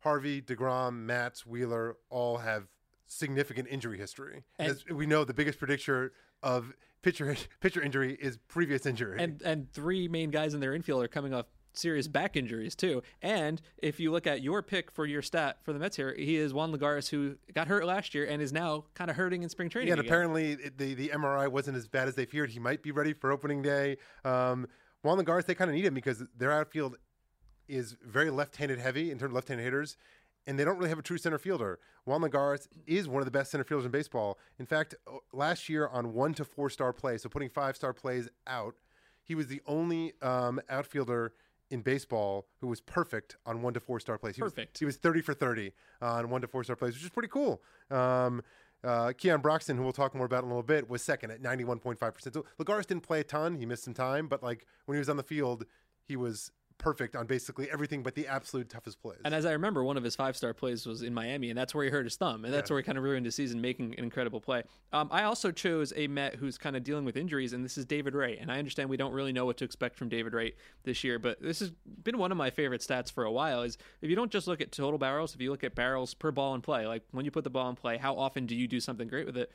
Harvey, 0.00 0.40
Degrom, 0.40 1.04
Matz, 1.04 1.46
Wheeler 1.46 1.96
all 2.10 2.38
have 2.38 2.68
significant 3.06 3.68
injury 3.70 3.98
history. 3.98 4.44
And 4.58 4.70
As 4.70 4.84
we 4.86 5.06
know, 5.06 5.24
the 5.24 5.34
biggest 5.34 5.58
predictor 5.58 6.12
of 6.42 6.74
pitcher 7.02 7.36
pitcher 7.60 7.82
injury 7.82 8.16
is 8.20 8.36
previous 8.48 8.86
injury. 8.86 9.18
And 9.20 9.42
and 9.42 9.72
three 9.72 10.08
main 10.08 10.30
guys 10.30 10.54
in 10.54 10.60
their 10.60 10.74
infield 10.74 11.02
are 11.02 11.08
coming 11.08 11.34
off 11.34 11.46
serious 11.72 12.08
back 12.08 12.36
injuries 12.36 12.74
too. 12.74 13.02
And 13.22 13.60
if 13.78 14.00
you 14.00 14.10
look 14.10 14.26
at 14.26 14.42
your 14.42 14.62
pick 14.62 14.90
for 14.90 15.06
your 15.06 15.22
stat 15.22 15.58
for 15.62 15.72
the 15.72 15.78
Mets 15.78 15.96
here, 15.96 16.14
he 16.16 16.36
is 16.36 16.52
Juan 16.52 16.72
Lagares 16.72 17.08
who 17.08 17.36
got 17.54 17.68
hurt 17.68 17.84
last 17.84 18.14
year 18.14 18.24
and 18.26 18.42
is 18.42 18.52
now 18.52 18.84
kind 18.94 19.10
of 19.10 19.16
hurting 19.16 19.42
in 19.42 19.48
spring 19.48 19.68
training. 19.68 19.88
Yeah, 19.88 19.94
and 19.94 20.00
apparently 20.00 20.54
the 20.54 20.94
the 20.94 21.08
MRI 21.08 21.48
wasn't 21.48 21.76
as 21.76 21.88
bad 21.88 22.08
as 22.08 22.14
they 22.14 22.24
feared. 22.24 22.50
He 22.50 22.58
might 22.58 22.82
be 22.82 22.90
ready 22.90 23.12
for 23.12 23.30
opening 23.30 23.62
day. 23.62 23.96
Um, 24.24 24.66
Juan 25.02 25.18
Lagares, 25.18 25.46
they 25.46 25.54
kind 25.54 25.70
of 25.70 25.74
need 25.74 25.84
him 25.84 25.94
because 25.94 26.24
their 26.36 26.52
outfield 26.52 26.96
is 27.68 27.96
very 28.02 28.30
left-handed 28.30 28.78
heavy 28.78 29.10
in 29.10 29.18
terms 29.18 29.30
of 29.30 29.34
left-handed 29.34 29.62
hitters. 29.62 29.96
And 30.46 30.58
they 30.58 30.64
don't 30.64 30.78
really 30.78 30.88
have 30.88 30.98
a 30.98 31.02
true 31.02 31.18
center 31.18 31.38
fielder. 31.38 31.78
Juan 32.06 32.22
Lagares 32.22 32.68
is 32.86 33.06
one 33.06 33.20
of 33.20 33.26
the 33.26 33.30
best 33.30 33.50
center 33.50 33.64
fielders 33.64 33.84
in 33.84 33.90
baseball. 33.90 34.38
In 34.58 34.64
fact, 34.64 34.94
last 35.32 35.68
year 35.68 35.86
on 35.88 36.14
one 36.14 36.32
to 36.34 36.44
four 36.44 36.70
star 36.70 36.92
plays, 36.94 37.22
so 37.22 37.28
putting 37.28 37.50
five 37.50 37.76
star 37.76 37.92
plays 37.92 38.30
out, 38.46 38.74
he 39.22 39.34
was 39.34 39.48
the 39.48 39.60
only 39.66 40.14
um, 40.22 40.58
outfielder 40.70 41.34
in 41.70 41.82
baseball 41.82 42.46
who 42.60 42.66
was 42.66 42.80
perfect 42.80 43.36
on 43.46 43.62
one 43.62 43.74
to 43.74 43.80
four 43.80 44.00
star 44.00 44.18
plays. 44.18 44.36
He 44.36 44.42
perfect. 44.42 44.74
Was, 44.74 44.80
he 44.80 44.84
was 44.84 44.96
30 44.96 45.20
for 45.22 45.34
30 45.34 45.72
on 46.00 46.30
one 46.30 46.40
to 46.40 46.48
four 46.48 46.64
star 46.64 46.76
plays, 46.76 46.94
which 46.94 47.04
is 47.04 47.10
pretty 47.10 47.28
cool. 47.28 47.62
Um, 47.90 48.42
uh, 48.84 49.12
Keon 49.16 49.40
Broxton, 49.40 49.76
who 49.76 49.82
we'll 49.82 49.92
talk 49.92 50.14
more 50.14 50.26
about 50.26 50.44
in 50.44 50.50
a 50.50 50.52
little 50.52 50.62
bit, 50.62 50.88
was 50.88 51.02
second 51.02 51.30
at 51.30 51.42
91.5%. 51.42 52.32
So 52.32 52.44
Lagares 52.60 52.86
didn't 52.86 53.02
play 53.02 53.20
a 53.20 53.24
ton. 53.24 53.56
He 53.56 53.66
missed 53.66 53.84
some 53.84 53.94
time, 53.94 54.28
but 54.28 54.42
like 54.42 54.66
when 54.86 54.96
he 54.96 54.98
was 54.98 55.08
on 55.08 55.16
the 55.16 55.22
field, 55.22 55.64
he 56.06 56.16
was 56.16 56.52
perfect 56.78 57.16
on 57.16 57.26
basically 57.26 57.70
everything 57.70 58.02
but 58.02 58.14
the 58.14 58.26
absolute 58.26 58.68
toughest 58.70 59.00
plays. 59.02 59.18
And 59.24 59.34
as 59.34 59.44
I 59.44 59.52
remember, 59.52 59.82
one 59.84 59.96
of 59.96 60.04
his 60.04 60.14
five 60.16 60.36
star 60.36 60.54
plays 60.54 60.86
was 60.86 61.02
in 61.02 61.12
Miami, 61.12 61.50
and 61.50 61.58
that's 61.58 61.74
where 61.74 61.84
he 61.84 61.90
hurt 61.90 62.04
his 62.04 62.16
thumb, 62.16 62.44
and 62.44 62.54
that's 62.54 62.70
Yeah. 62.70 62.74
where 62.74 62.80
he 62.82 62.86
kind 62.86 62.96
of 62.96 63.04
ruined 63.04 63.26
his 63.26 63.34
season, 63.34 63.60
making 63.60 63.94
an 63.98 64.04
incredible 64.04 64.40
play. 64.40 64.62
Um, 64.92 65.08
I 65.10 65.24
also 65.24 65.50
chose 65.50 65.92
a 65.96 66.06
Met 66.06 66.36
who's 66.36 66.56
kind 66.56 66.76
of 66.76 66.84
dealing 66.84 67.04
with 67.04 67.16
injuries, 67.16 67.52
and 67.52 67.64
this 67.64 67.76
is 67.76 67.84
David 67.84 68.14
Wright. 68.14 68.38
And 68.40 68.50
I 68.50 68.58
understand 68.58 68.88
we 68.88 68.96
don't 68.96 69.12
really 69.12 69.32
know 69.32 69.44
what 69.44 69.56
to 69.58 69.64
expect 69.64 69.96
from 69.96 70.08
David 70.08 70.32
Wright 70.32 70.54
this 70.84 71.02
year, 71.04 71.18
but 71.18 71.42
this 71.42 71.58
has 71.60 71.70
been 72.04 72.16
one 72.18 72.30
of 72.32 72.38
my 72.38 72.50
favorite 72.50 72.80
stats 72.80 73.12
for 73.12 73.24
a 73.24 73.32
while. 73.32 73.62
Is 73.62 73.76
if 74.00 74.08
you 74.08 74.16
don't 74.16 74.30
just 74.30 74.46
look 74.46 74.60
at 74.60 74.72
total 74.72 74.98
barrels, 74.98 75.34
if 75.34 75.40
you 75.40 75.50
look 75.50 75.64
at 75.64 75.74
barrels 75.74 76.14
per 76.14 76.30
ball 76.30 76.54
in 76.54 76.60
play, 76.62 76.86
like 76.86 77.02
when 77.10 77.24
you 77.24 77.30
put 77.30 77.44
the 77.44 77.50
ball 77.50 77.68
in 77.68 77.76
play, 77.76 77.98
how 77.98 78.16
often 78.16 78.46
do 78.46 78.54
you 78.54 78.68
do 78.68 78.80
something 78.80 79.08
great 79.08 79.26
with 79.26 79.36
it? 79.36 79.50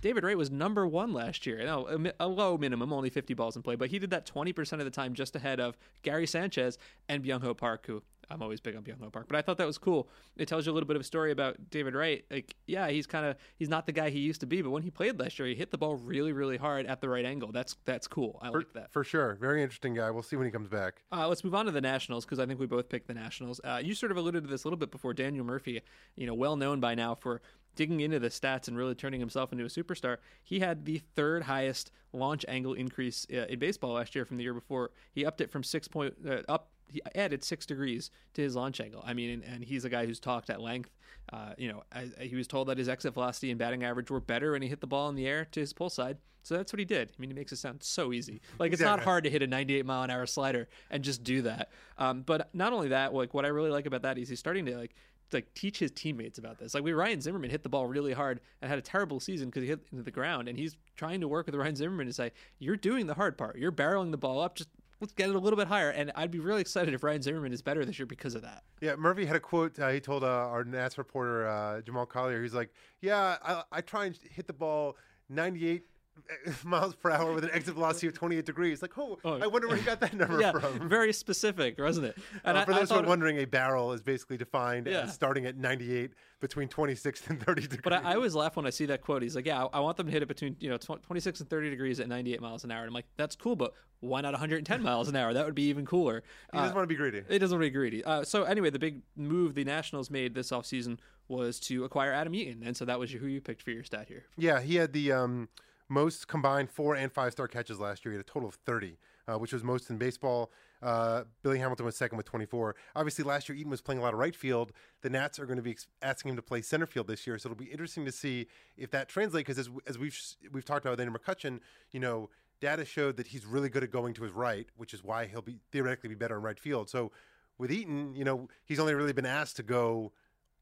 David 0.00 0.24
Wright 0.24 0.36
was 0.36 0.50
number 0.50 0.86
one 0.86 1.12
last 1.12 1.46
year. 1.46 1.64
Now, 1.64 1.86
a, 1.86 2.12
a 2.20 2.28
low 2.28 2.58
minimum, 2.58 2.92
only 2.92 3.10
50 3.10 3.34
balls 3.34 3.56
in 3.56 3.62
play, 3.62 3.76
but 3.76 3.90
he 3.90 3.98
did 3.98 4.10
that 4.10 4.26
20% 4.26 4.72
of 4.72 4.84
the 4.84 4.90
time 4.90 5.14
just 5.14 5.36
ahead 5.36 5.60
of 5.60 5.76
Gary 6.02 6.26
Sanchez 6.26 6.76
and 7.08 7.24
Byung 7.24 7.42
Ho 7.42 7.54
Park, 7.54 7.86
who 7.86 8.02
I'm 8.32 8.42
always 8.42 8.60
big 8.60 8.74
on 8.74 8.82
Byung 8.82 9.00
Ho 9.00 9.10
Park. 9.10 9.26
But 9.28 9.36
I 9.36 9.42
thought 9.42 9.58
that 9.58 9.66
was 9.66 9.78
cool. 9.78 10.08
It 10.36 10.48
tells 10.48 10.66
you 10.66 10.72
a 10.72 10.74
little 10.74 10.86
bit 10.86 10.96
of 10.96 11.02
a 11.02 11.04
story 11.04 11.30
about 11.30 11.70
David 11.70 11.94
Wright. 11.94 12.24
Like, 12.30 12.56
yeah, 12.66 12.88
he's 12.88 13.06
kind 13.06 13.26
of 13.26 13.36
he's 13.56 13.68
not 13.68 13.86
the 13.86 13.92
guy 13.92 14.10
he 14.10 14.20
used 14.20 14.40
to 14.40 14.46
be, 14.46 14.62
but 14.62 14.70
when 14.70 14.82
he 14.82 14.90
played 14.90 15.18
last 15.20 15.38
year, 15.38 15.48
he 15.48 15.54
hit 15.54 15.70
the 15.70 15.78
ball 15.78 15.96
really, 15.96 16.32
really 16.32 16.56
hard 16.56 16.86
at 16.86 17.00
the 17.00 17.08
right 17.08 17.24
angle. 17.24 17.52
That's 17.52 17.76
that's 17.84 18.08
cool. 18.08 18.38
I 18.42 18.50
for, 18.50 18.58
like 18.58 18.72
that. 18.72 18.92
for 18.92 19.04
sure, 19.04 19.36
very 19.40 19.62
interesting 19.62 19.94
guy. 19.94 20.10
We'll 20.10 20.22
see 20.22 20.36
when 20.36 20.46
he 20.46 20.50
comes 20.52 20.68
back. 20.68 21.02
Uh, 21.12 21.28
let's 21.28 21.44
move 21.44 21.54
on 21.54 21.66
to 21.66 21.72
the 21.72 21.80
Nationals 21.80 22.24
because 22.24 22.38
I 22.38 22.46
think 22.46 22.58
we 22.58 22.66
both 22.66 22.88
picked 22.88 23.06
the 23.06 23.14
Nationals. 23.14 23.60
Uh, 23.62 23.80
you 23.82 23.94
sort 23.94 24.12
of 24.12 24.18
alluded 24.18 24.44
to 24.44 24.50
this 24.50 24.64
a 24.64 24.66
little 24.66 24.78
bit 24.78 24.90
before. 24.90 25.12
Daniel 25.12 25.44
Murphy, 25.44 25.82
you 26.16 26.26
know, 26.26 26.34
well 26.34 26.56
known 26.56 26.80
by 26.80 26.94
now 26.94 27.14
for 27.14 27.42
digging 27.76 28.00
into 28.00 28.18
the 28.18 28.28
stats 28.28 28.68
and 28.68 28.76
really 28.76 28.94
turning 28.94 29.20
himself 29.20 29.52
into 29.52 29.64
a 29.64 29.68
superstar. 29.68 30.18
He 30.42 30.60
had 30.60 30.84
the 30.84 31.00
third 31.16 31.44
highest 31.44 31.90
launch 32.12 32.44
angle 32.48 32.74
increase 32.74 33.26
uh, 33.32 33.46
in 33.48 33.58
baseball 33.58 33.92
last 33.94 34.14
year 34.14 34.24
from 34.24 34.36
the 34.36 34.42
year 34.42 34.54
before. 34.54 34.90
He 35.12 35.24
upped 35.24 35.40
it 35.40 35.50
from 35.50 35.62
six 35.62 35.88
point 35.88 36.14
uh, 36.28 36.42
up. 36.48 36.68
He 36.90 37.00
added 37.14 37.42
six 37.42 37.64
degrees 37.64 38.10
to 38.34 38.42
his 38.42 38.54
launch 38.54 38.78
angle. 38.80 39.02
I 39.06 39.14
mean, 39.14 39.30
and, 39.30 39.44
and 39.44 39.64
he's 39.64 39.86
a 39.86 39.88
guy 39.88 40.04
who's 40.04 40.20
talked 40.20 40.50
at 40.50 40.60
length. 40.60 40.90
Uh, 41.32 41.54
you 41.56 41.68
know, 41.72 41.82
I, 41.90 42.10
I- 42.20 42.24
he 42.24 42.36
was 42.36 42.46
told 42.46 42.68
that 42.68 42.76
his 42.76 42.88
exit 42.88 43.14
velocity 43.14 43.50
and 43.50 43.58
batting 43.58 43.82
average 43.82 44.10
were 44.10 44.20
better 44.20 44.52
when 44.52 44.60
he 44.60 44.68
hit 44.68 44.80
the 44.82 44.86
ball 44.86 45.08
in 45.08 45.14
the 45.14 45.26
air 45.26 45.46
to 45.52 45.60
his 45.60 45.72
pull 45.72 45.88
side. 45.88 46.18
So 46.44 46.56
that's 46.56 46.72
what 46.72 46.80
he 46.80 46.84
did. 46.84 47.08
I 47.16 47.20
mean, 47.20 47.30
he 47.30 47.34
makes 47.34 47.52
it 47.52 47.58
sound 47.58 47.84
so 47.84 48.12
easy. 48.12 48.40
Like 48.58 48.72
it's 48.72 48.82
not 48.82 48.98
hard 49.04 49.22
to 49.24 49.30
hit 49.30 49.42
a 49.42 49.46
98 49.46 49.86
mile 49.86 50.02
an 50.02 50.10
hour 50.10 50.26
slider 50.26 50.68
and 50.90 51.04
just 51.04 51.22
do 51.22 51.42
that. 51.42 51.70
Um, 51.98 52.22
but 52.22 52.50
not 52.52 52.72
only 52.72 52.88
that, 52.88 53.14
like 53.14 53.32
what 53.32 53.44
I 53.44 53.48
really 53.48 53.70
like 53.70 53.86
about 53.86 54.02
that 54.02 54.18
is 54.18 54.28
he's 54.28 54.40
starting 54.40 54.66
to 54.66 54.76
like 54.76 54.94
like 55.32 55.52
teach 55.54 55.78
his 55.78 55.90
teammates 55.90 56.38
about 56.38 56.58
this. 56.58 56.74
Like 56.74 56.84
we 56.84 56.92
Ryan 56.92 57.20
Zimmerman 57.20 57.50
hit 57.50 57.62
the 57.62 57.68
ball 57.68 57.86
really 57.86 58.12
hard 58.12 58.40
and 58.60 58.68
had 58.68 58.78
a 58.78 58.82
terrible 58.82 59.20
season 59.20 59.48
because 59.48 59.62
he 59.62 59.68
hit 59.68 59.86
into 59.90 60.04
the 60.04 60.10
ground, 60.10 60.48
and 60.48 60.58
he's 60.58 60.76
trying 60.96 61.20
to 61.20 61.28
work 61.28 61.46
with 61.46 61.54
Ryan 61.54 61.76
Zimmerman 61.76 62.06
to 62.06 62.12
say 62.12 62.32
you're 62.58 62.76
doing 62.76 63.06
the 63.06 63.14
hard 63.14 63.36
part. 63.38 63.56
You're 63.56 63.72
barreling 63.72 64.10
the 64.10 64.18
ball 64.18 64.40
up. 64.40 64.54
Just 64.54 64.68
let's 65.00 65.12
get 65.12 65.28
it 65.28 65.34
a 65.34 65.38
little 65.38 65.56
bit 65.56 65.66
higher. 65.66 65.90
And 65.90 66.12
I'd 66.14 66.30
be 66.30 66.38
really 66.38 66.60
excited 66.60 66.94
if 66.94 67.02
Ryan 67.02 67.22
Zimmerman 67.22 67.52
is 67.52 67.60
better 67.60 67.84
this 67.84 67.98
year 67.98 68.06
because 68.06 68.34
of 68.34 68.42
that. 68.42 68.62
Yeah, 68.80 68.94
Murphy 68.96 69.26
had 69.26 69.36
a 69.36 69.40
quote. 69.40 69.78
Uh, 69.78 69.88
he 69.90 70.00
told 70.00 70.22
uh, 70.24 70.26
our 70.26 70.64
Nats 70.64 70.96
reporter 70.96 71.48
uh, 71.48 71.80
Jamal 71.82 72.06
Collier. 72.06 72.42
He's 72.42 72.54
like, 72.54 72.70
"Yeah, 73.00 73.36
I, 73.42 73.62
I 73.72 73.80
try 73.80 74.06
and 74.06 74.18
hit 74.30 74.46
the 74.46 74.52
ball 74.52 74.96
98 75.28 75.84
miles 76.64 76.94
per 76.94 77.10
hour 77.10 77.32
with 77.32 77.44
an 77.44 77.50
exit 77.52 77.74
velocity 77.74 78.06
of 78.06 78.14
28 78.14 78.44
degrees." 78.44 78.82
Like, 78.82 78.96
oh, 78.98 79.18
Oh. 79.24 79.38
I 79.40 79.46
wonder 79.46 79.68
where 79.68 79.76
he 79.76 79.82
got 79.82 80.00
that 80.00 80.14
number 80.14 80.40
yeah, 80.40 80.52
from. 80.52 80.88
very 80.88 81.12
specific, 81.12 81.78
wasn't 81.78 82.06
it? 82.06 82.16
And 82.44 82.56
Uh, 82.56 82.60
I- 82.60 82.64
for 82.64 82.72
I 82.72 82.78
those 82.80 82.90
who 82.90 82.96
are 82.96 83.02
wondering, 83.02 83.38
a 83.38 83.44
barrel 83.44 83.92
is 83.92 84.02
basically 84.02 84.36
defined 84.36 84.86
Yeah. 84.86 85.02
as 85.02 85.14
starting 85.14 85.46
at 85.46 85.56
98 85.56 86.12
between 86.40 86.68
26 86.68 87.28
and 87.28 87.40
30 87.42 87.62
degrees. 87.62 87.80
But 87.84 87.92
I, 87.92 88.12
I 88.12 88.14
always 88.14 88.34
laugh 88.34 88.56
when 88.56 88.66
I 88.66 88.70
see 88.70 88.86
that 88.86 89.00
quote. 89.00 89.22
He's 89.22 89.36
like, 89.36 89.46
"Yeah, 89.46 89.64
I, 89.72 89.80
want 89.80 89.96
them 89.96 90.06
to 90.06 90.12
hit 90.12 90.22
it 90.22 90.26
between 90.28 90.56
you 90.60 90.68
know 90.70 90.76
tw- 90.76 91.02
26 91.02 91.40
and 91.40 91.48
30 91.50 91.70
degrees 91.70 92.00
at 92.00 92.08
98 92.08 92.40
miles 92.40 92.64
an 92.64 92.70
hour." 92.72 92.80
And 92.80 92.88
I'm 92.88 92.94
like, 92.94 93.06
"That's 93.16 93.36
cool, 93.36 93.56
but 93.56 93.72
why 94.00 94.20
not 94.20 94.32
110 94.32 94.82
miles 94.82 95.08
an 95.08 95.16
hour? 95.16 95.32
That 95.32 95.46
would 95.46 95.54
be 95.54 95.64
even 95.68 95.86
cooler." 95.86 96.22
he 96.52 96.58
doesn't 96.58 96.72
Uh, 96.72 96.74
want 96.76 96.84
to 96.84 96.88
be 96.88 96.96
greedy. 96.96 97.22
It 97.28 97.38
doesn't 97.38 97.56
want 97.56 97.62
to 97.66 97.70
be 97.70 97.74
greedy. 97.74 98.04
Uh, 98.04 98.24
so 98.24 98.42
anyway, 98.44 98.70
the 98.70 98.78
big 98.80 99.02
move 99.16 99.54
the 99.54 99.64
Nationals 99.64 100.10
made 100.10 100.34
this 100.34 100.50
offseason 100.50 100.98
was 101.28 101.60
to 101.60 101.84
acquire 101.84 102.12
Adam 102.12 102.34
Eaton, 102.34 102.62
and 102.64 102.76
so 102.76 102.84
that 102.84 102.98
was 102.98 103.10
who 103.12 103.26
you 103.26 103.40
picked 103.40 103.62
for 103.62 103.70
your 103.70 103.84
stat 103.84 104.08
here. 104.08 104.24
Yeah, 104.36 104.60
he 104.60 104.74
had 104.76 104.92
the 104.92 105.12
um, 105.12 105.48
most 105.92 106.26
combined 106.26 106.70
four 106.70 106.94
and 106.94 107.12
five 107.12 107.32
star 107.32 107.46
catches 107.46 107.78
last 107.78 108.04
year. 108.04 108.12
He 108.12 108.16
had 108.16 108.26
a 108.26 108.30
total 108.30 108.48
of 108.48 108.54
30, 108.54 108.96
uh, 109.28 109.38
which 109.38 109.52
was 109.52 109.62
most 109.62 109.90
in 109.90 109.98
baseball. 109.98 110.50
Uh, 110.82 111.24
Billy 111.42 111.58
Hamilton 111.58 111.86
was 111.86 111.96
second 111.96 112.16
with 112.16 112.26
24. 112.26 112.74
Obviously, 112.96 113.24
last 113.24 113.48
year 113.48 113.56
Eaton 113.56 113.70
was 113.70 113.80
playing 113.80 114.00
a 114.00 114.02
lot 114.02 114.14
of 114.14 114.18
right 114.18 114.34
field. 114.34 114.72
The 115.02 115.10
Nats 115.10 115.38
are 115.38 115.46
going 115.46 115.58
to 115.58 115.62
be 115.62 115.76
asking 116.00 116.30
him 116.30 116.36
to 116.36 116.42
play 116.42 116.62
center 116.62 116.86
field 116.86 117.06
this 117.06 117.26
year, 117.26 117.38
so 117.38 117.48
it'll 117.48 117.58
be 117.58 117.70
interesting 117.70 118.04
to 118.06 118.12
see 118.12 118.48
if 118.76 118.90
that 118.90 119.08
translates. 119.08 119.46
Because 119.46 119.58
as, 119.58 119.70
as 119.86 119.98
we've 119.98 120.18
we've 120.50 120.64
talked 120.64 120.84
about 120.84 120.92
with 120.92 121.00
Andrew 121.00 121.16
McCutchen, 121.16 121.60
you 121.92 122.00
know, 122.00 122.30
data 122.60 122.84
showed 122.84 123.16
that 123.18 123.28
he's 123.28 123.44
really 123.44 123.68
good 123.68 123.84
at 123.84 123.90
going 123.90 124.14
to 124.14 124.22
his 124.22 124.32
right, 124.32 124.68
which 124.76 124.94
is 124.94 125.04
why 125.04 125.26
he'll 125.26 125.42
be 125.42 125.58
theoretically 125.70 126.08
be 126.08 126.14
better 126.14 126.36
in 126.36 126.42
right 126.42 126.58
field. 126.58 126.88
So 126.88 127.12
with 127.58 127.70
Eaton, 127.70 128.14
you 128.16 128.24
know, 128.24 128.48
he's 128.64 128.80
only 128.80 128.94
really 128.94 129.12
been 129.12 129.26
asked 129.26 129.56
to 129.56 129.62
go 129.62 130.12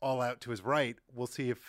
all 0.02 0.20
out 0.20 0.40
to 0.42 0.50
his 0.50 0.62
right. 0.62 0.96
We'll 1.14 1.26
see 1.26 1.50
if 1.50 1.60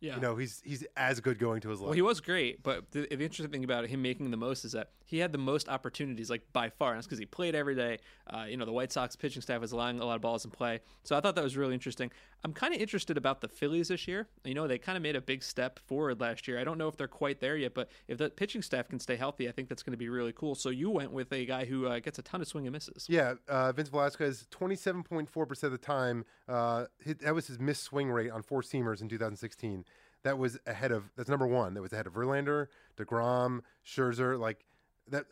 Yeah. 0.00 0.14
you 0.14 0.20
know 0.20 0.36
he's 0.36 0.62
he's 0.64 0.84
as 0.96 1.20
good 1.20 1.38
going 1.38 1.60
to 1.60 1.68
his 1.68 1.78
left. 1.80 1.88
Well, 1.88 1.94
he 1.94 2.02
was 2.02 2.20
great, 2.20 2.62
but 2.62 2.90
the, 2.90 3.02
the 3.02 3.22
interesting 3.22 3.48
thing 3.48 3.64
about 3.64 3.86
him 3.86 4.00
making 4.00 4.30
the 4.30 4.36
most 4.36 4.64
is 4.64 4.72
that 4.72 4.90
he 5.04 5.18
had 5.18 5.30
the 5.30 5.38
most 5.38 5.68
opportunities, 5.68 6.30
like 6.30 6.42
by 6.52 6.70
far. 6.70 6.92
And 6.92 6.98
that's 6.98 7.06
because 7.06 7.18
he 7.18 7.26
played 7.26 7.54
every 7.54 7.74
day. 7.74 7.98
Uh, 8.26 8.44
you 8.48 8.56
know, 8.56 8.64
the 8.64 8.72
White 8.72 8.92
Sox 8.92 9.14
pitching 9.14 9.42
staff 9.42 9.60
was 9.60 9.72
allowing 9.72 10.00
a 10.00 10.04
lot 10.04 10.16
of 10.16 10.22
balls 10.22 10.44
in 10.44 10.50
play, 10.50 10.80
so 11.02 11.16
I 11.16 11.20
thought 11.20 11.34
that 11.34 11.44
was 11.44 11.56
really 11.56 11.74
interesting. 11.74 12.10
I'm 12.42 12.52
kind 12.52 12.74
of 12.74 12.80
interested 12.80 13.16
about 13.16 13.40
the 13.40 13.48
Phillies 13.48 13.88
this 13.88 14.08
year. 14.08 14.28
You 14.44 14.54
know, 14.54 14.66
they 14.66 14.78
kind 14.78 14.96
of 14.96 15.02
made 15.02 15.16
a 15.16 15.20
big 15.20 15.42
step 15.42 15.78
forward 15.78 16.20
last 16.20 16.48
year. 16.48 16.58
I 16.58 16.64
don't 16.64 16.78
know 16.78 16.88
if 16.88 16.96
they're 16.96 17.08
quite 17.08 17.40
there 17.40 17.56
yet, 17.56 17.74
but 17.74 17.90
if 18.08 18.18
the 18.18 18.30
pitching 18.30 18.62
staff 18.62 18.88
can 18.88 18.98
stay 18.98 19.16
healthy, 19.16 19.48
I 19.48 19.52
think 19.52 19.68
that's 19.68 19.82
going 19.82 19.92
to 19.92 19.98
be 19.98 20.08
really 20.08 20.32
cool. 20.32 20.54
So 20.54 20.70
you 20.70 20.90
went 20.90 21.12
with 21.12 21.32
a 21.32 21.44
guy 21.44 21.66
who 21.66 21.86
uh, 21.86 21.98
gets 21.98 22.18
a 22.18 22.22
ton 22.22 22.40
of 22.40 22.48
swing 22.48 22.66
and 22.66 22.72
misses. 22.72 23.06
Yeah, 23.08 23.34
uh, 23.48 23.72
Vince 23.72 23.88
Velasquez, 23.88 24.46
twenty-seven 24.50 25.02
point 25.02 25.28
four 25.28 25.46
percent 25.46 25.72
of 25.72 25.80
the 25.80 25.86
time, 25.86 26.24
uh, 26.48 26.86
that 27.20 27.34
was 27.34 27.46
his 27.46 27.58
missed 27.58 27.82
swing 27.82 28.10
rate 28.10 28.30
on 28.30 28.42
four 28.42 28.62
seamers 28.62 29.02
in 29.02 29.08
2016. 29.08 29.84
That 30.22 30.38
was 30.38 30.58
ahead 30.66 30.92
of 30.92 31.10
that's 31.16 31.28
number 31.28 31.46
one. 31.46 31.74
That 31.74 31.82
was 31.82 31.92
ahead 31.92 32.06
of 32.06 32.14
Verlander, 32.14 32.66
Degrom, 32.96 33.60
Scherzer. 33.86 34.38
Like 34.38 34.64
that, 35.08 35.26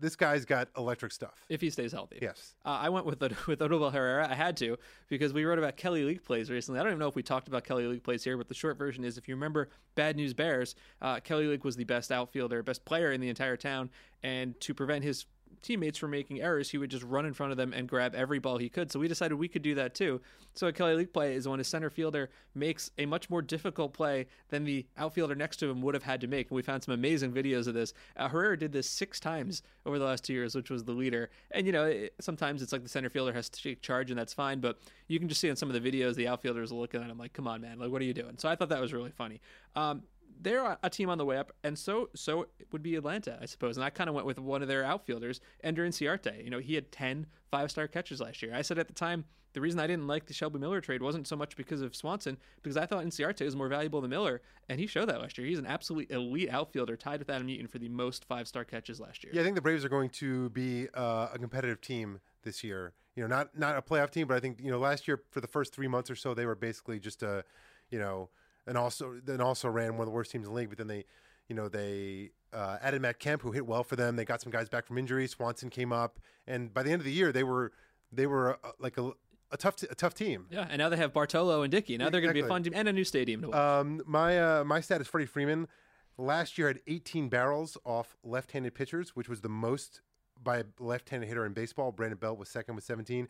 this 0.00 0.16
guy's 0.16 0.44
got 0.44 0.68
electric 0.76 1.12
stuff. 1.12 1.44
If 1.48 1.60
he 1.60 1.70
stays 1.70 1.92
healthy. 1.92 2.18
Yes. 2.20 2.54
Uh, 2.64 2.78
I 2.80 2.88
went 2.88 3.06
with 3.06 3.20
with 3.46 3.60
Odubel 3.60 3.92
Herrera. 3.92 4.28
I 4.28 4.34
had 4.34 4.56
to 4.58 4.76
because 5.08 5.32
we 5.32 5.44
wrote 5.44 5.58
about 5.58 5.76
Kelly 5.76 6.04
Leak 6.04 6.24
plays 6.24 6.50
recently. 6.50 6.80
I 6.80 6.82
don't 6.82 6.92
even 6.92 6.98
know 6.98 7.08
if 7.08 7.14
we 7.14 7.22
talked 7.22 7.48
about 7.48 7.64
Kelly 7.64 7.86
Leak 7.86 8.02
plays 8.02 8.24
here, 8.24 8.36
but 8.36 8.48
the 8.48 8.54
short 8.54 8.76
version 8.76 9.04
is 9.04 9.18
if 9.18 9.28
you 9.28 9.34
remember 9.34 9.68
Bad 9.94 10.16
News 10.16 10.34
Bears, 10.34 10.74
uh, 11.00 11.20
Kelly 11.20 11.46
Leak 11.46 11.64
was 11.64 11.76
the 11.76 11.84
best 11.84 12.10
outfielder, 12.10 12.62
best 12.62 12.84
player 12.84 13.12
in 13.12 13.20
the 13.20 13.28
entire 13.28 13.56
town, 13.56 13.90
and 14.22 14.58
to 14.60 14.74
prevent 14.74 15.04
his 15.04 15.26
teammates 15.62 15.98
from 15.98 16.10
making 16.10 16.40
errors, 16.40 16.70
he 16.70 16.78
would 16.78 16.90
just 16.90 17.04
run 17.04 17.26
in 17.26 17.34
front 17.34 17.52
of 17.52 17.58
them 17.58 17.72
and 17.72 17.88
grab 17.88 18.14
every 18.14 18.38
ball 18.38 18.58
he 18.58 18.68
could. 18.68 18.90
So 18.90 18.98
we 18.98 19.08
decided 19.08 19.34
we 19.34 19.48
could 19.48 19.62
do 19.62 19.74
that 19.76 19.94
too. 19.94 20.20
So 20.54 20.68
a 20.68 20.72
Kelly 20.72 20.94
Leak 20.94 21.12
play 21.12 21.34
is 21.34 21.48
when 21.48 21.58
a 21.58 21.64
center 21.64 21.90
fielder 21.90 22.30
makes 22.54 22.90
a 22.98 23.06
much 23.06 23.28
more 23.28 23.42
difficult 23.42 23.92
play 23.92 24.26
than 24.50 24.64
the 24.64 24.86
outfielder 24.96 25.34
next 25.34 25.56
to 25.58 25.68
him 25.68 25.82
would 25.82 25.94
have 25.94 26.04
had 26.04 26.20
to 26.20 26.26
make. 26.26 26.48
And 26.48 26.56
we 26.56 26.62
found 26.62 26.82
some 26.82 26.94
amazing 26.94 27.32
videos 27.32 27.66
of 27.66 27.74
this. 27.74 27.92
Uh, 28.16 28.28
Herrera 28.28 28.56
did 28.56 28.72
this 28.72 28.88
six 28.88 29.18
times 29.18 29.62
over 29.84 29.98
the 29.98 30.04
last 30.04 30.24
two 30.24 30.32
years, 30.32 30.54
which 30.54 30.70
was 30.70 30.84
the 30.84 30.92
leader. 30.92 31.30
And 31.50 31.66
you 31.66 31.72
know, 31.72 31.86
it, 31.86 32.14
sometimes 32.20 32.62
it's 32.62 32.72
like 32.72 32.82
the 32.82 32.88
center 32.88 33.10
fielder 33.10 33.32
has 33.32 33.48
to 33.48 33.62
take 33.62 33.82
charge, 33.82 34.10
and 34.10 34.18
that's 34.18 34.32
fine. 34.32 34.60
But 34.60 34.78
you 35.08 35.18
can 35.18 35.28
just 35.28 35.40
see 35.40 35.48
in 35.48 35.56
some 35.56 35.70
of 35.70 35.80
the 35.80 35.90
videos 35.90 36.14
the 36.14 36.28
outfielders 36.28 36.70
are 36.70 36.76
looking 36.76 37.02
at 37.02 37.10
him 37.10 37.18
like, 37.18 37.32
"Come 37.32 37.48
on, 37.48 37.60
man! 37.60 37.78
Like, 37.78 37.90
what 37.90 38.00
are 38.00 38.04
you 38.04 38.14
doing?" 38.14 38.34
So 38.38 38.48
I 38.48 38.54
thought 38.54 38.68
that 38.68 38.80
was 38.80 38.92
really 38.92 39.10
funny. 39.10 39.40
Um, 39.74 40.02
they're 40.40 40.76
a 40.82 40.90
team 40.90 41.08
on 41.08 41.18
the 41.18 41.24
way 41.24 41.36
up, 41.36 41.52
and 41.62 41.78
so 41.78 42.10
so 42.14 42.46
would 42.72 42.82
be 42.82 42.96
Atlanta, 42.96 43.38
I 43.40 43.46
suppose. 43.46 43.76
And 43.76 43.84
I 43.84 43.90
kind 43.90 44.08
of 44.08 44.14
went 44.14 44.26
with 44.26 44.38
one 44.38 44.62
of 44.62 44.68
their 44.68 44.84
outfielders, 44.84 45.40
Ender 45.62 45.86
Inciarte. 45.86 46.42
You 46.42 46.50
know, 46.50 46.58
he 46.58 46.74
had 46.74 46.92
10 46.92 47.26
five-star 47.50 47.88
catches 47.88 48.20
last 48.20 48.42
year. 48.42 48.54
I 48.54 48.62
said 48.62 48.78
at 48.78 48.88
the 48.88 48.94
time 48.94 49.24
the 49.54 49.60
reason 49.60 49.78
I 49.78 49.86
didn't 49.86 50.08
like 50.08 50.26
the 50.26 50.34
Shelby 50.34 50.58
Miller 50.58 50.80
trade 50.80 51.00
wasn't 51.00 51.28
so 51.28 51.36
much 51.36 51.56
because 51.56 51.80
of 51.80 51.94
Swanson, 51.94 52.36
because 52.62 52.76
I 52.76 52.86
thought 52.86 53.04
Inciarte 53.04 53.44
was 53.44 53.54
more 53.54 53.68
valuable 53.68 54.00
than 54.00 54.10
Miller, 54.10 54.42
and 54.68 54.80
he 54.80 54.86
showed 54.86 55.08
that 55.08 55.20
last 55.20 55.38
year. 55.38 55.46
He's 55.46 55.60
an 55.60 55.66
absolute 55.66 56.10
elite 56.10 56.50
outfielder, 56.50 56.96
tied 56.96 57.20
with 57.20 57.30
Adam 57.30 57.48
Eaton 57.48 57.68
for 57.68 57.78
the 57.78 57.88
most 57.88 58.24
five-star 58.24 58.64
catches 58.64 59.00
last 59.00 59.22
year. 59.22 59.32
Yeah, 59.32 59.40
I 59.40 59.44
think 59.44 59.54
the 59.54 59.62
Braves 59.62 59.84
are 59.84 59.88
going 59.88 60.10
to 60.10 60.50
be 60.50 60.88
uh, 60.92 61.28
a 61.32 61.38
competitive 61.38 61.80
team 61.80 62.20
this 62.42 62.64
year. 62.64 62.92
You 63.14 63.22
know, 63.22 63.28
not 63.28 63.56
not 63.56 63.76
a 63.76 63.82
playoff 63.82 64.10
team, 64.10 64.26
but 64.26 64.36
I 64.36 64.40
think 64.40 64.58
you 64.60 64.72
know 64.72 64.80
last 64.80 65.06
year 65.06 65.22
for 65.30 65.40
the 65.40 65.46
first 65.46 65.72
three 65.72 65.86
months 65.86 66.10
or 66.10 66.16
so 66.16 66.34
they 66.34 66.46
were 66.46 66.56
basically 66.56 66.98
just 66.98 67.22
a, 67.22 67.44
you 67.88 68.00
know, 68.00 68.28
and 68.66 68.78
also 68.78 69.20
then 69.24 69.40
also 69.40 69.68
ran 69.68 69.92
one 69.92 70.00
of 70.00 70.06
the 70.06 70.12
worst 70.12 70.30
teams 70.30 70.46
in 70.46 70.52
the 70.52 70.56
league. 70.56 70.68
But 70.68 70.78
then 70.78 70.86
they, 70.86 71.04
you 71.48 71.54
know, 71.54 71.68
they 71.68 72.30
uh, 72.52 72.78
added 72.82 73.02
Matt 73.02 73.18
Kemp, 73.18 73.42
who 73.42 73.52
hit 73.52 73.66
well 73.66 73.84
for 73.84 73.96
them. 73.96 74.16
They 74.16 74.24
got 74.24 74.40
some 74.40 74.52
guys 74.52 74.68
back 74.68 74.86
from 74.86 74.98
injury. 74.98 75.26
Swanson 75.26 75.70
came 75.70 75.92
up, 75.92 76.18
and 76.46 76.72
by 76.72 76.82
the 76.82 76.90
end 76.90 77.00
of 77.00 77.04
the 77.04 77.12
year, 77.12 77.32
they 77.32 77.44
were 77.44 77.72
they 78.12 78.26
were 78.26 78.58
uh, 78.64 78.70
like 78.78 78.96
a, 78.98 79.12
a 79.50 79.56
tough 79.56 79.76
t- 79.76 79.86
a 79.90 79.94
tough 79.94 80.14
team. 80.14 80.46
Yeah, 80.50 80.66
and 80.68 80.78
now 80.78 80.88
they 80.88 80.96
have 80.96 81.12
Bartolo 81.12 81.62
and 81.62 81.70
Dickey. 81.70 81.98
Now 81.98 82.10
they're 82.10 82.20
going 82.20 82.34
to 82.34 82.40
be 82.40 82.46
a 82.46 82.48
fun 82.48 82.62
team 82.62 82.72
and 82.74 82.88
a 82.88 82.92
new 82.92 83.04
stadium 83.04 83.42
to 83.42 83.48
watch. 83.48 83.56
Um, 83.56 84.02
my 84.06 84.38
uh, 84.38 84.64
my 84.64 84.80
stat 84.80 85.00
is 85.00 85.08
Freddie 85.08 85.26
Freeman. 85.26 85.68
Last 86.16 86.58
year 86.58 86.68
had 86.68 86.78
18 86.86 87.28
barrels 87.28 87.76
off 87.84 88.16
left-handed 88.22 88.72
pitchers, 88.72 89.16
which 89.16 89.28
was 89.28 89.40
the 89.40 89.48
most 89.48 90.00
by 90.40 90.58
a 90.58 90.64
left-handed 90.78 91.26
hitter 91.26 91.44
in 91.44 91.52
baseball. 91.54 91.90
Brandon 91.90 92.18
Belt 92.18 92.38
was 92.38 92.48
second 92.48 92.76
with 92.76 92.84
17. 92.84 93.26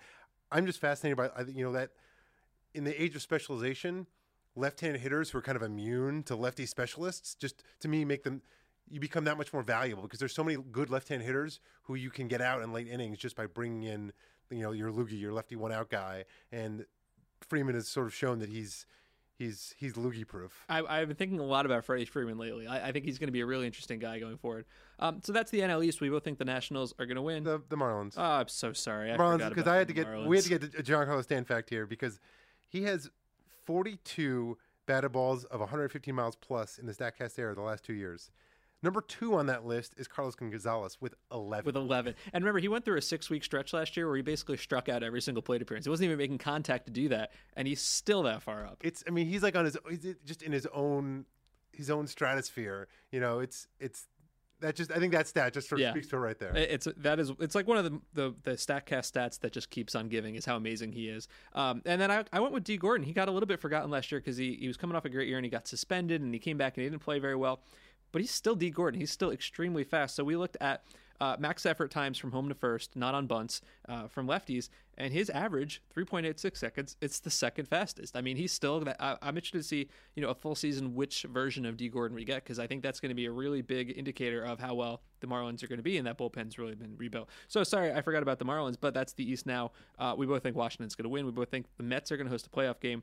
I'm 0.53 0.67
just 0.67 0.81
fascinated 0.81 1.17
by 1.17 1.31
you 1.49 1.65
know 1.65 1.73
that 1.73 1.91
in 2.75 2.85
the 2.85 3.03
age 3.03 3.17
of 3.17 3.23
specialization, 3.23 4.07
left-handed 4.57 5.01
hitters 5.01 5.31
who 5.31 5.39
are 5.39 5.43
kind 5.43 5.57
of 5.57 5.63
immune 5.63 6.23
to 6.23 6.37
lefty 6.37 6.67
specialists 6.67 7.35
just 7.35 7.65
to 7.81 7.89
me 7.89 8.05
make 8.05 8.23
them 8.23 8.41
you 8.89 9.01
become 9.01 9.25
that 9.25 9.39
much 9.39 9.53
more 9.53 9.63
valuable 9.63 10.03
because 10.03 10.19
there's 10.19 10.35
so 10.35 10.45
many 10.45 10.59
good 10.71 10.91
left-handed 10.91 11.25
hitters 11.25 11.59
who 11.85 11.95
you 11.95 12.11
can 12.11 12.29
get 12.29 12.41
out 12.41 12.63
in 12.63 12.73
late 12.73 12.87
innings 12.87 13.19
just 13.19 13.35
by 13.35 13.47
bringing 13.47 13.83
in 13.85 14.13
you 14.51 14.63
know 14.63 14.73
your 14.73 14.91
loogie, 14.91 15.21
your 15.21 15.33
lefty 15.33 15.57
one 15.57 15.73
out 15.73 15.91
guy, 15.91 16.25
and 16.53 16.85
Freeman 17.49 17.75
has 17.75 17.89
sort 17.89 18.07
of 18.07 18.15
shown 18.15 18.39
that 18.39 18.49
he's 18.49 18.87
he's 19.39 19.75
he's 19.79 19.95
loogie 19.95 20.27
proof. 20.27 20.65
I, 20.69 20.83
I've 20.83 21.09
been 21.09 21.17
thinking 21.17 21.41
a 21.41 21.45
lot 21.45 21.67
about 21.67 21.85
Freddie 21.85 22.05
Freeman 22.05 22.39
lately. 22.39 22.67
I, 22.67 22.89
I 22.89 22.93
think 22.93 23.05
he's 23.05 23.19
going 23.19 23.29
to 23.29 23.33
be 23.33 23.41
a 23.41 23.47
really 23.47 23.67
interesting 23.67 23.99
guy 23.99 24.19
going 24.19 24.37
forward. 24.37 24.67
Um, 24.99 25.21
so 25.23 25.33
that's 25.33 25.51
the 25.51 25.61
NL 25.61 25.85
East. 25.85 26.01
We 26.01 26.09
both 26.09 26.25
think 26.25 26.39
the 26.39 26.45
Nationals 26.45 26.95
are 26.99 27.07
going 27.07 27.17
to 27.17 27.23
win. 27.23 27.45
The 27.45 27.63
the 27.69 27.77
Marlins. 27.77 28.15
oh, 28.17 28.23
I'm 28.23 28.49
so 28.49 28.73
sorry. 28.73 29.13
I 29.13 29.17
Marlins 29.17 29.49
because 29.49 29.67
I 29.67 29.77
had 29.77 29.89
to 29.89 29.95
get 29.95 30.07
Marlins. 30.07 30.27
we 30.27 30.37
had 30.37 30.45
to 30.45 30.59
get 30.59 30.79
a 30.79 30.83
Giancarlo 30.83 31.23
Stan 31.23 31.45
fact 31.45 31.71
here 31.71 31.87
because 31.87 32.21
he 32.69 32.85
has 32.85 33.11
42 33.65 34.59
batted 34.87 35.13
balls 35.13 35.45
of 35.45 35.61
115 35.61 36.15
miles 36.15 36.37
plus 36.37 36.79
in 36.79 36.87
the 36.87 36.93
Statcast 36.93 37.39
era 37.39 37.55
the 37.55 37.63
last 37.63 37.85
two 37.85 37.95
years. 37.95 38.31
Number 38.83 39.01
two 39.01 39.35
on 39.35 39.47
that 39.47 39.65
list 39.65 39.95
is 39.97 40.07
Carlos 40.07 40.35
Gonzalez 40.35 40.99
with 41.01 41.15
11. 41.33 41.65
with 41.65 41.75
11. 41.75 42.15
And 42.35 42.45
remember, 42.45 42.61
he 42.61 42.69
went 42.69 42.85
through 42.85 42.99
a 42.99 43.03
six 43.03 43.31
week 43.31 43.43
stretch 43.43 43.73
last 43.73 43.97
year 43.97 44.07
where 44.07 44.17
he 44.17 44.23
basically 44.23 44.59
struck 44.59 44.91
out 44.91 45.03
every 45.03 45.23
single 45.23 45.41
plate 45.41 45.63
appearance. 45.63 45.87
He 45.87 45.91
wasn't 45.91 46.07
even 46.07 46.19
making 46.19 46.37
contact 46.37 46.85
to 46.85 46.93
do 46.93 47.09
that, 47.09 47.33
and 47.57 47.67
he's 47.67 47.81
still 47.81 48.25
that 48.25 48.43
far 48.43 48.67
up. 48.67 48.83
it's 48.85 49.03
I 49.07 49.11
mean 49.11 49.27
he's 49.27 49.43
like 49.43 49.57
on 49.57 49.65
his 49.65 49.79
he's 49.89 50.17
just 50.27 50.43
in 50.43 50.53
his 50.53 50.67
own 50.75 51.25
his 51.73 51.89
own 51.89 52.07
stratosphere. 52.07 52.89
You 53.11 53.21
know, 53.21 53.39
it's 53.39 53.69
it's 53.81 54.07
that 54.61 54.77
just 54.77 54.91
I 54.93 54.99
think 54.99 55.13
that 55.13 55.27
stat 55.27 55.53
just 55.53 55.69
sort 55.69 55.81
of 55.81 55.83
Yeah. 55.83 55.91
speaks 55.93 56.07
to 56.09 56.17
it 56.17 56.21
right 56.21 56.39
there. 56.39 56.55
It's 56.57 56.87
that 56.99 57.19
is 57.21 57.33
it's 57.41 57.55
like 57.55 57.67
one 57.67 57.77
of 57.79 57.85
the 57.85 58.01
the, 58.15 58.35
the 58.45 58.51
Statcast 58.53 59.13
stats 59.13 59.41
that 59.41 59.53
just 59.53 59.71
keeps 59.71 59.95
on 59.95 60.09
giving 60.09 60.35
is 60.37 60.45
how 60.45 60.57
amazing 60.57 60.93
he 60.93 61.09
is. 61.09 61.29
Um, 61.55 61.83
and 61.85 62.01
then 62.01 62.11
I, 62.11 62.25
I 62.33 62.41
went 62.41 62.55
with 62.55 62.65
Dee 62.65 62.77
Gordon. 62.77 63.05
He 63.07 63.13
got 63.13 63.29
a 63.29 63.31
little 63.33 63.47
bit 63.47 63.61
forgotten 63.61 63.91
last 63.91 64.11
year 64.13 64.21
because 64.21 64.37
he, 64.37 64.55
he 64.55 64.69
was 64.69 64.77
coming 64.77 64.97
off 64.97 65.05
a 65.05 65.11
great 65.11 65.29
year 65.29 65.39
and 65.39 65.45
he 65.45 65.51
got 65.51 65.67
suspended 65.69 66.21
and 66.23 66.33
he 66.33 66.39
came 66.41 66.57
back 66.57 66.77
and 66.77 66.85
he 66.85 66.89
didn't 66.91 67.03
play 67.03 67.19
very 67.19 67.37
well. 67.37 67.61
But 68.13 68.21
he's 68.23 68.31
still 68.31 68.55
Dee 68.55 68.71
Gordon. 68.71 69.01
He's 69.01 69.11
still 69.11 69.31
extremely 69.31 69.83
fast. 69.85 70.15
So 70.15 70.23
we 70.25 70.37
looked 70.37 70.57
at 70.61 70.85
uh, 71.25 71.37
max 71.39 71.65
effort 71.65 71.91
times 71.91 72.19
from 72.19 72.33
home 72.33 72.51
to 72.51 72.55
first, 72.55 72.95
not 72.95 73.15
on 73.15 73.27
bunts, 73.27 73.63
uh, 73.89 74.07
from 74.09 74.27
lefties, 74.27 74.69
and 74.99 75.11
his 75.11 75.31
average 75.31 75.83
3.86 75.97 76.55
seconds. 76.55 76.97
It's 77.01 77.19
the 77.19 77.31
second 77.31 77.67
fastest. 77.67 78.15
I 78.15 78.21
mean, 78.21 78.37
he's 78.37 78.53
still. 78.53 78.85
I, 79.01 79.17
I'm 79.23 79.37
interested 79.37 79.59
to 79.59 79.65
see 79.65 79.89
you 80.15 80.23
know 80.23 80.29
a 80.29 80.35
full 80.35 80.55
season 80.55 80.95
which 80.95 81.23
version 81.23 81.65
of 81.65 81.79
Dee 81.79 81.89
Gordon 81.89 82.15
we 82.15 82.25
get 82.25 82.45
because 82.45 82.59
I 82.59 82.67
think 82.67 82.83
that's 82.83 83.01
going 83.01 83.09
to 83.09 83.15
be 83.15 83.25
a 83.25 83.31
really 83.31 83.63
big 83.63 83.97
indicator 83.97 84.43
of 84.45 84.61
how 84.61 84.75
well 84.75 85.01
the 85.21 85.27
Marlins 85.27 85.63
are 85.63 85.67
going 85.67 85.79
to 85.79 85.83
be, 85.83 85.97
and 85.97 86.07
that 86.07 86.19
bullpen's 86.19 86.59
really 86.59 86.75
been 86.75 86.95
rebuilt. 86.99 87.31
So 87.49 87.65
sorry, 87.65 87.91
I 87.91 88.03
forgot 88.03 88.23
about 88.23 88.39
the 88.39 88.45
Marlins, 88.45 88.77
but 88.79 88.93
that's 88.93 89.15
the 89.15 89.29
East 89.29 89.47
now. 89.47 89.73
Uh, 89.99 90.15
we 90.17 90.27
both 90.27 90.43
think 90.43 90.57
Washington's 90.57 90.95
going 90.95 91.05
to 91.05 91.09
win. 91.09 91.25
We 91.25 91.33
both 91.33 91.51
think 91.51 91.65
the 91.79 91.85
Mets 91.85 92.13
are 92.13 92.19
going 92.19 92.27
to 92.27 92.31
host 92.31 92.47
a 92.47 92.51
playoff 92.51 92.81
game. 92.81 93.03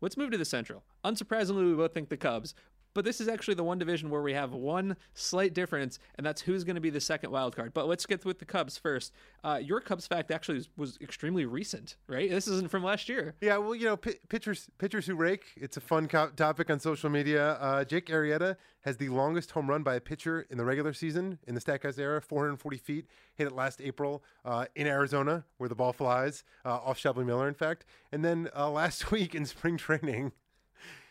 Let's 0.00 0.16
move 0.16 0.30
to 0.30 0.38
the 0.38 0.44
Central. 0.44 0.84
Unsurprisingly, 1.04 1.68
we 1.68 1.74
both 1.74 1.92
think 1.92 2.08
the 2.08 2.16
Cubs. 2.16 2.54
But 2.98 3.04
this 3.04 3.20
is 3.20 3.28
actually 3.28 3.54
the 3.54 3.62
one 3.62 3.78
division 3.78 4.10
where 4.10 4.22
we 4.22 4.32
have 4.32 4.52
one 4.52 4.96
slight 5.14 5.54
difference, 5.54 6.00
and 6.16 6.26
that's 6.26 6.40
who's 6.40 6.64
going 6.64 6.74
to 6.74 6.80
be 6.80 6.90
the 6.90 7.00
second 7.00 7.30
wild 7.30 7.54
card. 7.54 7.72
But 7.72 7.86
let's 7.86 8.04
get 8.06 8.24
with 8.24 8.40
the 8.40 8.44
Cubs 8.44 8.76
first. 8.76 9.12
Uh, 9.44 9.60
your 9.62 9.80
Cubs 9.80 10.08
fact 10.08 10.32
actually 10.32 10.66
was, 10.76 10.98
extremely 11.00 11.44
recent, 11.44 11.94
right? 12.08 12.28
This 12.28 12.48
isn't 12.48 12.72
from 12.72 12.82
last 12.82 13.08
year. 13.08 13.36
Yeah, 13.40 13.58
well, 13.58 13.76
you 13.76 13.84
know, 13.84 13.96
pi 13.96 14.14
pitchers 14.28 14.68
pitchers 14.78 15.06
who 15.06 15.14
rake. 15.14 15.44
It's 15.56 15.76
a 15.76 15.80
fun 15.80 16.08
co- 16.08 16.30
topic 16.30 16.70
on 16.70 16.80
social 16.80 17.08
media. 17.08 17.52
Uh, 17.52 17.84
Jake 17.84 18.06
Arrieta 18.06 18.56
has 18.80 18.96
the 18.96 19.10
longest 19.10 19.52
home 19.52 19.70
run 19.70 19.84
by 19.84 19.94
a 19.94 20.00
pitcher 20.00 20.44
in 20.50 20.58
the 20.58 20.64
regular 20.64 20.92
season 20.92 21.38
in 21.46 21.54
the 21.54 21.60
Statcast 21.60 22.00
era, 22.00 22.20
440 22.20 22.78
feet. 22.78 23.06
Hit 23.36 23.46
it 23.46 23.52
last 23.52 23.80
April 23.80 24.24
uh, 24.44 24.64
in 24.74 24.88
Arizona, 24.88 25.44
where 25.58 25.68
the 25.68 25.76
ball 25.76 25.92
flies, 25.92 26.42
uh, 26.64 26.78
off 26.78 26.98
Shelby 26.98 27.22
Miller, 27.22 27.46
in 27.46 27.54
fact. 27.54 27.84
And 28.10 28.24
then 28.24 28.48
uh, 28.56 28.68
last 28.68 29.10
week 29.12 29.36
in 29.36 29.46
spring 29.46 29.76
training, 29.76 30.32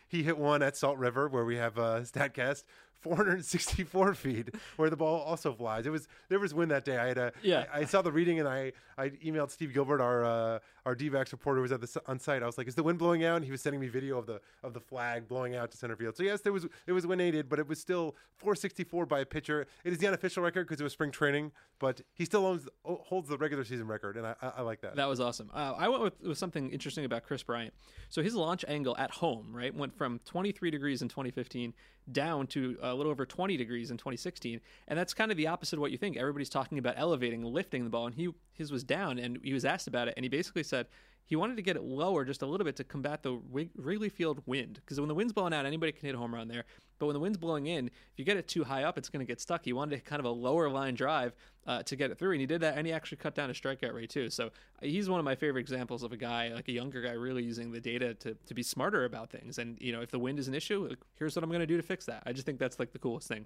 he 0.07 0.23
hit 0.23 0.37
one 0.37 0.61
at 0.61 0.77
Salt 0.77 0.97
River, 0.97 1.27
where 1.27 1.45
we 1.45 1.57
have 1.57 1.77
uh, 1.77 2.01
Statcast. 2.01 2.63
464 3.01 4.13
feet, 4.13 4.49
where 4.75 4.89
the 4.89 4.97
ball 4.97 5.21
also 5.21 5.53
flies. 5.53 5.85
It 5.85 5.91
was 5.91 6.07
there 6.29 6.39
was 6.39 6.53
wind 6.53 6.71
that 6.71 6.85
day. 6.85 6.97
I 6.97 7.07
had 7.07 7.17
a 7.17 7.31
Yeah. 7.41 7.65
I, 7.73 7.79
I 7.79 7.85
saw 7.85 8.01
the 8.01 8.11
reading 8.11 8.39
and 8.39 8.47
I 8.47 8.73
I 8.97 9.09
emailed 9.09 9.51
Steve 9.51 9.73
Gilbert, 9.73 10.01
our 10.01 10.25
uh, 10.25 10.59
our 10.85 10.95
D-backs 10.95 11.31
reporter, 11.31 11.57
who 11.57 11.63
was 11.63 11.71
at 11.71 11.81
the 11.81 12.01
on 12.07 12.19
site. 12.19 12.41
I 12.41 12.45
was 12.45 12.57
like, 12.57 12.67
"Is 12.67 12.75
the 12.75 12.83
wind 12.83 12.97
blowing 12.99 13.23
out?" 13.23 13.37
And 13.37 13.45
he 13.45 13.51
was 13.51 13.61
sending 13.61 13.79
me 13.79 13.87
video 13.87 14.17
of 14.17 14.25
the 14.25 14.41
of 14.63 14.73
the 14.73 14.79
flag 14.79 15.27
blowing 15.27 15.55
out 15.55 15.71
to 15.71 15.77
center 15.77 15.95
field. 15.95 16.15
So 16.15 16.23
yes, 16.23 16.41
there 16.41 16.53
was 16.53 16.65
it 16.87 16.93
was 16.93 17.05
wind 17.05 17.21
aided, 17.21 17.49
but 17.49 17.59
it 17.59 17.67
was 17.67 17.79
still 17.79 18.15
464 18.37 19.05
by 19.05 19.19
a 19.19 19.25
pitcher. 19.25 19.67
It 19.83 19.93
is 19.93 19.99
the 19.99 20.07
unofficial 20.07 20.43
record 20.43 20.67
because 20.67 20.79
it 20.79 20.83
was 20.83 20.93
spring 20.93 21.11
training, 21.11 21.51
but 21.79 22.01
he 22.13 22.25
still 22.25 22.45
owns 22.45 22.67
holds 22.83 23.29
the 23.29 23.37
regular 23.37 23.63
season 23.63 23.87
record, 23.87 24.17
and 24.17 24.25
I 24.25 24.35
I, 24.41 24.47
I 24.57 24.61
like 24.61 24.81
that. 24.81 24.95
That 24.95 25.07
was 25.07 25.19
awesome. 25.19 25.51
Uh, 25.53 25.73
I 25.77 25.87
went 25.89 26.01
with, 26.03 26.21
with 26.21 26.37
something 26.37 26.69
interesting 26.71 27.05
about 27.05 27.23
Kris 27.23 27.43
Bryant. 27.43 27.73
So 28.09 28.21
his 28.23 28.35
launch 28.35 28.63
angle 28.67 28.95
at 28.97 29.11
home, 29.11 29.49
right, 29.51 29.73
went 29.75 29.95
from 29.97 30.19
23 30.25 30.71
degrees 30.71 31.01
in 31.01 31.09
2015 31.09 31.73
down 32.11 32.47
to 32.47 32.77
a 32.81 32.93
little 32.93 33.11
over 33.11 33.25
20 33.25 33.57
degrees 33.57 33.91
in 33.91 33.97
2016, 33.97 34.61
and 34.87 34.97
that's 34.97 35.13
kind 35.13 35.31
of 35.31 35.37
the 35.37 35.47
opposite 35.47 35.75
of 35.75 35.81
what 35.81 35.91
you 35.91 35.97
think. 35.97 36.17
Everybody's 36.17 36.49
talking 36.49 36.77
about 36.77 36.95
elevating, 36.97 37.43
lifting 37.43 37.83
the 37.83 37.89
ball, 37.89 38.07
and 38.07 38.15
he 38.15 38.29
his 38.53 38.71
was 38.71 38.83
down, 38.83 39.19
and 39.19 39.39
he 39.43 39.53
was 39.53 39.65
asked 39.65 39.87
about 39.87 40.07
it, 40.07 40.13
and 40.17 40.23
he 40.23 40.29
basically 40.29 40.63
said 40.63 40.87
he 41.27 41.35
wanted 41.35 41.57
to 41.57 41.61
get 41.61 41.75
it 41.75 41.83
lower 41.83 42.25
just 42.25 42.41
a 42.41 42.45
little 42.45 42.65
bit 42.65 42.77
to 42.77 42.83
combat 42.83 43.21
the 43.21 43.33
Wrig- 43.51 43.69
Wrigley 43.75 44.09
Field 44.09 44.41
wind, 44.45 44.75
because 44.75 44.99
when 44.99 45.09
the 45.09 45.13
wind's 45.13 45.33
blowing 45.33 45.53
out, 45.53 45.65
anybody 45.65 45.91
can 45.91 46.05
hit 46.05 46.15
a 46.15 46.17
home 46.17 46.33
run 46.33 46.47
there. 46.47 46.63
But 46.99 47.05
when 47.05 47.13
the 47.13 47.19
wind's 47.19 47.37
blowing 47.37 47.67
in, 47.67 47.87
if 47.87 47.93
you 48.15 48.25
get 48.25 48.37
it 48.37 48.47
too 48.47 48.63
high 48.63 48.83
up, 48.83 48.97
it's 48.97 49.09
going 49.09 49.19
to 49.19 49.25
get 49.27 49.39
stuck. 49.39 49.65
He 49.65 49.73
wanted 49.73 50.03
kind 50.03 50.19
of 50.19 50.25
a 50.25 50.31
lower 50.31 50.67
line 50.67 50.95
drive 50.95 51.35
uh, 51.67 51.83
to 51.83 51.95
get 51.95 52.09
it 52.09 52.17
through, 52.17 52.31
and 52.31 52.39
he 52.41 52.47
did 52.47 52.61
that, 52.61 52.77
and 52.77 52.87
he 52.87 52.93
actually 52.93 53.17
cut 53.17 53.35
down 53.35 53.49
his 53.49 53.59
strikeout 53.59 53.93
rate 53.93 54.09
too. 54.09 54.29
So 54.29 54.49
he's 54.81 55.09
one 55.09 55.19
of 55.19 55.25
my 55.25 55.35
favorite 55.35 55.61
examples 55.61 56.01
of 56.01 56.11
a 56.11 56.17
guy, 56.17 56.47
like 56.53 56.69
a 56.69 56.71
younger 56.71 57.01
guy, 57.01 57.11
really 57.11 57.43
using 57.43 57.71
the 57.71 57.81
data 57.81 58.13
to, 58.15 58.33
to 58.33 58.53
be 58.53 58.63
smarter 58.63 59.05
about 59.05 59.29
things. 59.29 59.59
And 59.59 59.77
you 59.79 59.91
know, 59.91 60.01
if 60.01 60.09
the 60.09 60.19
wind 60.19 60.39
is 60.39 60.47
an 60.47 60.55
issue, 60.55 60.95
here's 61.19 61.35
what 61.35 61.43
I'm 61.43 61.49
going 61.49 61.59
to 61.59 61.67
do 61.67 61.77
to 61.77 61.83
fix 61.83 62.05
that. 62.05 62.23
I 62.25 62.31
just 62.31 62.45
think 62.45 62.57
that's 62.57 62.79
like 62.79 62.93
the 62.93 62.99
coolest 62.99 63.27
thing. 63.27 63.45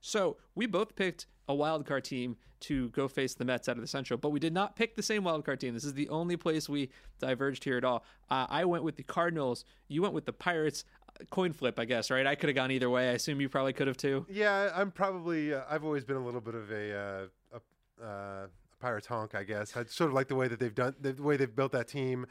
So 0.00 0.36
we 0.54 0.66
both 0.66 0.96
picked 0.96 1.26
a 1.48 1.54
wild 1.54 1.86
card 1.86 2.04
team 2.04 2.36
to 2.60 2.88
go 2.90 3.08
face 3.08 3.34
the 3.34 3.44
Mets 3.44 3.68
out 3.68 3.76
of 3.76 3.82
the 3.82 3.88
Central, 3.88 4.18
but 4.18 4.30
we 4.30 4.40
did 4.40 4.52
not 4.52 4.76
pick 4.76 4.96
the 4.96 5.02
same 5.02 5.24
wild 5.24 5.44
card 5.44 5.60
team. 5.60 5.74
This 5.74 5.84
is 5.84 5.94
the 5.94 6.08
only 6.08 6.36
place 6.36 6.68
we 6.68 6.90
diverged 7.20 7.64
here 7.64 7.76
at 7.76 7.84
all. 7.84 8.04
Uh, 8.30 8.46
I 8.48 8.64
went 8.64 8.84
with 8.84 8.96
the 8.96 9.04
Cardinals. 9.04 9.64
You 9.88 10.02
went 10.02 10.14
with 10.14 10.26
the 10.26 10.32
Pirates. 10.32 10.84
Uh, 11.08 11.24
Coin 11.30 11.52
flip, 11.52 11.78
I 11.78 11.84
guess, 11.84 12.10
right? 12.10 12.26
I 12.26 12.34
could 12.34 12.48
have 12.48 12.56
gone 12.56 12.70
either 12.70 12.90
way. 12.90 13.08
I 13.08 13.12
assume 13.12 13.40
you 13.40 13.48
probably 13.48 13.72
could 13.72 13.86
have 13.86 13.96
too. 13.96 14.26
Yeah, 14.28 14.70
I'm 14.74 14.90
probably. 14.90 15.54
Uh, 15.54 15.62
I've 15.70 15.84
always 15.84 16.04
been 16.04 16.16
a 16.16 16.24
little 16.24 16.40
bit 16.40 16.54
of 16.54 16.70
a, 16.70 16.96
uh, 16.96 17.58
a, 18.02 18.04
uh, 18.04 18.46
Pirates 18.80 19.06
honk, 19.06 19.34
I 19.34 19.44
guess. 19.44 19.76
I 19.76 19.84
sort 19.84 20.10
of 20.10 20.14
like 20.14 20.28
the 20.28 20.36
way 20.36 20.48
that 20.48 20.60
they've 20.60 20.74
done 20.74 20.94
the 21.00 21.12
way 21.14 21.36
they've 21.36 21.54
built 21.54 21.72
that 21.72 21.88
team. 21.88 22.26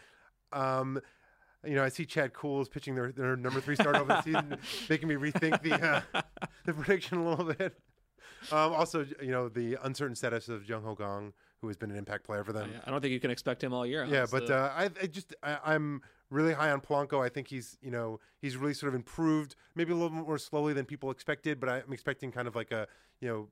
Um, 0.54 1.02
you 1.68 1.76
know, 1.76 1.84
I 1.84 1.90
see 1.90 2.06
Chad 2.06 2.34
Kuhl's 2.34 2.70
pitching 2.70 2.96
their, 2.96 3.12
their 3.12 3.36
number 3.36 3.62
three 3.62 3.76
start 3.76 3.96
over 3.96 4.08
the 4.08 4.22
season, 4.22 4.58
making 4.90 5.08
me 5.08 5.16
rethink 5.16 5.62
the 5.62 6.02
uh, 6.14 6.22
the 6.66 6.74
prediction 6.74 7.20
a 7.20 7.30
little 7.30 7.54
bit. 7.54 7.80
Um, 8.52 8.74
also, 8.74 9.06
you 9.22 9.32
know, 9.32 9.50
the 9.50 9.78
uncertain 9.84 10.16
status 10.16 10.48
of 10.48 10.68
Jung 10.68 10.84
Ho 10.84 10.96
Kang, 10.96 11.34
who 11.62 11.68
has 11.68 11.76
been 11.76 11.92
an 11.92 11.98
impact 11.98 12.24
player 12.24 12.44
for 12.44 12.54
them. 12.54 12.70
I 12.86 12.92
don't 12.92 13.02
think 13.02 13.12
you 13.12 13.20
can 13.20 13.32
expect 13.32 13.64
him 13.64 13.74
all 13.74 13.86
year. 13.86 14.06
Yeah, 14.06 14.20
honestly. 14.20 14.42
but 14.42 14.52
uh, 14.52 14.72
I, 14.76 14.90
I 15.02 15.08
just 15.08 15.36
I, 15.44 15.58
I'm 15.66 16.02
really 16.30 16.54
high 16.54 16.72
on 16.72 16.82
Polanco. 16.82 17.24
I 17.24 17.30
think 17.30 17.48
he's 17.48 17.78
you 17.82 17.92
know 17.92 18.20
he's 18.40 18.58
really 18.58 18.74
sort 18.74 18.90
of 18.90 18.96
improved, 18.96 19.56
maybe 19.76 19.92
a 19.92 19.96
little 19.96 20.12
more 20.12 20.38
slowly 20.38 20.74
than 20.74 20.86
people 20.86 21.12
expected, 21.12 21.60
but 21.60 21.70
I'm 21.70 21.92
expecting 21.92 22.32
kind 22.32 22.48
of 22.48 22.56
like 22.56 22.72
a 22.72 22.88
you 23.20 23.28
know 23.28 23.48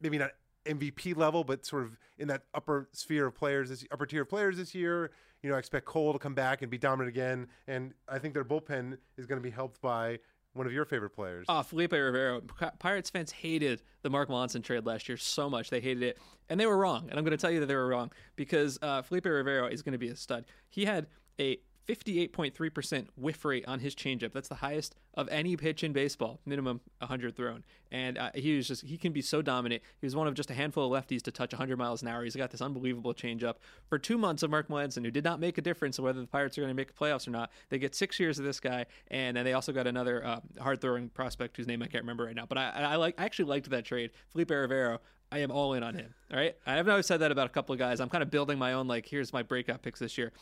maybe 0.00 0.18
not 0.18 0.32
MVP 0.66 1.16
level, 1.16 1.44
but 1.44 1.64
sort 1.64 1.82
of 1.82 1.98
in 2.18 2.28
that 2.28 2.42
upper 2.54 2.88
sphere 2.92 3.26
of 3.26 3.34
players, 3.34 3.68
this 3.68 3.84
upper 3.92 4.06
tier 4.06 4.22
of 4.22 4.28
players 4.28 4.56
this 4.56 4.74
year. 4.74 5.10
You 5.42 5.50
know, 5.50 5.56
I 5.56 5.58
expect 5.58 5.84
Cole 5.84 6.12
to 6.12 6.18
come 6.18 6.34
back 6.34 6.62
and 6.62 6.70
be 6.70 6.78
dominant 6.78 7.08
again, 7.14 7.48
and 7.66 7.92
I 8.08 8.18
think 8.18 8.32
their 8.32 8.44
bullpen 8.44 8.96
is 9.18 9.26
going 9.26 9.40
to 9.40 9.42
be 9.42 9.50
helped 9.50 9.80
by 9.82 10.18
one 10.54 10.66
of 10.66 10.72
your 10.72 10.84
favorite 10.84 11.10
players. 11.10 11.44
Oh, 11.48 11.62
Felipe 11.62 11.92
Rivero. 11.92 12.40
Pirates 12.78 13.10
fans 13.10 13.32
hated 13.32 13.82
the 14.02 14.10
Mark 14.10 14.28
Melancon 14.28 14.62
trade 14.62 14.86
last 14.86 15.08
year 15.08 15.18
so 15.18 15.50
much. 15.50 15.68
They 15.68 15.80
hated 15.80 16.02
it. 16.02 16.18
And 16.48 16.58
they 16.58 16.66
were 16.66 16.78
wrong. 16.78 17.08
And 17.10 17.18
I'm 17.18 17.24
going 17.24 17.36
to 17.36 17.40
tell 17.40 17.50
you 17.50 17.60
that 17.60 17.66
they 17.66 17.74
were 17.74 17.88
wrong 17.88 18.12
because 18.36 18.78
uh, 18.80 19.02
Felipe 19.02 19.26
Rivero 19.26 19.66
is 19.66 19.82
going 19.82 19.92
to 19.92 19.98
be 19.98 20.08
a 20.08 20.16
stud. 20.16 20.44
He 20.68 20.84
had 20.84 21.08
a 21.40 21.58
58.3% 21.88 23.06
whiff 23.16 23.44
rate 23.44 23.64
on 23.66 23.80
his 23.80 23.94
changeup. 23.94 24.32
That's 24.32 24.48
the 24.48 24.56
highest 24.56 24.96
of 25.14 25.28
any 25.28 25.56
pitch 25.56 25.84
in 25.84 25.92
baseball, 25.92 26.40
minimum 26.46 26.80
100 26.98 27.36
thrown. 27.36 27.64
And 27.92 28.18
uh, 28.18 28.30
he 28.34 28.56
was 28.56 28.66
just, 28.68 28.84
he 28.84 28.96
can 28.96 29.12
be 29.12 29.20
so 29.22 29.42
dominant. 29.42 29.82
He 30.00 30.06
was 30.06 30.16
one 30.16 30.26
of 30.26 30.34
just 30.34 30.50
a 30.50 30.54
handful 30.54 30.92
of 30.92 31.04
lefties 31.04 31.22
to 31.22 31.30
touch 31.30 31.52
100 31.52 31.76
miles 31.76 32.02
an 32.02 32.08
hour. 32.08 32.24
He's 32.24 32.36
got 32.36 32.50
this 32.50 32.62
unbelievable 32.62 33.14
changeup. 33.14 33.56
For 33.88 33.98
two 33.98 34.18
months 34.18 34.42
of 34.42 34.50
Mark 34.50 34.68
Melancon, 34.68 35.04
who 35.04 35.10
did 35.10 35.24
not 35.24 35.40
make 35.40 35.58
a 35.58 35.62
difference 35.62 36.00
whether 36.00 36.20
the 36.20 36.26
Pirates 36.26 36.56
are 36.56 36.62
going 36.62 36.70
to 36.70 36.74
make 36.74 36.88
the 36.88 36.94
playoffs 36.94 37.28
or 37.28 37.30
not, 37.30 37.50
they 37.68 37.78
get 37.78 37.94
six 37.94 38.18
years 38.18 38.38
of 38.38 38.44
this 38.44 38.60
guy. 38.60 38.86
And 39.08 39.36
then 39.36 39.44
they 39.44 39.52
also 39.52 39.72
got 39.72 39.86
another 39.86 40.24
uh, 40.24 40.40
hard 40.60 40.80
throwing 40.80 41.10
prospect 41.10 41.56
whose 41.56 41.66
name 41.66 41.82
I 41.82 41.86
can't 41.86 42.02
remember 42.02 42.24
right 42.24 42.34
now. 42.34 42.46
But 42.46 42.58
I, 42.58 42.70
I, 42.70 42.96
like, 42.96 43.14
I 43.18 43.24
actually 43.24 43.46
liked 43.46 43.68
that 43.70 43.84
trade. 43.84 44.10
Felipe 44.30 44.50
Rivero. 44.50 45.00
I 45.32 45.38
am 45.38 45.50
all 45.50 45.72
in 45.72 45.82
on 45.82 45.94
him. 45.94 46.14
All 46.32 46.38
right. 46.38 46.54
I've 46.64 46.88
always 46.88 47.06
said 47.06 47.18
that 47.18 47.32
about 47.32 47.46
a 47.46 47.50
couple 47.50 47.72
of 47.72 47.78
guys. 47.78 47.98
I'm 48.00 48.08
kind 48.08 48.22
of 48.22 48.30
building 48.30 48.56
my 48.56 48.74
own, 48.74 48.86
like, 48.86 49.06
here's 49.06 49.32
my 49.32 49.42
breakout 49.42 49.82
picks 49.82 49.98
this 49.98 50.16
year. 50.16 50.32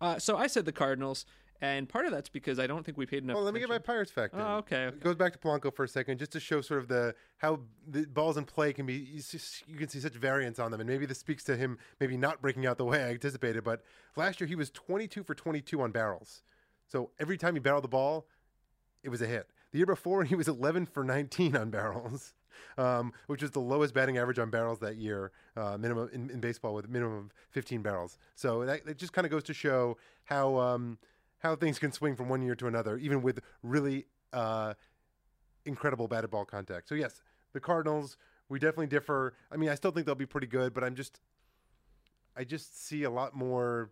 Uh, 0.00 0.18
so 0.18 0.36
I 0.36 0.46
said 0.46 0.64
the 0.64 0.72
Cardinals, 0.72 1.24
and 1.60 1.88
part 1.88 2.06
of 2.06 2.12
that's 2.12 2.28
because 2.28 2.58
I 2.60 2.66
don't 2.68 2.84
think 2.84 2.96
we 2.96 3.04
paid 3.06 3.24
enough. 3.24 3.34
Well, 3.34 3.44
let 3.44 3.52
me 3.54 3.60
get 3.60 3.68
my 3.68 3.76
attention- 3.76 3.86
Pirates 3.94 4.10
fact. 4.12 4.34
in. 4.34 4.40
Oh, 4.40 4.56
okay, 4.58 4.84
okay. 4.86 4.96
It 4.96 5.02
goes 5.02 5.16
back 5.16 5.32
to 5.32 5.38
Polanco 5.38 5.74
for 5.74 5.84
a 5.84 5.88
second, 5.88 6.18
just 6.18 6.32
to 6.32 6.40
show 6.40 6.60
sort 6.60 6.80
of 6.80 6.88
the 6.88 7.14
how 7.38 7.60
the 7.86 8.06
balls 8.06 8.36
in 8.36 8.44
play 8.44 8.72
can 8.72 8.86
be. 8.86 8.94
You, 8.94 9.22
you 9.66 9.76
can 9.76 9.88
see 9.88 9.98
such 10.00 10.14
variance 10.14 10.58
on 10.58 10.70
them, 10.70 10.80
and 10.80 10.88
maybe 10.88 11.04
this 11.06 11.18
speaks 11.18 11.42
to 11.44 11.56
him 11.56 11.78
maybe 12.00 12.16
not 12.16 12.40
breaking 12.40 12.66
out 12.66 12.78
the 12.78 12.84
way 12.84 13.02
I 13.02 13.08
anticipated. 13.10 13.64
But 13.64 13.82
last 14.16 14.40
year 14.40 14.46
he 14.48 14.54
was 14.54 14.70
22 14.70 15.24
for 15.24 15.34
22 15.34 15.80
on 15.80 15.90
barrels, 15.90 16.42
so 16.86 17.10
every 17.18 17.36
time 17.36 17.54
he 17.54 17.60
barreled 17.60 17.84
the 17.84 17.88
ball, 17.88 18.26
it 19.02 19.08
was 19.08 19.20
a 19.20 19.26
hit. 19.26 19.48
The 19.72 19.78
year 19.78 19.86
before 19.86 20.24
he 20.24 20.34
was 20.34 20.48
11 20.48 20.86
for 20.86 21.02
19 21.04 21.56
on 21.56 21.70
barrels. 21.70 22.34
Um, 22.76 23.12
which 23.26 23.42
was 23.42 23.50
the 23.50 23.60
lowest 23.60 23.94
batting 23.94 24.18
average 24.18 24.38
on 24.38 24.50
barrels 24.50 24.78
that 24.80 24.96
year, 24.96 25.32
uh, 25.56 25.76
minimum 25.78 26.08
in, 26.12 26.30
in, 26.30 26.40
baseball 26.40 26.74
with 26.74 26.84
a 26.84 26.88
minimum 26.88 27.16
of 27.16 27.32
15 27.50 27.82
barrels. 27.82 28.18
So 28.34 28.64
that, 28.64 28.84
that 28.86 28.98
just 28.98 29.12
kind 29.12 29.24
of 29.24 29.30
goes 29.30 29.44
to 29.44 29.54
show 29.54 29.96
how 30.24 30.56
um, 30.58 30.98
how 31.38 31.56
things 31.56 31.78
can 31.78 31.92
swing 31.92 32.16
from 32.16 32.28
one 32.28 32.42
year 32.42 32.54
to 32.56 32.66
another, 32.66 32.96
even 32.98 33.22
with 33.22 33.40
really 33.62 34.06
uh, 34.32 34.74
incredible 35.64 36.08
batted 36.08 36.30
ball 36.30 36.44
contact. 36.44 36.88
So 36.88 36.94
yes, 36.94 37.22
the 37.52 37.60
Cardinals. 37.60 38.16
We 38.50 38.58
definitely 38.58 38.86
differ. 38.86 39.34
I 39.52 39.56
mean, 39.56 39.68
I 39.68 39.74
still 39.74 39.90
think 39.90 40.06
they'll 40.06 40.14
be 40.14 40.24
pretty 40.24 40.46
good, 40.46 40.72
but 40.72 40.82
I'm 40.82 40.94
just, 40.94 41.20
I 42.34 42.44
just 42.44 42.82
see 42.86 43.02
a 43.02 43.10
lot 43.10 43.34
more 43.34 43.90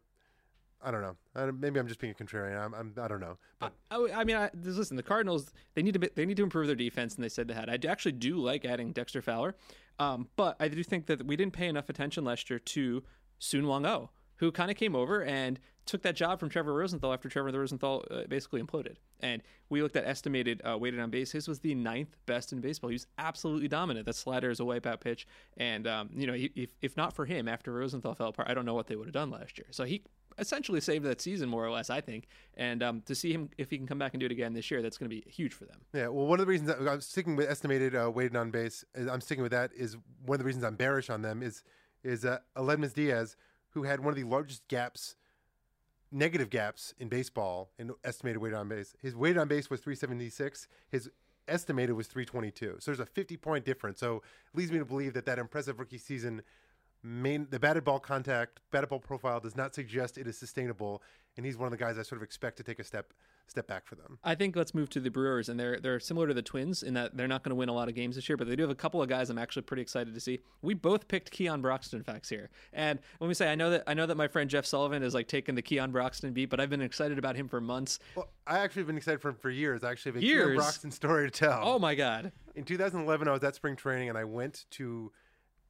I 0.82 0.90
don't 0.90 1.02
know. 1.02 1.16
I, 1.34 1.50
maybe 1.50 1.80
I'm 1.80 1.88
just 1.88 2.00
being 2.00 2.14
a 2.18 2.22
contrarian. 2.22 2.58
I'm, 2.58 2.74
I'm 2.74 2.92
I 3.00 3.08
don't 3.08 3.20
know. 3.20 3.38
But 3.58 3.72
I, 3.90 4.08
I 4.14 4.24
mean, 4.24 4.36
I, 4.36 4.50
listen, 4.62 4.96
the 4.96 5.02
Cardinals 5.02 5.52
they 5.74 5.82
need 5.82 6.00
to 6.00 6.10
they 6.14 6.26
need 6.26 6.36
to 6.36 6.42
improve 6.42 6.66
their 6.66 6.76
defense, 6.76 7.14
and 7.14 7.24
they 7.24 7.28
said 7.28 7.48
they 7.48 7.54
had. 7.54 7.68
I 7.68 7.90
actually 7.90 8.12
do 8.12 8.36
like 8.36 8.64
adding 8.64 8.92
Dexter 8.92 9.22
Fowler, 9.22 9.56
um, 9.98 10.28
but 10.36 10.56
I 10.60 10.68
do 10.68 10.82
think 10.82 11.06
that 11.06 11.26
we 11.26 11.36
didn't 11.36 11.54
pay 11.54 11.68
enough 11.68 11.88
attention 11.88 12.24
last 12.24 12.50
year 12.50 12.58
to 12.58 13.02
Seung 13.40 13.64
Hwan 13.64 13.86
Oh, 13.86 14.10
who 14.36 14.52
kind 14.52 14.70
of 14.70 14.76
came 14.76 14.94
over 14.94 15.22
and 15.22 15.58
took 15.86 16.02
that 16.02 16.16
job 16.16 16.40
from 16.40 16.48
Trevor 16.48 16.74
Rosenthal 16.74 17.12
after 17.12 17.28
Trevor 17.28 17.52
Rosenthal 17.52 18.04
uh, 18.10 18.22
basically 18.28 18.60
imploded. 18.60 18.96
And 19.20 19.42
we 19.70 19.82
looked 19.82 19.96
at 19.96 20.04
estimated 20.04 20.60
uh, 20.68 20.76
weighted 20.76 21.00
on 21.00 21.10
base. 21.10 21.30
His 21.32 21.46
was 21.48 21.60
the 21.60 21.74
ninth 21.74 22.16
best 22.26 22.52
in 22.52 22.60
baseball. 22.60 22.90
He 22.90 22.94
was 22.94 23.06
absolutely 23.18 23.68
dominant. 23.68 24.04
That 24.04 24.16
slider 24.16 24.50
is 24.50 24.58
a 24.58 24.64
wipeout 24.64 25.00
pitch. 25.00 25.26
And, 25.56 25.86
um, 25.86 26.10
you 26.14 26.26
know, 26.26 26.34
if, 26.34 26.70
if 26.82 26.96
not 26.96 27.14
for 27.14 27.24
him 27.24 27.48
after 27.48 27.72
Rosenthal 27.72 28.14
fell 28.14 28.28
apart, 28.28 28.50
I 28.50 28.54
don't 28.54 28.66
know 28.66 28.74
what 28.74 28.88
they 28.88 28.96
would 28.96 29.06
have 29.06 29.14
done 29.14 29.30
last 29.30 29.58
year. 29.58 29.68
So 29.70 29.84
he 29.84 30.02
essentially 30.38 30.80
saved 30.80 31.04
that 31.04 31.20
season 31.20 31.48
more 31.48 31.64
or 31.64 31.70
less, 31.70 31.90
I 31.90 32.00
think. 32.00 32.28
And 32.56 32.82
um, 32.82 33.02
to 33.06 33.14
see 33.14 33.32
him 33.32 33.50
if 33.58 33.70
he 33.70 33.78
can 33.78 33.86
come 33.86 33.98
back 33.98 34.14
and 34.14 34.20
do 34.20 34.26
it 34.26 34.32
again 34.32 34.52
this 34.52 34.70
year, 34.70 34.82
that's 34.82 34.98
going 34.98 35.10
to 35.10 35.14
be 35.14 35.28
huge 35.30 35.54
for 35.54 35.64
them. 35.64 35.80
Yeah. 35.92 36.08
Well, 36.08 36.26
one 36.26 36.40
of 36.40 36.46
the 36.46 36.50
reasons 36.50 36.70
I'm 36.70 37.00
sticking 37.00 37.36
with 37.36 37.48
estimated 37.48 37.94
uh, 37.94 38.10
weighted 38.10 38.36
on 38.36 38.50
base, 38.50 38.84
I'm 38.94 39.20
sticking 39.20 39.42
with 39.42 39.52
that 39.52 39.70
is 39.74 39.96
one 40.24 40.36
of 40.36 40.38
the 40.40 40.44
reasons 40.44 40.64
I'm 40.64 40.76
bearish 40.76 41.10
on 41.10 41.22
them 41.22 41.42
is 41.42 41.62
is 42.04 42.24
uh, 42.24 42.38
Aledmys 42.56 42.92
Diaz, 42.92 43.36
who 43.70 43.82
had 43.82 44.00
one 44.00 44.10
of 44.10 44.16
the 44.16 44.24
largest 44.24 44.66
gaps. 44.68 45.16
Negative 46.12 46.48
gaps 46.48 46.94
in 47.00 47.08
baseball 47.08 47.72
in 47.80 47.90
estimated 48.04 48.40
weighted 48.40 48.56
on 48.56 48.68
base. 48.68 48.94
His 49.02 49.16
weighted 49.16 49.38
on 49.38 49.48
base 49.48 49.68
was 49.68 49.80
376. 49.80 50.68
His 50.88 51.10
estimated 51.48 51.96
was 51.96 52.06
322. 52.06 52.76
So 52.78 52.90
there's 52.90 53.00
a 53.00 53.06
50 53.06 53.36
point 53.36 53.64
difference. 53.64 53.98
So 53.98 54.16
it 54.16 54.56
leads 54.56 54.70
me 54.70 54.78
to 54.78 54.84
believe 54.84 55.14
that 55.14 55.26
that 55.26 55.38
impressive 55.38 55.78
rookie 55.78 55.98
season 55.98 56.42
main 57.06 57.46
the 57.50 57.58
batted 57.58 57.84
ball 57.84 58.00
contact, 58.00 58.60
batted 58.70 58.90
ball 58.90 58.98
profile 58.98 59.40
does 59.40 59.56
not 59.56 59.74
suggest 59.74 60.18
it 60.18 60.26
is 60.26 60.36
sustainable, 60.36 61.02
and 61.36 61.46
he's 61.46 61.56
one 61.56 61.66
of 61.66 61.70
the 61.70 61.76
guys 61.76 61.98
I 61.98 62.02
sort 62.02 62.18
of 62.18 62.22
expect 62.22 62.56
to 62.58 62.62
take 62.62 62.78
a 62.78 62.84
step 62.84 63.12
step 63.48 63.68
back 63.68 63.86
for 63.86 63.94
them. 63.94 64.18
I 64.24 64.34
think 64.34 64.56
let's 64.56 64.74
move 64.74 64.90
to 64.90 65.00
the 65.00 65.10
Brewers, 65.10 65.48
and 65.48 65.58
they're 65.58 65.78
they're 65.78 66.00
similar 66.00 66.26
to 66.26 66.34
the 66.34 66.42
Twins 66.42 66.82
in 66.82 66.94
that 66.94 67.16
they're 67.16 67.28
not 67.28 67.44
going 67.44 67.50
to 67.50 67.54
win 67.54 67.68
a 67.68 67.72
lot 67.72 67.88
of 67.88 67.94
games 67.94 68.16
this 68.16 68.28
year, 68.28 68.36
but 68.36 68.48
they 68.48 68.56
do 68.56 68.62
have 68.62 68.70
a 68.70 68.76
couple 68.76 69.00
of 69.00 69.08
guys 69.08 69.30
I'm 69.30 69.38
actually 69.38 69.62
pretty 69.62 69.82
excited 69.82 70.14
to 70.14 70.20
see. 70.20 70.40
We 70.62 70.74
both 70.74 71.06
picked 71.06 71.30
Keon 71.30 71.62
Broxton 71.62 72.02
facts 72.02 72.28
here, 72.28 72.50
and 72.72 72.98
let 73.20 73.28
me 73.28 73.34
say 73.34 73.50
I 73.50 73.54
know 73.54 73.70
that 73.70 73.84
I 73.86 73.94
know 73.94 74.06
that 74.06 74.16
my 74.16 74.28
friend 74.28 74.50
Jeff 74.50 74.66
Sullivan 74.66 75.02
is 75.02 75.14
like 75.14 75.28
taking 75.28 75.54
the 75.54 75.62
Keon 75.62 75.92
Broxton 75.92 76.32
beat, 76.32 76.50
but 76.50 76.58
I've 76.58 76.70
been 76.70 76.82
excited 76.82 77.18
about 77.18 77.36
him 77.36 77.48
for 77.48 77.60
months. 77.60 78.00
Well, 78.16 78.28
I 78.46 78.58
actually 78.58 78.80
have 78.80 78.88
been 78.88 78.96
excited 78.96 79.20
for 79.20 79.28
him 79.28 79.36
for 79.36 79.50
years. 79.50 79.84
I 79.84 79.92
actually 79.92 80.12
have 80.12 80.22
a 80.22 80.26
years? 80.26 80.46
Keon 80.46 80.56
Broxton 80.56 80.90
story 80.90 81.30
to 81.30 81.38
tell. 81.38 81.60
Oh 81.62 81.78
my 81.78 81.94
god! 81.94 82.32
In 82.56 82.64
2011, 82.64 83.28
I 83.28 83.32
was 83.32 83.44
at 83.44 83.54
spring 83.54 83.76
training, 83.76 84.08
and 84.08 84.18
I 84.18 84.24
went 84.24 84.64
to 84.72 85.12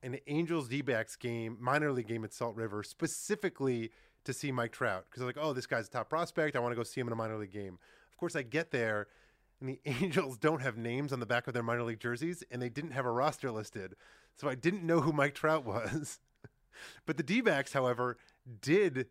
an 0.06 0.20
Angels 0.26 0.68
D 0.68 0.82
backs 0.82 1.16
game, 1.16 1.56
minor 1.60 1.92
league 1.92 2.08
game 2.08 2.24
at 2.24 2.32
Salt 2.32 2.56
River, 2.56 2.82
specifically 2.82 3.90
to 4.24 4.32
see 4.32 4.52
Mike 4.52 4.72
Trout. 4.72 5.06
Because 5.10 5.22
like, 5.22 5.38
oh, 5.40 5.52
this 5.52 5.66
guy's 5.66 5.88
a 5.88 5.90
top 5.90 6.08
prospect. 6.08 6.56
I 6.56 6.60
want 6.60 6.72
to 6.72 6.76
go 6.76 6.82
see 6.82 7.00
him 7.00 7.06
in 7.06 7.12
a 7.12 7.16
minor 7.16 7.36
league 7.36 7.52
game. 7.52 7.78
Of 8.10 8.16
course, 8.16 8.36
I 8.36 8.42
get 8.42 8.70
there, 8.70 9.08
and 9.60 9.68
the 9.68 9.80
Angels 9.86 10.38
don't 10.38 10.62
have 10.62 10.76
names 10.76 11.12
on 11.12 11.20
the 11.20 11.26
back 11.26 11.46
of 11.46 11.54
their 11.54 11.62
minor 11.62 11.82
league 11.82 12.00
jerseys, 12.00 12.42
and 12.50 12.60
they 12.60 12.68
didn't 12.68 12.92
have 12.92 13.06
a 13.06 13.10
roster 13.10 13.50
listed. 13.50 13.94
So 14.36 14.48
I 14.48 14.54
didn't 14.54 14.84
know 14.84 15.00
who 15.00 15.12
Mike 15.12 15.34
Trout 15.34 15.64
was. 15.64 16.18
but 17.06 17.16
the 17.16 17.22
D 17.22 17.40
backs, 17.40 17.72
however, 17.72 18.18
did 18.60 19.06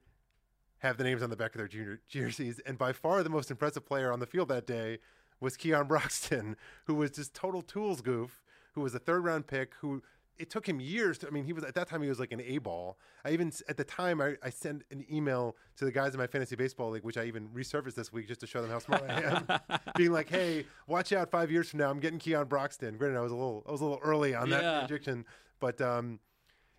have 0.79 0.97
the 0.97 1.03
names 1.03 1.23
on 1.23 1.29
the 1.29 1.35
back 1.35 1.53
of 1.55 1.57
their 1.57 1.67
junior 1.67 1.99
jerseys. 2.07 2.59
And 2.65 2.77
by 2.77 2.93
far 2.93 3.23
the 3.23 3.29
most 3.29 3.51
impressive 3.51 3.85
player 3.85 4.11
on 4.11 4.19
the 4.19 4.25
field 4.25 4.49
that 4.49 4.67
day 4.67 4.99
was 5.39 5.57
Keon 5.57 5.87
Broxton, 5.87 6.55
who 6.85 6.95
was 6.95 7.11
just 7.11 7.33
total 7.33 7.61
tools 7.61 8.01
goof, 8.01 8.43
who 8.73 8.81
was 8.81 8.95
a 8.95 8.99
third 8.99 9.23
round 9.23 9.47
pick, 9.47 9.73
who 9.79 10.03
it 10.38 10.49
took 10.49 10.67
him 10.67 10.79
years 10.79 11.17
to, 11.19 11.27
I 11.27 11.29
mean, 11.29 11.45
he 11.45 11.53
was 11.53 11.63
at 11.63 11.75
that 11.75 11.88
time 11.88 12.01
he 12.01 12.09
was 12.09 12.19
like 12.19 12.31
an 12.31 12.41
A 12.41 12.57
ball. 12.57 12.97
I 13.23 13.31
even 13.31 13.51
at 13.69 13.77
the 13.77 13.83
time 13.83 14.19
I, 14.21 14.36
I 14.43 14.49
sent 14.49 14.83
an 14.91 15.05
email 15.11 15.55
to 15.77 15.86
the 15.86 15.91
guys 15.91 16.13
in 16.13 16.19
my 16.19 16.27
fantasy 16.27 16.55
baseball 16.55 16.89
league, 16.91 17.03
which 17.03 17.17
I 17.17 17.23
even 17.25 17.47
resurfaced 17.49 17.95
this 17.95 18.11
week 18.11 18.27
just 18.27 18.41
to 18.41 18.47
show 18.47 18.61
them 18.61 18.69
how 18.71 18.79
smart 18.79 19.03
I 19.09 19.21
am, 19.21 19.79
being 19.95 20.11
like, 20.11 20.29
"Hey, 20.29 20.65
watch 20.88 21.13
out! 21.13 21.31
Five 21.31 21.51
years 21.51 21.69
from 21.69 21.79
now, 21.79 21.89
I'm 21.89 21.99
getting 21.99 22.19
Keon 22.19 22.47
Broxton." 22.47 22.97
Granted, 22.97 23.17
I 23.17 23.21
was 23.21 23.31
a 23.31 23.36
little 23.36 23.63
I 23.67 23.71
was 23.71 23.81
a 23.81 23.86
little 23.86 23.99
early 24.03 24.36
on 24.36 24.49
Yeah. 24.49 24.61
that 24.61 24.88
prediction, 24.88 25.25
but 25.59 25.79
um, 25.81 26.19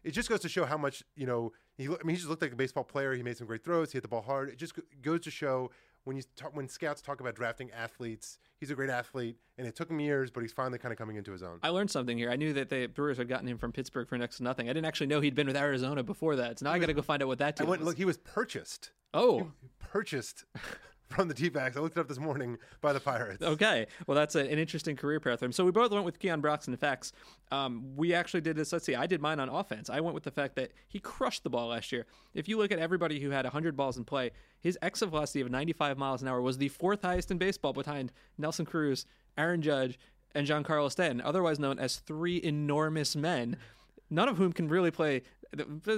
it 0.05 0.11
just 0.13 0.29
goes 0.29 0.41
to 0.41 0.49
show 0.49 0.65
how 0.67 0.77
much 0.77 1.03
you 1.17 1.27
know. 1.27 1.53
He, 1.79 1.85
I 1.87 1.91
mean, 2.05 2.11
he 2.11 2.17
just 2.17 2.29
looked 2.29 2.41
like 2.41 2.53
a 2.53 2.57
baseball 2.57 2.85
player. 2.85 3.13
He 3.15 3.23
made 3.23 3.37
some 3.37 3.47
great 3.47 3.63
throws. 3.63 3.93
He 3.93 3.97
hit 3.97 4.03
the 4.03 4.09
ball 4.09 4.23
hard. 4.23 4.49
It 4.49 4.57
just 4.57 4.73
goes 5.03 5.21
to 5.21 5.31
show 5.31 5.71
when 6.07 6.17
you 6.17 6.23
talk, 6.37 6.57
when 6.57 6.69
scouts 6.69 7.03
talk 7.03 7.21
about 7.21 7.35
drafting 7.35 7.71
athletes, 7.73 8.39
he's 8.61 8.71
a 8.71 8.75
great 8.75 8.91
athlete, 8.91 9.37
and 9.59 9.67
it 9.67 9.75
took 9.75 9.91
him 9.91 9.99
years, 9.99 10.31
but 10.31 10.41
he's 10.41 10.53
finally 10.53 10.79
kind 10.79 10.93
of 10.93 10.99
coming 10.99 11.17
into 11.17 11.33
his 11.33 11.43
own. 11.43 11.59
I 11.63 11.69
learned 11.71 11.91
something 11.91 12.17
here. 12.17 12.31
I 12.31 12.37
knew 12.37 12.53
that 12.53 12.69
the 12.71 12.87
Brewers 12.87 13.19
had 13.19 13.29
gotten 13.29 13.49
him 13.49 13.59
from 13.59 13.73
Pittsburgh 13.73 14.09
for 14.09 14.17
next 14.17 14.37
to 14.37 14.45
nothing. 14.45 14.69
I 14.71 14.73
didn't 14.73 14.87
actually 14.87 15.09
know 15.09 15.21
he'd 15.21 15.35
been 15.35 15.49
with 15.49 15.57
Arizona 15.57 16.03
before 16.05 16.37
that. 16.37 16.61
So 16.61 16.65
now 16.67 16.73
I 16.73 16.79
got 16.79 16.87
to 16.87 16.95
go 16.95 17.03
find 17.03 17.23
out 17.23 17.29
what 17.29 17.39
that 17.39 17.61
I 17.61 17.65
went 17.65 17.81
was. 17.81 17.89
look. 17.89 17.97
He 17.99 18.05
was 18.05 18.19
purchased. 18.19 18.93
oh, 19.13 19.51
Purchased 19.81 20.45
from 21.09 21.29
the 21.29 21.35
D-backs. 21.35 21.77
I 21.77 21.81
looked 21.81 21.97
it 21.97 22.01
up 22.01 22.09
this 22.09 22.19
morning 22.19 22.59
by 22.81 22.93
the 22.93 23.01
Pirates. 23.01 23.43
Okay, 23.43 23.87
well 24.07 24.17
that's 24.17 24.35
a, 24.35 24.41
an 24.41 24.59
interesting 24.59 24.97
career 24.97 25.21
path 25.21 25.39
for 25.39 25.45
him. 25.45 25.53
So 25.53 25.65
we 25.65 25.71
both 25.71 25.91
went 25.91 26.05
with 26.05 26.19
Keon 26.19 26.41
Broxton 26.41 26.77
facts. 26.77 27.13
Um, 27.51 27.95
we 27.97 28.15
actually 28.15 28.41
did 28.41 28.57
this. 28.57 28.73
Let's 28.73 28.85
see, 28.85 28.95
I 28.95 29.07
did 29.07 29.21
mine 29.21 29.41
on 29.41 29.49
offense. 29.49 29.89
I 29.89 30.01
went 30.01 30.15
with 30.15 30.25
the 30.25 30.31
fact 30.31 30.57
that 30.57 30.73
he 30.89 30.99
crushed 30.99 31.45
the 31.45 31.51
ball 31.51 31.69
last 31.69 31.93
year. 31.93 32.07
If 32.35 32.49
you 32.49 32.59
look 32.59 32.73
at 32.73 32.79
everybody 32.79 33.21
who 33.21 33.31
had 33.31 33.45
100 33.45 33.77
balls 33.77 33.97
in 33.97 34.05
play, 34.05 34.33
his 34.61 34.79
exit 34.83 35.11
velocity 35.11 35.41
of 35.41 35.51
95 35.51 35.97
miles 35.99 36.23
an 36.23 36.29
hour 36.29 36.41
was 36.41 36.59
the 36.59 36.69
fourth 36.69 37.03
highest 37.03 37.31
in 37.31 37.39
baseball 37.39 37.73
behind 37.73 38.13
Nelson 38.39 38.67
Cruz, 38.67 39.07
Aaron 39.39 39.63
Judge, 39.63 39.99
and 40.35 40.47
Giancarlo 40.47 40.91
Stanton, 40.91 41.23
otherwise 41.23 41.59
known 41.59 41.79
as 41.79 41.97
three 41.97 42.41
enormous 42.43 43.17
men. 43.17 43.57
None 44.11 44.29
of 44.29 44.37
whom 44.37 44.53
can 44.53 44.69
really 44.69 44.91
play. 44.91 45.23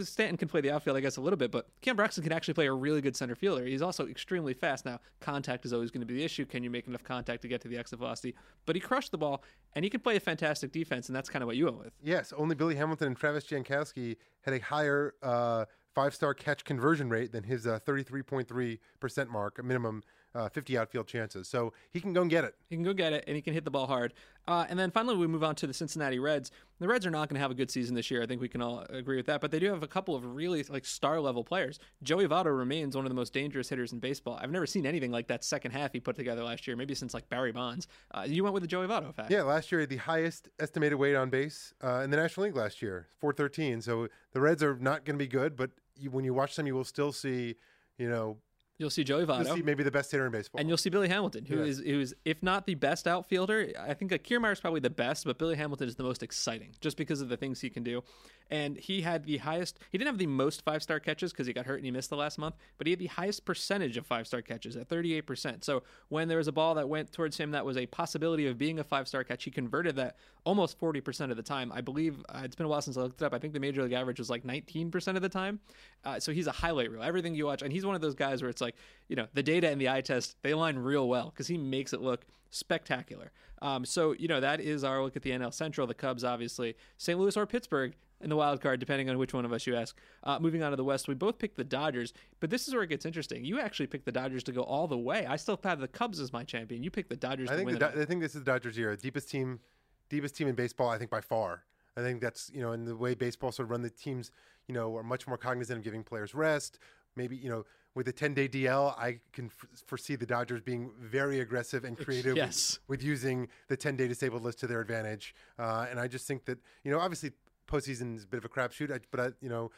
Stanton 0.03 0.37
can 0.37 0.49
play 0.49 0.61
the 0.61 0.71
outfield, 0.71 0.97
I 0.97 1.01
guess, 1.01 1.17
a 1.17 1.21
little 1.21 1.37
bit, 1.37 1.51
but 1.51 1.69
Keon 1.81 1.97
Broxton 1.97 2.23
can 2.23 2.33
actually 2.33 2.55
play 2.55 2.67
a 2.67 2.73
really 2.73 3.01
good 3.01 3.17
center 3.17 3.35
fielder. 3.35 3.65
He's 3.65 3.83
also 3.83 4.07
extremely 4.07 4.55
fast. 4.55 4.85
Now, 4.85 5.01
contact 5.21 5.65
is 5.65 5.73
always 5.73 5.91
going 5.91 6.01
to 6.01 6.07
be 6.07 6.15
the 6.15 6.25
issue. 6.25 6.45
Can 6.45 6.63
you 6.63 6.71
make 6.71 6.87
enough 6.87 7.03
contact 7.03 7.43
to 7.43 7.49
get 7.49 7.61
to 7.63 7.69
the 7.69 7.77
exit 7.77 7.99
velocity? 7.99 8.35
But 8.67 8.77
he 8.77 8.81
crushed 8.81 9.11
the 9.11 9.19
ball, 9.19 9.43
and 9.75 9.85
he 9.85 9.91
can 9.91 10.01
play 10.01 10.17
a 10.17 10.21
fantastic 10.21 10.71
defense, 10.71 11.09
and 11.09 11.17
that's 11.17 11.29
kind 11.29 11.43
of 11.43 11.47
what 11.47 11.57
you 11.57 11.65
went 11.65 11.79
with. 11.79 11.93
Yes, 12.03 12.33
only 12.37 12.55
Billy 12.55 12.77
Hamilton 12.77 13.09
and 13.09 13.17
Travis 13.17 13.45
Jankowski 13.45 14.17
had 14.43 14.55
a 14.55 14.61
higher 14.61 15.15
uh, 15.23 15.65
five-star 15.95 16.35
catch 16.35 16.65
conversion 16.65 17.09
rate 17.09 17.33
than 17.33 17.43
his 17.43 17.67
uh, 17.67 17.81
33.3% 17.87 19.29
mark, 19.29 19.59
a 19.59 19.63
minimum 19.63 20.03
uh, 20.35 20.49
50 20.49 20.79
outfield 20.79 21.07
chances. 21.07 21.49
So 21.49 21.73
he 21.91 22.01
can 22.01 22.13
go 22.13 22.23
and 22.23 22.31
get 22.31 22.45
it. 22.45 22.55
He 22.69 22.77
can 22.77 22.85
go 22.85 22.93
get 22.93 23.13
it, 23.13 23.25
and 23.27 23.37
he 23.37 23.43
can 23.43 23.55
hit 23.55 23.65
the 23.65 23.71
ball 23.71 23.87
hard. 23.87 24.15
Uh, 24.47 24.65
and 24.69 24.79
then 24.79 24.91
finally, 24.91 25.17
we 25.17 25.27
move 25.27 25.45
on 25.45 25.55
to 25.57 25.67
the 25.67 25.75
Cincinnati 25.75 26.19
Reds. 26.19 26.51
The 26.81 26.89
Reds 26.89 27.05
are 27.05 27.11
not 27.11 27.29
going 27.29 27.35
to 27.35 27.41
have 27.41 27.51
a 27.51 27.55
good 27.55 27.71
season 27.71 27.95
this 27.95 28.11
year. 28.11 28.23
I 28.23 28.27
think 28.27 28.41
we 28.41 28.49
can 28.49 28.63
all 28.63 28.85
agree 28.89 29.17
with 29.17 29.27
that. 29.27 29.41
But 29.41 29.51
they 29.51 29.59
do 29.59 29.67
have 29.67 29.83
a 29.83 29.89
couple 29.89 30.15
of 30.15 30.25
really 30.25 30.63
like 30.65 30.87
star 30.87 31.21
level 31.21 31.45
players. 31.45 31.79
Joey 32.03 32.27
Votto 32.27 32.57
remains 32.57 32.97
one 32.97 33.05
of 33.05 33.11
the 33.11 33.15
most 33.15 33.33
dangerous 33.35 33.69
hitters 33.69 33.93
in 33.93 33.99
baseball. 33.99 34.39
I've 34.41 34.51
never 34.51 34.67
seen 34.67 34.87
anything 34.87 35.11
like 35.11 35.27
that 35.29 35.45
second 35.45 35.73
half 35.73 35.93
he 35.93 36.01
put 36.01 36.17
together 36.17 36.43
last 36.43 36.67
year. 36.67 36.77
Maybe 36.77 36.95
since 36.95 37.13
like 37.13 37.29
Barry 37.29 37.53
Bonds. 37.53 37.89
Uh, 38.11 38.25
you 38.27 38.43
went 38.43 38.55
with 38.55 38.63
the 38.63 38.69
Joey 38.69 38.87
Votto 38.87 39.15
fact. 39.15 39.31
Yeah, 39.31 39.43
last 39.43 39.71
year 39.71 39.85
the 39.85 39.97
highest 39.99 40.49
estimated 40.59 40.99
weight 40.99 41.15
on 41.15 41.29
base 41.29 41.75
uh, 41.83 42.01
in 42.05 42.11
the 42.11 42.17
National 42.17 42.47
League 42.47 42.57
last 42.57 42.81
year, 42.81 43.09
413. 43.21 43.83
So 43.83 44.09
the 44.33 44.41
Reds 44.41 44.63
are 44.63 44.77
not 44.77 45.05
going 45.05 45.19
to 45.19 45.23
be 45.23 45.29
good, 45.29 45.57
but 45.57 45.73
you, 45.95 46.11
when 46.11 46.25
you 46.25 46.33
watch 46.33 46.57
them, 46.57 46.67
you 46.67 46.75
will 46.75 46.85
still 46.85 47.13
see, 47.13 47.57
you 47.99 48.09
know, 48.09 48.39
You'll 48.79 48.91
see 48.91 49.03
Joey 49.03 49.25
Votto. 49.27 49.45
you'll 49.45 49.57
see 49.57 49.63
maybe 49.63 49.83
the 49.83 49.91
best 49.91 50.11
hitter 50.11 50.25
in 50.25 50.31
baseball. 50.31 50.61
And 50.61 50.69
you'll 50.69 50.79
see 50.79 50.89
Billy 50.89 51.09
Hamilton, 51.09 51.45
who 51.45 51.63
is 51.63 51.81
who 51.81 52.01
is 52.01 52.15
if 52.25 52.43
not 52.45 52.65
the 52.65 52.77
best 52.77 53.09
outfielder, 53.09 53.73
I 53.79 53.95
think 53.95 54.13
Kiermaier 54.13 54.53
is 54.53 54.61
probably 54.61 54.81
the 54.81 54.91
best, 54.91 55.25
but 55.25 55.37
Billy 55.37 55.57
Hamilton 55.57 55.89
is 55.89 55.97
the 55.97 56.05
most 56.05 56.23
exciting 56.23 56.75
just 56.81 56.97
because 56.97 57.21
of 57.21 57.29
the 57.29 57.37
things 57.37 57.61
he 57.61 57.71
can 57.71 57.83
do. 57.83 58.05
And 58.51 58.77
he 58.79 59.03
had 59.03 59.25
the 59.25 59.39
highest. 59.39 59.79
He 59.91 59.99
didn't 59.99 60.09
have 60.09 60.19
the 60.19 60.27
most 60.27 60.63
five 60.63 60.83
star 60.83 61.01
catches 61.01 61.33
because 61.33 61.47
he 61.47 61.53
got 61.53 61.67
hurt 61.67 61.77
and 61.77 61.85
he 61.85 61.91
missed 61.91 62.11
the 62.11 62.17
last 62.17 62.39
month, 62.39 62.55
but 62.79 62.87
he 62.87 62.93
had 62.93 62.99
the 62.99 63.07
highest 63.07 63.45
percentage 63.45 63.97
of 63.97 64.07
five 64.07 64.27
star 64.27 64.41
catches 64.41 64.77
at 64.77 64.89
38 64.89 65.21
percent. 65.23 65.65
So 65.65 65.83
when 66.09 66.29
there 66.29 66.39
was 66.39 66.49
a 66.49 66.53
ball 66.53 66.75
that 66.77 66.89
went 66.89 67.13
towards 67.13 67.37
him 67.37 67.51
that 67.51 67.65
was 67.65 67.77
a 67.77 67.87
possibility 67.87 68.47
of 68.47 68.57
being 68.57 68.79
a 68.79 68.85
five 68.85 69.07
star 69.07 69.23
catch, 69.25 69.45
he 69.45 69.51
converted 69.51 69.97
that 69.97 70.17
almost 70.45 70.79
40 70.79 71.01
percent 71.01 71.31
of 71.31 71.37
the 71.37 71.43
time. 71.43 71.71
I 71.73 71.81
believe 71.81 72.25
uh, 72.29 72.41
it's 72.45 72.57
been 72.57 72.67
a 72.67 72.69
while 72.69 72.83
since 72.83 72.97
I 72.97 73.03
looked 73.03 73.21
it 73.21 73.25
up. 73.25 73.35
I 73.35 73.39
think 73.39 73.53
the 73.53 73.61
major 73.61 73.83
league 73.83 73.93
average 73.93 74.19
was 74.19 74.31
like 74.31 74.45
19 74.45 74.91
percent 74.91 75.17
of 75.17 75.23
the 75.23 75.29
time. 75.29 75.61
Uh, 76.05 76.19
so 76.19 76.33
he's 76.33 76.47
a 76.47 76.53
highlight 76.53 76.91
reel. 76.91 77.03
Everything 77.03 77.35
you 77.35 77.47
watch, 77.47 77.63
and 77.63 77.73
he's 77.73 77.85
one 77.85 77.95
of 77.95 78.01
those 78.01 78.15
guys 78.15 78.41
where 78.41 78.51
it's 78.51 78.63
like 78.63 78.77
you 79.09 79.17
know 79.17 79.27
the 79.35 79.43
data 79.43 79.69
and 79.69 79.81
the 79.81 79.89
eye 79.89 80.01
test 80.01 80.37
they 80.43 80.55
line 80.55 80.79
real 80.79 81.09
well 81.09 81.31
because 81.31 81.47
he 81.47 81.59
makes 81.59 81.93
it 81.93 82.01
look 82.01 82.25
spectacular. 82.51 83.31
Um, 83.61 83.85
so 83.85 84.13
you 84.13 84.29
know 84.29 84.41
that 84.41 84.61
is 84.61 84.85
our 84.85 85.03
look 85.03 85.17
at 85.17 85.23
the 85.23 85.31
NL 85.31 85.53
Central. 85.53 85.87
The 85.87 85.95
Cubs, 85.95 86.25
obviously, 86.25 86.77
St. 86.97 87.19
Louis 87.19 87.37
or 87.37 87.47
Pittsburgh 87.47 87.95
in 88.21 88.31
the 88.31 88.37
wild 88.37 88.61
card, 88.61 88.81
depending 88.81 89.09
on 89.09 89.19
which 89.19 89.33
one 89.33 89.45
of 89.45 89.53
us 89.53 89.67
you 89.67 89.77
ask. 89.77 89.97
Uh, 90.25 90.39
moving 90.39 90.63
on 90.63 90.71
to 90.71 90.77
the 90.77 90.85
West, 90.85 91.09
we 91.09 91.15
both 91.15 91.39
picked 91.39 91.57
the 91.57 91.65
Dodgers, 91.65 92.13
but 92.41 92.51
this 92.51 92.67
is 92.67 92.75
where 92.75 92.83
it 92.83 92.89
gets 92.89 93.07
interesting. 93.07 93.45
You 93.45 93.61
actually 93.61 93.87
picked 93.87 94.05
the 94.05 94.13
Dodgers 94.13 94.43
to 94.45 94.53
go 94.53 94.63
all 94.63 94.87
the 94.87 94.99
way. 94.99 95.27
I 95.27 95.37
still 95.37 95.59
have 95.63 95.81
the 95.81 95.89
Cubs 95.89 96.21
as 96.21 96.33
my 96.33 96.45
champion. 96.45 96.83
You 96.83 96.91
picked 96.91 97.11
the 97.11 97.17
Dodgers 97.17 97.49
I 97.49 97.53
to 97.53 97.59
think 97.59 97.71
the. 97.73 97.79
Do- 97.79 98.01
I 98.03 98.05
think 98.05 98.21
this 98.21 98.35
is 98.35 98.43
the 98.43 98.51
Dodgers' 98.51 98.77
year, 98.77 98.95
deepest 98.97 99.31
team 99.31 99.61
deepest 100.09 100.35
team 100.37 100.49
in 100.49 100.55
baseball, 100.55 100.89
I 100.89 100.97
think 100.99 101.11
by 101.11 101.21
far. 101.21 101.65
I 101.97 102.01
think 102.01 102.21
that's 102.21 102.51
you 102.55 102.61
know, 102.63 102.73
in 102.73 102.85
the 102.85 102.97
way 102.97 103.15
baseball 103.15 103.53
sort 103.53 103.67
of 103.67 103.71
run 103.71 103.83
the 103.83 103.91
teams, 103.91 104.31
you 104.67 104.75
know, 104.75 104.97
are 104.97 105.03
much 105.03 105.27
more 105.27 105.37
cognizant 105.37 105.79
of 105.79 105.85
giving 105.85 106.03
players 106.03 106.35
rest. 106.35 106.79
Maybe 107.17 107.37
you 107.37 107.51
know, 107.51 107.65
with 107.95 108.07
a 108.09 108.13
10 108.13 108.35
day 108.35 108.49
DL, 108.49 108.97
I 108.99 109.19
can 109.33 109.47
f- 109.47 109.67
foresee 109.87 110.15
the 110.17 110.27
Dodgers 110.27 110.61
being 110.61 110.91
very 111.01 111.41
aggressive 111.41 111.85
and 111.85 111.99
creative 111.99 112.37
Yes. 112.37 112.79
with, 112.87 113.01
with 113.01 113.07
using 113.07 113.49
the 113.69 113.77
10 113.77 113.97
day 113.97 114.07
disabled 114.09 114.43
list 114.45 114.61
to 114.61 114.67
their 114.67 114.81
advantage. 114.81 115.35
Uh, 115.59 115.87
and 115.91 115.99
I 115.99 116.07
just 116.09 116.27
think 116.27 116.45
that 116.47 116.59
you 116.85 116.91
know, 116.93 117.01
obviously 117.01 117.33
postseason 117.69 118.17
is 118.17 118.25
a 118.25 118.27
bit 118.27 118.39
of 118.39 118.45
a 118.45 118.49
crapshoot, 118.49 119.01
but 119.11 119.21
I, 119.21 119.29
you 119.41 119.49
know, 119.49 119.71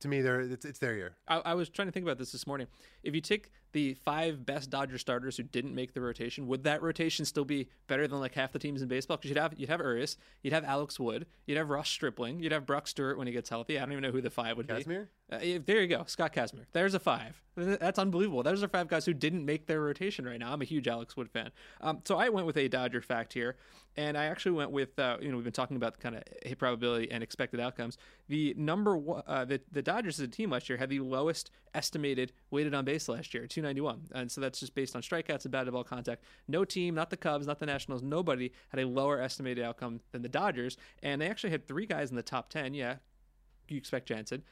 to 0.00 0.08
me, 0.08 0.20
they're 0.20 0.40
it's, 0.40 0.64
it's 0.66 0.78
their 0.78 0.94
year. 0.94 1.16
I, 1.26 1.38
I 1.38 1.54
was 1.54 1.70
trying 1.70 1.88
to 1.88 1.92
think 1.92 2.04
about 2.04 2.18
this 2.18 2.32
this 2.32 2.46
morning. 2.46 2.66
If 3.02 3.14
you 3.14 3.22
take 3.22 3.50
the 3.72 3.94
five 3.94 4.44
best 4.44 4.68
Dodger 4.68 4.98
starters 4.98 5.36
who 5.38 5.44
didn't 5.44 5.74
make 5.74 5.94
the 5.94 6.00
rotation, 6.00 6.46
would 6.46 6.64
that 6.64 6.82
rotation 6.82 7.24
still 7.24 7.44
be 7.44 7.68
better 7.86 8.06
than 8.06 8.20
like 8.20 8.34
half 8.34 8.52
the 8.52 8.58
teams 8.58 8.82
in 8.82 8.88
baseball? 8.88 9.16
Because 9.16 9.30
you'd 9.30 9.38
have 9.38 9.54
you'd 9.58 9.70
have 9.70 9.80
Urias, 9.80 10.18
you'd 10.42 10.52
have 10.52 10.64
Alex 10.64 11.00
Wood, 11.00 11.26
you'd 11.46 11.56
have 11.56 11.70
Ross 11.70 11.88
Stripling, 11.88 12.40
you'd 12.40 12.52
have 12.52 12.66
Brock 12.66 12.86
Stewart 12.86 13.16
when 13.16 13.26
he 13.26 13.32
gets 13.32 13.48
healthy. 13.48 13.78
I 13.78 13.80
don't 13.82 13.92
even 13.92 14.02
know 14.02 14.10
who 14.10 14.20
the 14.20 14.30
five 14.30 14.56
would 14.58 14.66
Kazmir? 14.66 15.04
be. 15.04 15.08
Uh, 15.34 15.58
there 15.64 15.80
you 15.80 15.88
go, 15.88 16.04
Scott 16.06 16.32
Kazmir. 16.32 16.64
There's 16.72 16.94
a 16.94 17.00
five. 17.00 17.40
That's 17.56 18.00
unbelievable. 18.00 18.42
Those 18.42 18.64
are 18.64 18.68
five 18.68 18.88
guys 18.88 19.06
who 19.06 19.14
didn't 19.14 19.44
make 19.44 19.66
their 19.66 19.80
rotation 19.80 20.24
right 20.24 20.40
now. 20.40 20.52
I'm 20.52 20.60
a 20.60 20.64
huge 20.64 20.88
Alex 20.88 21.16
Wood 21.16 21.30
fan. 21.30 21.50
Um, 21.80 22.00
so 22.04 22.16
I 22.16 22.28
went 22.28 22.46
with 22.46 22.56
a 22.56 22.66
Dodger 22.66 23.00
fact 23.00 23.32
here, 23.32 23.56
and 23.96 24.18
I 24.18 24.24
actually 24.24 24.52
went 24.52 24.72
with 24.72 24.98
uh, 24.98 25.18
you 25.20 25.30
know 25.30 25.36
we've 25.36 25.44
been 25.44 25.52
talking 25.52 25.76
about 25.76 26.00
kind 26.00 26.16
of 26.16 26.24
hit 26.42 26.58
probability 26.58 27.10
and 27.10 27.22
expected 27.22 27.60
outcomes. 27.60 27.96
The 28.28 28.54
number 28.56 28.96
one, 28.96 29.22
uh, 29.26 29.44
the 29.44 29.60
the 29.70 29.82
Dodgers 29.82 30.18
as 30.18 30.26
a 30.26 30.28
team 30.28 30.50
last 30.50 30.68
year 30.68 30.78
had 30.78 30.90
the 30.90 31.00
lowest 31.00 31.50
estimated 31.74 32.32
weighted 32.50 32.74
on 32.74 32.84
base 32.84 33.08
last 33.08 33.34
year, 33.34 33.46
291, 33.46 34.08
and 34.14 34.30
so 34.30 34.40
that's 34.40 34.60
just 34.60 34.74
based 34.74 34.96
on 34.96 35.02
strikeouts 35.02 35.44
and 35.44 35.52
batted 35.52 35.72
ball 35.72 35.84
contact. 35.84 36.24
No 36.48 36.64
team, 36.64 36.94
not 36.94 37.10
the 37.10 37.16
Cubs, 37.16 37.46
not 37.46 37.60
the 37.60 37.66
Nationals, 37.66 38.02
nobody 38.02 38.52
had 38.70 38.80
a 38.80 38.86
lower 38.86 39.20
estimated 39.20 39.64
outcome 39.64 40.00
than 40.10 40.22
the 40.22 40.28
Dodgers, 40.28 40.76
and 41.02 41.20
they 41.20 41.28
actually 41.28 41.50
had 41.50 41.68
three 41.68 41.86
guys 41.86 42.10
in 42.10 42.16
the 42.16 42.22
top 42.22 42.50
10. 42.50 42.74
Yeah, 42.74 42.96
you 43.68 43.76
expect 43.76 44.08
Jansen. 44.08 44.42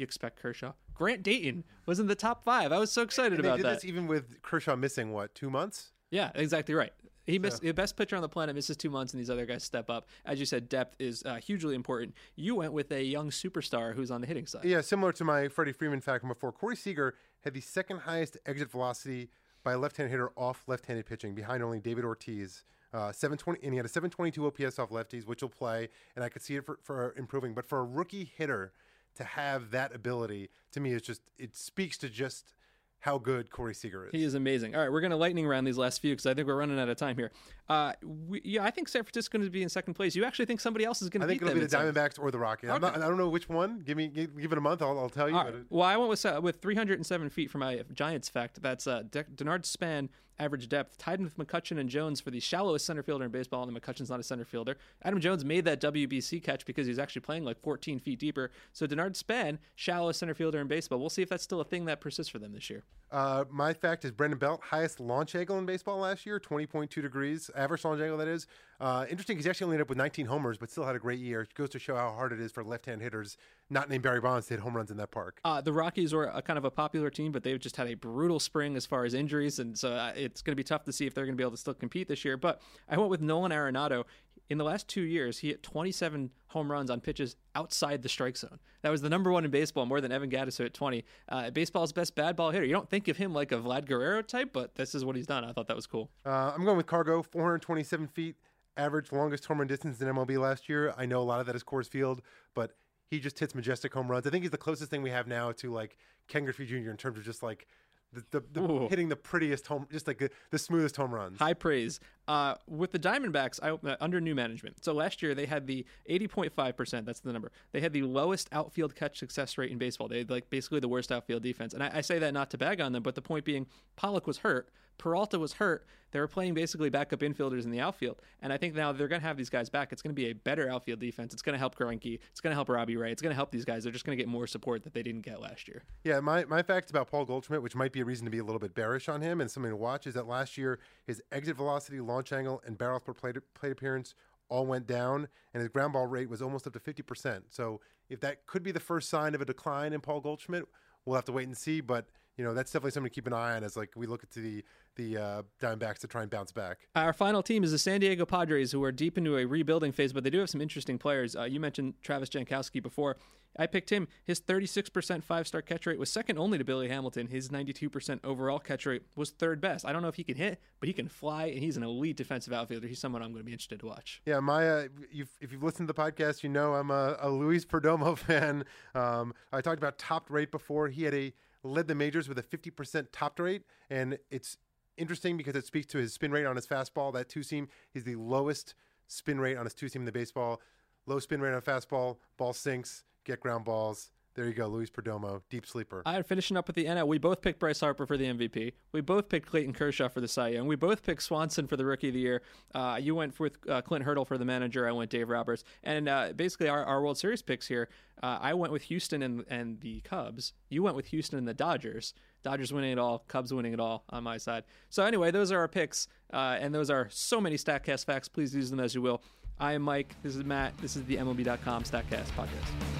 You 0.00 0.04
expect 0.04 0.40
Kershaw. 0.40 0.72
Grant 0.94 1.22
Dayton 1.22 1.64
was 1.84 2.00
in 2.00 2.06
the 2.06 2.14
top 2.14 2.42
five. 2.42 2.72
I 2.72 2.78
was 2.78 2.90
so 2.90 3.02
excited 3.02 3.34
And 3.34 3.44
they 3.44 3.48
about 3.48 3.56
did 3.58 3.66
that. 3.66 3.74
this 3.74 3.84
even 3.84 4.06
with 4.06 4.40
Kershaw 4.40 4.74
missing 4.74 5.12
what 5.12 5.34
two 5.34 5.50
months. 5.50 5.92
Yeah, 6.10 6.30
exactly 6.34 6.74
right. 6.74 6.92
He 7.26 7.38
missed 7.38 7.60
the 7.60 7.70
best 7.72 7.96
pitcher 7.96 8.16
on 8.16 8.22
the 8.22 8.28
planet 8.28 8.56
misses 8.56 8.76
two 8.78 8.88
months, 8.90 9.12
and 9.12 9.20
these 9.20 9.28
other 9.30 9.44
guys 9.46 9.62
step 9.62 9.90
up. 9.90 10.08
As 10.24 10.40
you 10.40 10.46
said, 10.46 10.68
depth 10.68 10.96
is 10.98 11.22
uh, 11.24 11.36
hugely 11.36 11.74
important. 11.74 12.14
You 12.34 12.56
went 12.56 12.72
with 12.72 12.90
a 12.92 13.02
young 13.04 13.28
superstar 13.30 13.94
who's 13.94 14.10
on 14.10 14.22
the 14.22 14.26
hitting 14.26 14.46
side. 14.46 14.64
Yeah, 14.64 14.80
similar 14.80 15.12
to 15.12 15.22
my 15.22 15.48
Freddie 15.48 15.72
Freeman 15.72 16.00
fact 16.00 16.22
from 16.22 16.30
before. 16.30 16.50
Corey 16.50 16.76
Seager 16.76 17.14
had 17.44 17.52
the 17.52 17.60
second 17.60 18.00
highest 18.00 18.38
exit 18.46 18.70
velocity 18.70 19.28
by 19.62 19.72
a 19.72 19.78
left-handed 19.78 20.10
hitter 20.10 20.30
off 20.34 20.64
left-handed 20.66 21.04
pitching, 21.06 21.34
behind 21.34 21.62
only 21.62 21.78
David 21.78 22.04
Ortiz. 22.04 22.64
Uh, 22.92 23.12
720, 23.12 23.60
and 23.62 23.72
he 23.72 23.76
had 23.76 23.86
a 23.86 23.88
722 23.88 24.46
OPS 24.46 24.78
off 24.80 24.88
lefties, 24.90 25.24
which 25.24 25.42
will 25.42 25.48
play, 25.50 25.88
and 26.16 26.24
I 26.24 26.28
could 26.28 26.42
see 26.42 26.56
it 26.56 26.66
for, 26.66 26.78
for 26.82 27.14
improving. 27.16 27.54
But 27.54 27.68
for 27.68 27.78
a 27.78 27.84
rookie 27.84 28.32
hitter 28.36 28.72
to 29.16 29.24
have 29.24 29.70
that 29.70 29.94
ability, 29.94 30.50
to 30.72 30.80
me, 30.80 30.92
is 30.92 31.02
just 31.02 31.22
it 31.38 31.56
speaks 31.56 31.96
to 31.98 32.08
just 32.08 32.54
how 33.00 33.18
good 33.18 33.50
Corey 33.50 33.74
Seager 33.74 34.04
is. 34.06 34.10
He 34.12 34.22
is 34.22 34.34
amazing. 34.34 34.74
All 34.74 34.80
right, 34.82 34.92
we're 34.92 35.00
going 35.00 35.10
to 35.10 35.16
lightning 35.16 35.46
round 35.46 35.66
these 35.66 35.78
last 35.78 36.00
few 36.00 36.12
because 36.12 36.26
I 36.26 36.34
think 36.34 36.46
we're 36.46 36.56
running 36.56 36.78
out 36.78 36.88
of 36.88 36.96
time 36.96 37.16
here. 37.16 37.32
Uh, 37.68 37.92
we, 38.02 38.40
yeah, 38.44 38.62
I 38.64 38.70
think 38.70 38.88
San 38.88 39.02
Francisco 39.04 39.38
is 39.38 39.40
going 39.40 39.44
to 39.46 39.50
be 39.50 39.62
in 39.62 39.68
second 39.68 39.94
place. 39.94 40.14
You 40.14 40.24
actually 40.24 40.46
think 40.46 40.60
somebody 40.60 40.84
else 40.84 41.00
is 41.02 41.08
going 41.08 41.20
to? 41.20 41.26
I 41.26 41.28
think 41.28 41.42
it'll 41.42 41.54
be 41.54 41.60
the? 41.60 41.66
Diamondbacks 41.66 42.18
or 42.18 42.30
the 42.30 42.38
Rockies. 42.38 42.68
Not, 42.68 42.84
I 42.84 42.98
don't 42.98 43.16
know 43.16 43.28
which 43.28 43.48
one. 43.48 43.80
Give 43.80 43.96
me 43.96 44.08
give, 44.08 44.38
give 44.38 44.52
it 44.52 44.58
a 44.58 44.60
month. 44.60 44.82
I'll, 44.82 44.98
I'll 44.98 45.08
tell 45.08 45.28
you. 45.28 45.36
All 45.36 45.44
right. 45.44 45.54
it- 45.54 45.66
Well, 45.70 45.82
I 45.86 45.96
went 45.96 46.10
with 46.10 46.24
uh, 46.26 46.40
with 46.42 46.60
307 46.60 47.30
feet 47.30 47.50
for 47.50 47.58
my 47.58 47.82
Giants 47.94 48.28
fact. 48.28 48.60
That's 48.60 48.86
uh, 48.86 49.02
De- 49.10 49.24
Denard 49.24 49.64
Span 49.64 50.10
average 50.38 50.70
depth, 50.70 50.96
tied 50.96 51.20
with 51.20 51.36
McCutchen 51.36 51.78
and 51.78 51.90
Jones 51.90 52.18
for 52.18 52.30
the 52.30 52.40
shallowest 52.40 52.86
center 52.86 53.02
fielder 53.02 53.26
in 53.26 53.30
baseball. 53.30 53.62
And 53.62 53.78
McCutchen's 53.78 54.08
not 54.08 54.20
a 54.20 54.22
center 54.22 54.46
fielder. 54.46 54.78
Adam 55.02 55.20
Jones 55.20 55.44
made 55.44 55.66
that 55.66 55.82
WBC 55.82 56.42
catch 56.42 56.64
because 56.64 56.86
he's 56.86 56.98
actually 56.98 57.20
playing 57.20 57.44
like 57.44 57.60
14 57.60 57.98
feet 58.00 58.18
deeper. 58.18 58.50
So 58.72 58.86
Denard 58.86 59.16
Span, 59.16 59.58
shallowest 59.74 60.18
center 60.18 60.32
fielder 60.32 60.58
in 60.58 60.66
baseball. 60.66 60.98
We'll 60.98 61.10
see 61.10 61.20
if 61.20 61.28
that's 61.28 61.44
still 61.44 61.60
a 61.60 61.64
thing 61.64 61.84
that 61.84 62.00
persists 62.00 62.30
for 62.32 62.38
them 62.38 62.52
this 62.54 62.70
year. 62.70 62.84
Uh, 63.10 63.44
my 63.50 63.72
fact 63.72 64.04
is 64.04 64.12
Brandon 64.12 64.38
Belt, 64.38 64.60
highest 64.62 65.00
launch 65.00 65.34
angle 65.34 65.58
in 65.58 65.66
baseball 65.66 65.98
last 65.98 66.24
year, 66.26 66.38
20.2 66.38 67.02
degrees, 67.02 67.50
average 67.56 67.84
launch 67.84 68.00
angle, 68.00 68.16
that 68.18 68.28
is. 68.28 68.46
Uh, 68.80 69.04
interesting 69.10 69.36
because 69.36 69.44
he 69.44 69.50
actually 69.50 69.64
only 69.64 69.74
ended 69.74 69.86
up 69.86 69.88
with 69.88 69.98
19 69.98 70.26
homers, 70.26 70.56
but 70.56 70.70
still 70.70 70.84
had 70.84 70.94
a 70.94 70.98
great 70.98 71.18
year. 71.18 71.42
It 71.42 71.52
goes 71.54 71.70
to 71.70 71.78
show 71.78 71.96
how 71.96 72.12
hard 72.12 72.32
it 72.32 72.40
is 72.40 72.52
for 72.52 72.62
left 72.62 72.86
hand 72.86 73.02
hitters, 73.02 73.36
not 73.68 73.90
named 73.90 74.04
Barry 74.04 74.20
Bonds, 74.20 74.46
to 74.46 74.54
hit 74.54 74.60
home 74.60 74.76
runs 74.76 74.90
in 74.90 74.96
that 74.98 75.10
park. 75.10 75.40
Uh, 75.44 75.60
the 75.60 75.72
Rockies 75.72 76.14
were 76.14 76.26
a 76.26 76.40
kind 76.40 76.56
of 76.56 76.64
a 76.64 76.70
popular 76.70 77.10
team, 77.10 77.32
but 77.32 77.42
they've 77.42 77.58
just 77.58 77.76
had 77.76 77.88
a 77.88 77.94
brutal 77.94 78.38
spring 78.38 78.76
as 78.76 78.86
far 78.86 79.04
as 79.04 79.12
injuries, 79.12 79.58
and 79.58 79.76
so 79.76 79.92
uh, 79.92 80.12
it's 80.14 80.40
going 80.40 80.52
to 80.52 80.56
be 80.56 80.64
tough 80.64 80.84
to 80.84 80.92
see 80.92 81.06
if 81.06 81.12
they're 81.12 81.26
going 81.26 81.36
to 81.36 81.40
be 81.40 81.44
able 81.44 81.50
to 81.50 81.56
still 81.56 81.74
compete 81.74 82.08
this 82.08 82.24
year. 82.24 82.36
But 82.36 82.62
I 82.88 82.96
went 82.96 83.10
with 83.10 83.20
Nolan 83.20 83.50
Arenado. 83.50 84.04
In 84.50 84.58
the 84.58 84.64
last 84.64 84.88
two 84.88 85.02
years, 85.02 85.38
he 85.38 85.48
hit 85.48 85.62
27 85.62 86.28
home 86.48 86.72
runs 86.72 86.90
on 86.90 87.00
pitches 87.00 87.36
outside 87.54 88.02
the 88.02 88.08
strike 88.08 88.36
zone. 88.36 88.58
That 88.82 88.90
was 88.90 89.00
the 89.00 89.08
number 89.08 89.30
one 89.30 89.44
in 89.44 89.50
baseball, 89.52 89.86
more 89.86 90.00
than 90.00 90.10
Evan 90.10 90.28
who 90.28 90.64
hit 90.64 90.74
20. 90.74 91.04
Uh, 91.28 91.50
baseball's 91.50 91.92
best 91.92 92.16
bad 92.16 92.34
ball 92.34 92.50
hitter. 92.50 92.64
You 92.64 92.72
don't 92.72 92.90
think 92.90 93.06
of 93.06 93.16
him 93.16 93.32
like 93.32 93.52
a 93.52 93.56
Vlad 93.56 93.86
Guerrero 93.86 94.22
type, 94.22 94.50
but 94.52 94.74
this 94.74 94.92
is 94.92 95.04
what 95.04 95.14
he's 95.14 95.26
done. 95.28 95.44
I 95.44 95.52
thought 95.52 95.68
that 95.68 95.76
was 95.76 95.86
cool. 95.86 96.10
Uh, 96.26 96.52
I'm 96.52 96.64
going 96.64 96.76
with 96.76 96.86
Cargo, 96.86 97.22
427 97.22 98.08
feet, 98.08 98.34
average 98.76 99.12
longest 99.12 99.44
home 99.46 99.58
run 99.58 99.68
distance 99.68 100.00
in 100.00 100.08
MLB 100.08 100.36
last 100.40 100.68
year. 100.68 100.92
I 100.98 101.06
know 101.06 101.20
a 101.20 101.22
lot 101.22 101.38
of 101.38 101.46
that 101.46 101.54
is 101.54 101.62
Coors 101.62 101.88
Field, 101.88 102.20
but 102.52 102.74
he 103.06 103.20
just 103.20 103.38
hits 103.38 103.54
majestic 103.54 103.94
home 103.94 104.10
runs. 104.10 104.26
I 104.26 104.30
think 104.30 104.42
he's 104.42 104.50
the 104.50 104.58
closest 104.58 104.90
thing 104.90 105.02
we 105.02 105.10
have 105.10 105.28
now 105.28 105.52
to 105.52 105.72
like 105.72 105.96
Ken 106.26 106.42
Griffey 106.42 106.66
Jr. 106.66 106.90
in 106.90 106.96
terms 106.96 107.18
of 107.18 107.24
just 107.24 107.40
like 107.44 107.68
the, 108.12 108.24
the, 108.30 108.60
the 108.60 108.88
hitting 108.88 109.08
the 109.08 109.16
prettiest 109.16 109.66
home, 109.66 109.86
just 109.90 110.06
like 110.06 110.18
the, 110.18 110.30
the 110.50 110.58
smoothest 110.58 110.96
home 110.96 111.14
runs. 111.14 111.38
High 111.38 111.54
praise. 111.54 112.00
Uh, 112.26 112.54
with 112.68 112.92
the 112.92 112.98
Diamondbacks, 112.98 113.58
I, 113.62 113.70
uh, 113.70 113.96
under 114.00 114.20
new 114.20 114.34
management. 114.34 114.84
So 114.84 114.92
last 114.92 115.22
year 115.22 115.34
they 115.34 115.46
had 115.46 115.66
the 115.66 115.84
80.5%. 116.08 117.04
That's 117.04 117.20
the 117.20 117.32
number. 117.32 117.50
They 117.72 117.80
had 117.80 117.92
the 117.92 118.02
lowest 118.02 118.48
outfield 118.52 118.94
catch 118.94 119.18
success 119.18 119.56
rate 119.58 119.70
in 119.70 119.78
baseball. 119.78 120.08
They 120.08 120.18
had 120.18 120.30
like 120.30 120.50
basically 120.50 120.80
the 120.80 120.88
worst 120.88 121.12
outfield 121.12 121.42
defense. 121.42 121.74
And 121.74 121.82
I, 121.82 121.90
I 121.94 122.00
say 122.00 122.18
that 122.18 122.34
not 122.34 122.50
to 122.50 122.58
bag 122.58 122.80
on 122.80 122.92
them, 122.92 123.02
but 123.02 123.14
the 123.14 123.22
point 123.22 123.44
being, 123.44 123.66
Pollock 123.96 124.26
was 124.26 124.38
hurt. 124.38 124.70
Peralta 124.98 125.38
was 125.38 125.54
hurt. 125.54 125.86
They 126.12 126.18
were 126.18 126.28
playing 126.28 126.54
basically 126.54 126.90
backup 126.90 127.20
infielders 127.20 127.64
in 127.64 127.70
the 127.70 127.80
outfield. 127.80 128.20
And 128.42 128.52
I 128.52 128.56
think 128.56 128.74
now 128.74 128.92
they're 128.92 129.08
going 129.08 129.20
to 129.20 129.26
have 129.26 129.36
these 129.36 129.48
guys 129.48 129.70
back. 129.70 129.92
It's 129.92 130.02
going 130.02 130.14
to 130.14 130.20
be 130.20 130.30
a 130.30 130.34
better 130.34 130.68
outfield 130.68 130.98
defense. 130.98 131.32
It's 131.32 131.42
going 131.42 131.54
to 131.54 131.58
help 131.58 131.76
Greinke. 131.76 132.18
It's 132.30 132.40
going 132.40 132.50
to 132.50 132.54
help 132.54 132.68
Robbie 132.68 132.96
Ray. 132.96 133.12
It's 133.12 133.22
going 133.22 133.30
to 133.30 133.36
help 133.36 133.50
these 133.50 133.64
guys. 133.64 133.84
They're 133.84 133.92
just 133.92 134.04
going 134.04 134.16
to 134.16 134.22
get 134.22 134.28
more 134.28 134.46
support 134.46 134.82
that 134.84 134.92
they 134.92 135.02
didn't 135.02 135.22
get 135.22 135.40
last 135.40 135.68
year. 135.68 135.84
Yeah, 136.04 136.20
my, 136.20 136.44
my 136.46 136.62
fact 136.62 136.90
about 136.90 137.10
Paul 137.10 137.24
Goldschmidt, 137.24 137.62
which 137.62 137.76
might 137.76 137.92
be 137.92 138.00
a 138.00 138.04
reason 138.04 138.24
to 138.24 138.30
be 138.30 138.38
a 138.38 138.44
little 138.44 138.58
bit 138.58 138.74
bearish 138.74 139.08
on 139.08 139.20
him 139.20 139.40
and 139.40 139.50
something 139.50 139.70
to 139.70 139.76
watch, 139.76 140.06
is 140.06 140.14
that 140.14 140.26
last 140.26 140.58
year 140.58 140.80
his 141.06 141.22
exit 141.30 141.56
velocity, 141.56 142.00
launch 142.00 142.32
angle, 142.32 142.60
and 142.66 142.76
barrels 142.76 143.02
per 143.04 143.14
plate, 143.14 143.36
plate 143.54 143.72
appearance 143.72 144.14
all 144.48 144.66
went 144.66 144.86
down, 144.86 145.28
and 145.54 145.60
his 145.60 145.68
ground 145.68 145.92
ball 145.92 146.06
rate 146.06 146.28
was 146.28 146.42
almost 146.42 146.66
up 146.66 146.72
to 146.72 146.80
50%. 146.80 147.42
So 147.48 147.80
if 148.08 148.20
that 148.20 148.46
could 148.46 148.62
be 148.62 148.72
the 148.72 148.80
first 148.80 149.08
sign 149.08 149.34
of 149.34 149.40
a 149.40 149.44
decline 149.44 149.92
in 149.92 150.00
Paul 150.00 150.20
Goldschmidt, 150.20 150.64
we'll 151.04 151.14
have 151.14 151.24
to 151.26 151.32
wait 151.32 151.46
and 151.46 151.56
see. 151.56 151.80
But 151.80 152.06
you 152.40 152.46
know 152.46 152.54
that's 152.54 152.72
definitely 152.72 152.92
something 152.92 153.10
to 153.10 153.14
keep 153.14 153.26
an 153.26 153.34
eye 153.34 153.54
on 153.54 153.62
as 153.64 153.76
like 153.76 153.90
we 153.94 154.06
look 154.06 154.22
at 154.22 154.30
the 154.30 154.64
the 154.96 155.18
uh, 155.18 155.42
Diamondbacks 155.60 155.98
to 155.98 156.06
try 156.06 156.22
and 156.22 156.30
bounce 156.30 156.52
back. 156.52 156.88
Our 156.96 157.12
final 157.12 157.42
team 157.42 157.62
is 157.62 157.70
the 157.70 157.78
San 157.78 158.00
Diego 158.00 158.24
Padres, 158.24 158.72
who 158.72 158.82
are 158.82 158.90
deep 158.90 159.18
into 159.18 159.36
a 159.36 159.44
rebuilding 159.44 159.92
phase, 159.92 160.14
but 160.14 160.24
they 160.24 160.30
do 160.30 160.38
have 160.38 160.48
some 160.48 160.62
interesting 160.62 160.96
players. 160.96 161.36
Uh, 161.36 161.44
you 161.44 161.60
mentioned 161.60 161.94
Travis 162.02 162.30
Jankowski 162.30 162.82
before. 162.82 163.18
I 163.58 163.66
picked 163.66 163.90
him. 163.90 164.08
His 164.24 164.40
36% 164.40 165.22
five 165.22 165.46
star 165.46 165.60
catch 165.60 165.84
rate 165.84 165.98
was 165.98 166.08
second 166.08 166.38
only 166.38 166.56
to 166.56 166.64
Billy 166.64 166.88
Hamilton. 166.88 167.26
His 167.26 167.50
92% 167.50 168.20
overall 168.24 168.58
catch 168.58 168.86
rate 168.86 169.02
was 169.16 169.30
third 169.30 169.60
best. 169.60 169.84
I 169.84 169.92
don't 169.92 170.00
know 170.00 170.08
if 170.08 170.14
he 170.14 170.24
can 170.24 170.36
hit, 170.36 170.62
but 170.78 170.86
he 170.86 170.94
can 170.94 171.08
fly, 171.08 171.46
and 171.46 171.58
he's 171.58 171.76
an 171.76 171.82
elite 171.82 172.16
defensive 172.16 172.54
outfielder. 172.54 172.86
He's 172.86 173.00
someone 173.00 173.22
I'm 173.22 173.32
going 173.32 173.40
to 173.40 173.46
be 173.46 173.52
interested 173.52 173.80
to 173.80 173.86
watch. 173.86 174.22
Yeah, 174.24 174.40
Maya, 174.40 174.84
uh, 174.84 174.88
you've, 175.12 175.30
if 175.42 175.52
you've 175.52 175.62
listened 175.62 175.88
to 175.88 175.92
the 175.92 176.00
podcast, 176.00 176.42
you 176.42 176.48
know 176.48 176.72
I'm 176.72 176.90
a, 176.90 177.18
a 177.20 177.28
Luis 177.28 177.66
Perdomo 177.66 178.16
fan. 178.18 178.64
Um, 178.94 179.34
I 179.52 179.60
talked 179.60 179.78
about 179.78 179.98
topped 179.98 180.30
rate 180.30 180.50
before. 180.50 180.88
He 180.88 181.02
had 181.02 181.14
a 181.14 181.34
led 181.62 181.88
the 181.88 181.94
majors 181.94 182.28
with 182.28 182.38
a 182.38 182.42
50% 182.42 183.08
topped 183.12 183.40
rate, 183.40 183.62
and 183.88 184.18
it's 184.30 184.56
interesting 184.96 185.36
because 185.36 185.56
it 185.56 185.66
speaks 185.66 185.86
to 185.88 185.98
his 185.98 186.12
spin 186.12 186.32
rate 186.32 186.46
on 186.46 186.56
his 186.56 186.66
fastball. 186.66 187.12
That 187.12 187.28
two 187.28 187.42
seam 187.42 187.68
is 187.94 188.04
the 188.04 188.16
lowest 188.16 188.74
spin 189.08 189.40
rate 189.40 189.56
on 189.56 189.64
his 189.64 189.74
two 189.74 189.88
seam 189.88 190.02
in 190.02 190.06
the 190.06 190.12
baseball. 190.12 190.60
Low 191.06 191.18
spin 191.18 191.40
rate 191.40 191.54
on 191.54 191.60
fastball, 191.62 192.18
ball 192.36 192.52
sinks, 192.52 193.04
get 193.24 193.40
ground 193.40 193.64
balls. 193.64 194.10
There 194.40 194.48
you 194.48 194.54
go, 194.54 194.68
Luis 194.68 194.88
Perdomo, 194.88 195.42
deep 195.50 195.66
sleeper. 195.66 196.02
All 196.06 196.14
right, 196.14 196.24
finishing 196.24 196.56
up 196.56 196.66
with 196.66 196.74
the 196.74 196.86
NL, 196.86 197.06
we 197.06 197.18
both 197.18 197.42
picked 197.42 197.58
Bryce 197.58 197.80
Harper 197.80 198.06
for 198.06 198.16
the 198.16 198.24
MVP. 198.24 198.72
We 198.90 199.02
both 199.02 199.28
picked 199.28 199.50
Clayton 199.50 199.74
Kershaw 199.74 200.08
for 200.08 200.22
the 200.22 200.28
Cy 200.28 200.48
Young. 200.48 200.66
We 200.66 200.76
both 200.76 201.02
picked 201.02 201.24
Swanson 201.24 201.66
for 201.66 201.76
the 201.76 201.84
Rookie 201.84 202.08
of 202.08 202.14
the 202.14 202.20
Year. 202.20 202.40
Uh, 202.74 202.98
you 202.98 203.14
went 203.14 203.38
with 203.38 203.58
uh, 203.68 203.82
Clint 203.82 204.02
Hurdle 204.02 204.24
for 204.24 204.38
the 204.38 204.46
manager. 204.46 204.88
I 204.88 204.92
went 204.92 205.10
Dave 205.10 205.28
Roberts. 205.28 205.62
And 205.82 206.08
uh, 206.08 206.32
basically, 206.34 206.70
our, 206.70 206.82
our 206.82 207.02
World 207.02 207.18
Series 207.18 207.42
picks 207.42 207.66
here, 207.66 207.90
uh, 208.22 208.38
I 208.40 208.54
went 208.54 208.72
with 208.72 208.80
Houston 208.84 209.22
and, 209.22 209.44
and 209.50 209.78
the 209.82 210.00
Cubs. 210.00 210.54
You 210.70 210.82
went 210.82 210.96
with 210.96 211.08
Houston 211.08 211.36
and 211.36 211.46
the 211.46 211.52
Dodgers. 211.52 212.14
Dodgers 212.42 212.72
winning 212.72 212.92
it 212.92 212.98
all, 212.98 213.24
Cubs 213.28 213.52
winning 213.52 213.74
it 213.74 213.80
all 213.80 214.04
on 214.08 214.24
my 214.24 214.38
side. 214.38 214.64
So, 214.88 215.04
anyway, 215.04 215.32
those 215.32 215.52
are 215.52 215.58
our 215.58 215.68
picks. 215.68 216.08
Uh, 216.32 216.56
and 216.58 216.74
those 216.74 216.88
are 216.88 217.08
so 217.10 217.42
many 217.42 217.56
StatCast 217.56 218.06
facts. 218.06 218.26
Please 218.26 218.54
use 218.54 218.70
them 218.70 218.80
as 218.80 218.94
you 218.94 219.02
will. 219.02 219.22
I 219.58 219.74
am 219.74 219.82
Mike. 219.82 220.14
This 220.22 220.34
is 220.34 220.44
Matt. 220.44 220.78
This 220.78 220.96
is 220.96 221.04
the 221.04 221.18
MLB.com 221.18 221.82
StatCast 221.82 222.30
podcast. 222.34 222.99